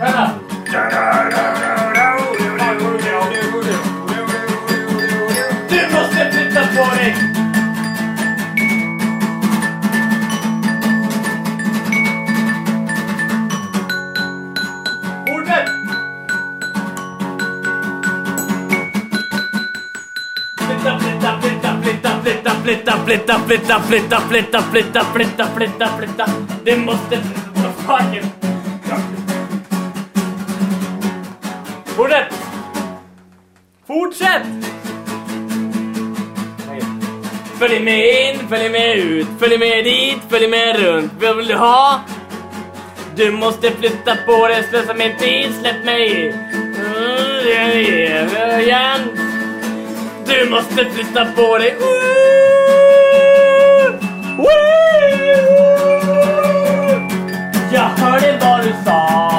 Vänta. 0.00 0.30
Du 5.68 5.86
måste 5.86 6.30
flytta 6.32 6.60
på 6.66 6.94
dig. 6.94 7.16
Fortsätt! 15.26 15.68
Flytta, 20.58 20.98
flytta, 20.98 21.40
flytta, 21.40 22.18
flytta, 27.96 28.37
Fortsätt! 31.98 32.34
Fortsätt! 33.86 34.46
Följ 37.58 37.80
med 37.80 38.30
in, 38.30 38.48
följ 38.48 38.68
med 38.68 38.96
ut, 38.96 39.26
följ 39.38 39.58
med 39.58 39.84
dit, 39.84 40.18
följ 40.28 40.48
med 40.48 40.80
runt. 40.80 41.12
Vad 41.20 41.36
vill 41.36 41.46
du 41.46 41.54
ha? 41.54 42.00
Du 43.16 43.30
måste 43.30 43.70
flytta 43.70 44.16
på 44.26 44.48
dig, 44.48 44.64
slösa 44.70 44.94
min 44.94 45.16
tid, 45.16 45.54
släpp 45.60 45.84
mig. 45.84 46.28
Mm, 46.28 47.48
igen. 48.60 49.00
Du 50.26 50.50
måste 50.50 50.84
flytta 50.84 51.24
på 51.24 51.58
dig. 51.58 51.70
Mm. 51.70 52.08
Jag 57.72 57.88
hörde 57.88 58.38
vad 58.40 58.64
du 58.64 58.72
sa. 58.84 59.37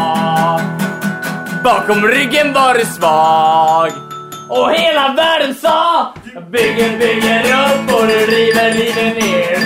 Bakom 1.64 2.07
ryggen 2.07 2.53
var 2.53 2.74
du 2.74 2.86
svag. 2.86 3.91
Och 4.49 4.72
hela 4.72 5.14
världen 5.14 5.55
sa 5.55 6.14
bygger, 6.51 6.99
bygger 6.99 7.39
upp 7.39 7.93
och 7.93 8.07
du 8.07 8.26
river, 8.26 8.72
river 8.72 9.16
ner 9.16 9.60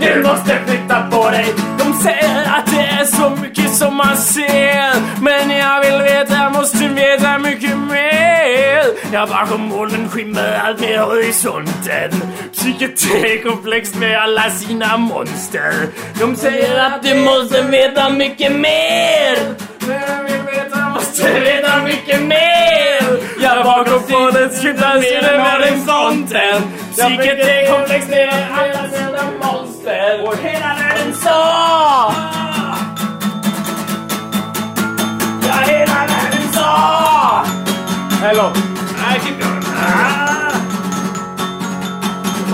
Du 0.00 0.22
måste 0.22 0.58
flytta 0.66 1.02
på 1.10 1.30
dig 1.30 1.54
De 1.78 1.94
säger 1.94 2.44
att 2.44 2.69
är 3.00 3.04
så 3.04 3.30
mycket 3.42 3.74
som 3.74 3.96
man 3.96 4.16
ser. 4.16 5.20
Men 5.22 5.50
jag 5.50 5.80
vill 5.80 6.02
veta, 6.02 6.50
måste 6.50 6.88
veta 6.88 7.38
mycket 7.38 7.78
mer? 7.78 8.84
Ja, 9.12 9.26
bakom 9.26 9.60
molnen 9.60 10.08
skimmer 10.08 10.60
allt 10.64 10.80
mer 10.80 10.98
horisonten. 10.98 12.10
Psyket 12.52 13.14
är 13.24 13.42
komplext 13.42 13.94
med 13.94 14.18
alla 14.22 14.50
sina 14.50 14.96
monster. 14.96 15.72
De 16.20 16.36
säger 16.36 16.80
att 16.80 17.02
du 17.02 17.14
måste 17.14 17.62
veta 17.62 18.10
mycket 18.10 18.52
mer. 18.52 19.36
Men 19.78 20.00
jag 20.08 20.22
vill 20.22 20.42
veta, 20.54 20.88
måste 20.88 21.40
veta 21.40 21.82
mycket 21.82 22.22
mer. 22.22 23.20
Ja, 23.42 23.62
bakom 23.64 24.02
molnen 24.10 24.50
skymtar 24.50 25.00
ser 25.00 25.38
horisonten. 25.38 26.62
Psyket 26.92 27.38
är 27.38 27.78
komplext 27.78 28.08
med 28.10 28.28
alla 28.52 28.88
sina 28.90 29.22
monster. 29.42 30.26
Och 30.26 30.36
hela 30.36 30.74
världen 30.74 31.14
sa 31.14 32.14
Hello. 38.20 38.52
I 38.54 39.18
keep 39.18 39.40
going. 39.40 39.62
Ah. 39.64 40.52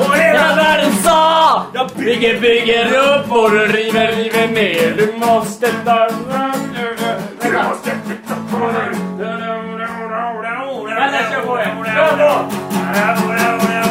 Och 0.01 0.17
hela 0.17 0.57
världen 0.57 0.93
sa 1.05 1.67
Jag 1.75 1.89
bygger, 1.97 2.41
bygger 2.41 2.87
upp 2.87 3.33
och 3.33 3.51
du 3.51 3.67
river, 3.67 4.13
river 4.13 4.49
ner 4.49 4.97
Du 4.97 5.13
måste 5.27 5.73
ta... 5.85 6.09
Du 7.43 7.53
måste 7.53 7.91
flytta 8.07 8.35
på 8.51 8.59
dig 8.67 8.89
Vänta, 10.97 11.19
kör 11.31 11.47
på 11.47 11.57
det! 11.57 11.65
Kör 11.95 12.17
på! 12.17 13.86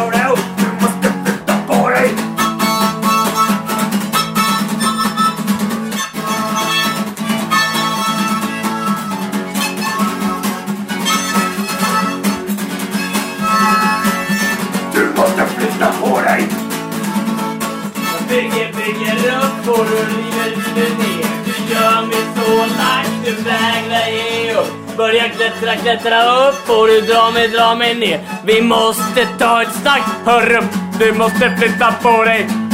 Bygger, 18.35 18.67
bygger 18.73 19.37
upp 19.37 19.67
och 19.67 19.85
du 19.85 19.95
river, 19.95 20.49
ner 20.99 21.25
Du 21.45 21.73
gör 21.73 22.01
mig 22.05 22.23
så 22.35 22.57
lack, 22.57 23.07
du 23.25 23.31
vägrar 23.31 24.07
ge 24.07 24.53
upp 24.53 24.97
Börja 24.97 25.29
klättra, 25.29 25.75
klättra 25.75 26.47
upp 26.47 26.69
och 26.69 26.87
du 26.87 27.01
drar 27.01 27.31
mig, 27.31 27.47
drar 27.47 27.75
mig 27.75 27.95
ner. 27.95 28.19
Vi 28.45 28.61
måste 28.61 29.25
ta 29.39 29.61
ett 29.61 29.73
snack. 29.81 30.03
Hörru, 30.25 30.61
du 30.99 31.11
måste 31.11 31.57
flytta 31.57 31.91
på 32.01 32.23
dig! 32.23 32.64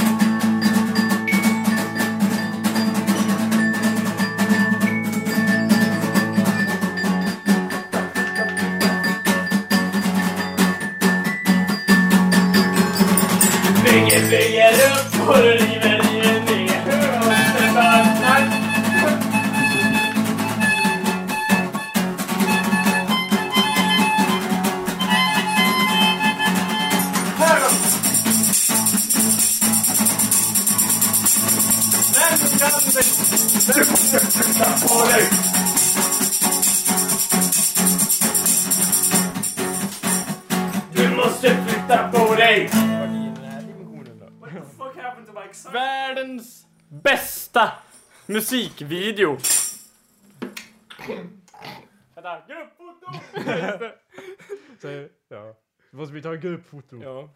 Upp 15.31 15.37
och 15.37 15.43
du 15.43 15.51
river, 15.51 15.90
Världens 45.73 46.65
bästa 46.89 47.71
musikvideo. 48.25 49.37
Vänta, 52.15 52.41
gruppfoto! 52.47 53.11
Så, 54.81 55.07
ja. 55.29 55.53
Måste 55.91 56.13
vi 56.15 56.21
ta 56.21 56.33
en 56.33 56.39
gruppfoto. 56.41 57.01
Ja. 57.03 57.29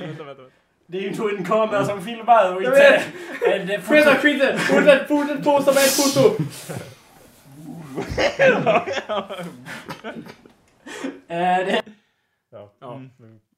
Vänta, 0.00 0.24
vänta, 0.24 0.24
vänta. 0.24 0.56
Det 0.86 0.98
är 0.98 1.02
ju 1.02 1.10
då 1.10 1.28
en 1.28 1.44
kamera 1.44 1.84
som 1.84 2.02
filmar 2.04 2.54
och 2.54 2.62
inte... 2.62 3.02
en 3.46 3.82
Skynda, 3.82 4.14
skynda! 4.16 4.58
Fortsätt, 4.58 5.08
fortsätt 5.08 5.44
posta 5.44 5.72
med 5.72 5.82
ett 5.84 5.96
foto! 5.96 6.42
Eh, 11.28 11.66
det- 11.66 11.82
Ja. 12.50 12.72
Ja. 12.80 12.94
Mm. 12.94 13.10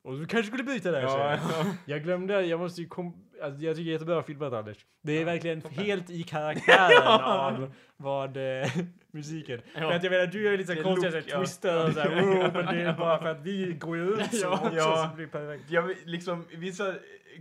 Och 0.09 0.19
du 0.19 0.27
kanske 0.27 0.47
skulle 0.47 0.65
byta 0.65 0.91
där 0.91 1.03
Ja, 1.03 1.39
sen. 1.51 1.75
Jag 1.85 2.03
glömde, 2.03 2.43
jag 2.43 2.61
måste 2.61 2.81
ju 2.81 2.89
kom... 2.89 3.17
Alltså, 3.43 3.65
jag 3.65 3.77
tycker 3.77 3.91
jättebra 3.91 4.23
filmat 4.23 4.53
Anders. 4.53 4.77
Det 5.03 5.13
är 5.13 5.25
verkligen 5.25 5.63
helt 5.71 6.11
i 6.11 6.23
karaktären 6.23 7.23
av 7.23 7.75
vad 7.97 8.37
eh, 8.37 8.69
musiken. 9.13 9.61
För 9.75 9.93
att 9.93 10.03
jag 10.03 10.11
menar, 10.11 10.27
du 10.27 10.43
gör 10.43 10.51
ju 10.51 10.57
lite 10.57 10.77
konstiga 10.77 11.11
look, 11.11 11.25
ja. 11.29 11.39
twister 11.39 11.87
och 11.87 11.93
såhär, 11.93 12.23
oh, 12.23 12.53
men 12.55 12.67
det 12.67 12.83
är 12.83 12.93
bara 12.93 13.19
för 13.19 13.27
att 13.27 13.41
vi 13.43 13.73
går 13.73 13.97
ju 13.97 14.03
ut 14.03 14.35
så 14.35 14.47
Ja, 14.47 14.53
också, 14.53 14.77
ja. 14.77 15.09
så 15.11 15.17
blir 15.17 15.27
perfekt. 15.27 15.71
Jag 15.71 15.95
liksom, 16.05 16.45
vissa, 16.57 16.95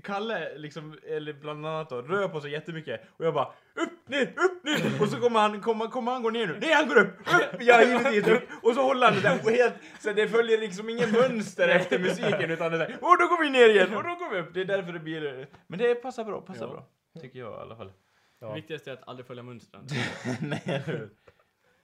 Kalle 0.03 0.57
liksom, 0.57 0.97
eller 1.07 1.33
bland 1.33 1.65
annat 1.65 1.89
då, 1.89 2.01
rör 2.01 2.27
på 2.27 2.41
sig 2.41 2.51
jättemycket 2.51 3.01
och 3.17 3.25
jag 3.25 3.33
bara 3.33 3.45
upp, 3.75 4.09
ner, 4.09 4.21
upp, 4.21 4.63
ner 4.63 5.01
och 5.01 5.07
så 5.09 5.19
kommer 5.19 5.39
han, 5.39 5.61
kommer, 5.61 5.87
kommer 5.87 6.11
han 6.11 6.23
gå 6.23 6.29
ner 6.29 6.47
nu? 6.47 6.57
Nej 6.61 6.73
han 6.73 6.87
går 6.87 6.97
upp, 6.97 7.19
upp, 7.19 7.61
ja 7.61 7.81
givetvis 7.83 8.27
upp 8.27 8.43
och 8.63 8.73
så 8.73 8.81
håller 8.81 9.05
han 9.07 9.15
det 9.15 9.21
där 9.21 9.39
och 9.43 9.51
helt, 9.51 9.73
så 9.99 10.13
det 10.13 10.27
följer 10.27 10.57
liksom 10.57 10.89
ingen 10.89 11.11
mönster 11.11 11.67
efter 11.69 11.99
musiken 11.99 12.51
utan 12.51 12.71
det 12.71 12.77
där, 12.77 12.87
och 13.01 13.17
då 13.19 13.27
går 13.27 13.43
vi 13.43 13.49
ner 13.49 13.69
igen 13.69 13.93
och 13.95 14.03
då 14.03 14.09
går 14.09 14.29
vi 14.33 14.39
upp, 14.39 14.53
det 14.53 14.61
är 14.61 14.65
därför 14.65 14.93
det 14.93 14.99
blir, 14.99 15.47
men 15.67 15.79
det 15.79 15.95
passar 15.95 16.23
bra, 16.23 16.41
passar 16.41 16.65
Ja. 16.65 16.71
bra. 16.71 16.87
Tycker 17.21 17.39
jag 17.39 17.51
i 17.51 17.61
alla 17.61 17.75
fall. 17.75 17.91
Det 18.39 18.53
viktigaste 18.55 18.91
är 18.91 18.93
att 18.93 19.07
aldrig 19.07 19.27
följa 19.27 19.43
mönstren. 19.43 19.87
Nej, 20.41 20.61
eller 20.65 20.85
hur? 20.85 21.09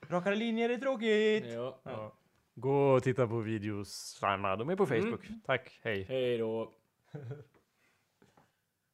Rakare 0.08 0.34
linjer 0.36 0.68
är 0.70 0.76
tråkigt! 0.76 1.44
Ja. 1.54 1.80
Ja. 1.84 2.16
Gå 2.54 2.92
och 2.92 3.02
titta 3.02 3.26
på 3.26 3.40
videos. 3.40 4.18
De 4.20 4.70
är 4.70 4.76
på 4.76 4.86
Facebook. 4.86 5.28
Tack, 5.46 5.80
hej. 5.82 6.04
Hej 6.08 6.38
då. 6.38 6.72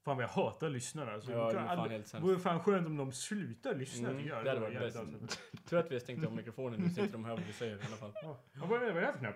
Fan 0.04 0.16
vad 0.16 0.24
jag 0.24 0.28
hatar 0.28 0.68
lyssnarna. 0.70 1.12
Alltså, 1.12 1.30
Ja, 1.32 1.52
det 1.52 1.58
är 1.58 2.02
fan 2.02 2.22
vore 2.22 2.38
fan 2.38 2.60
skönt 2.60 2.86
om 2.86 2.96
de 2.96 3.12
slutar 3.12 3.74
lyssna 3.74 4.08
Mm, 4.08 4.22
tycker 4.22 4.34
jag. 4.34 4.44
det 4.44 4.50
hade 4.50 4.60
var 4.60 4.68
varit 4.70 4.94
bäst. 4.94 5.68
Tur 5.70 5.78
att 5.78 5.90
vi 5.90 5.94
har 5.94 6.00
stängt 6.00 6.26
av 6.26 6.32
mikrofonen 6.36 6.80
nu 6.80 6.90
så 6.90 7.00
inte 7.00 7.12
de 7.12 7.24
hör 7.24 7.36
vad 7.36 7.46
vi 7.46 7.52
säger 7.52 7.76
i 7.76 7.80
alla 7.86 7.96
fall. 7.96 8.12
Ja, 8.22 8.36
Vad 8.66 8.82
är 8.82 8.86
det 8.86 8.92
för 9.12 9.18
knapp? 9.18 9.34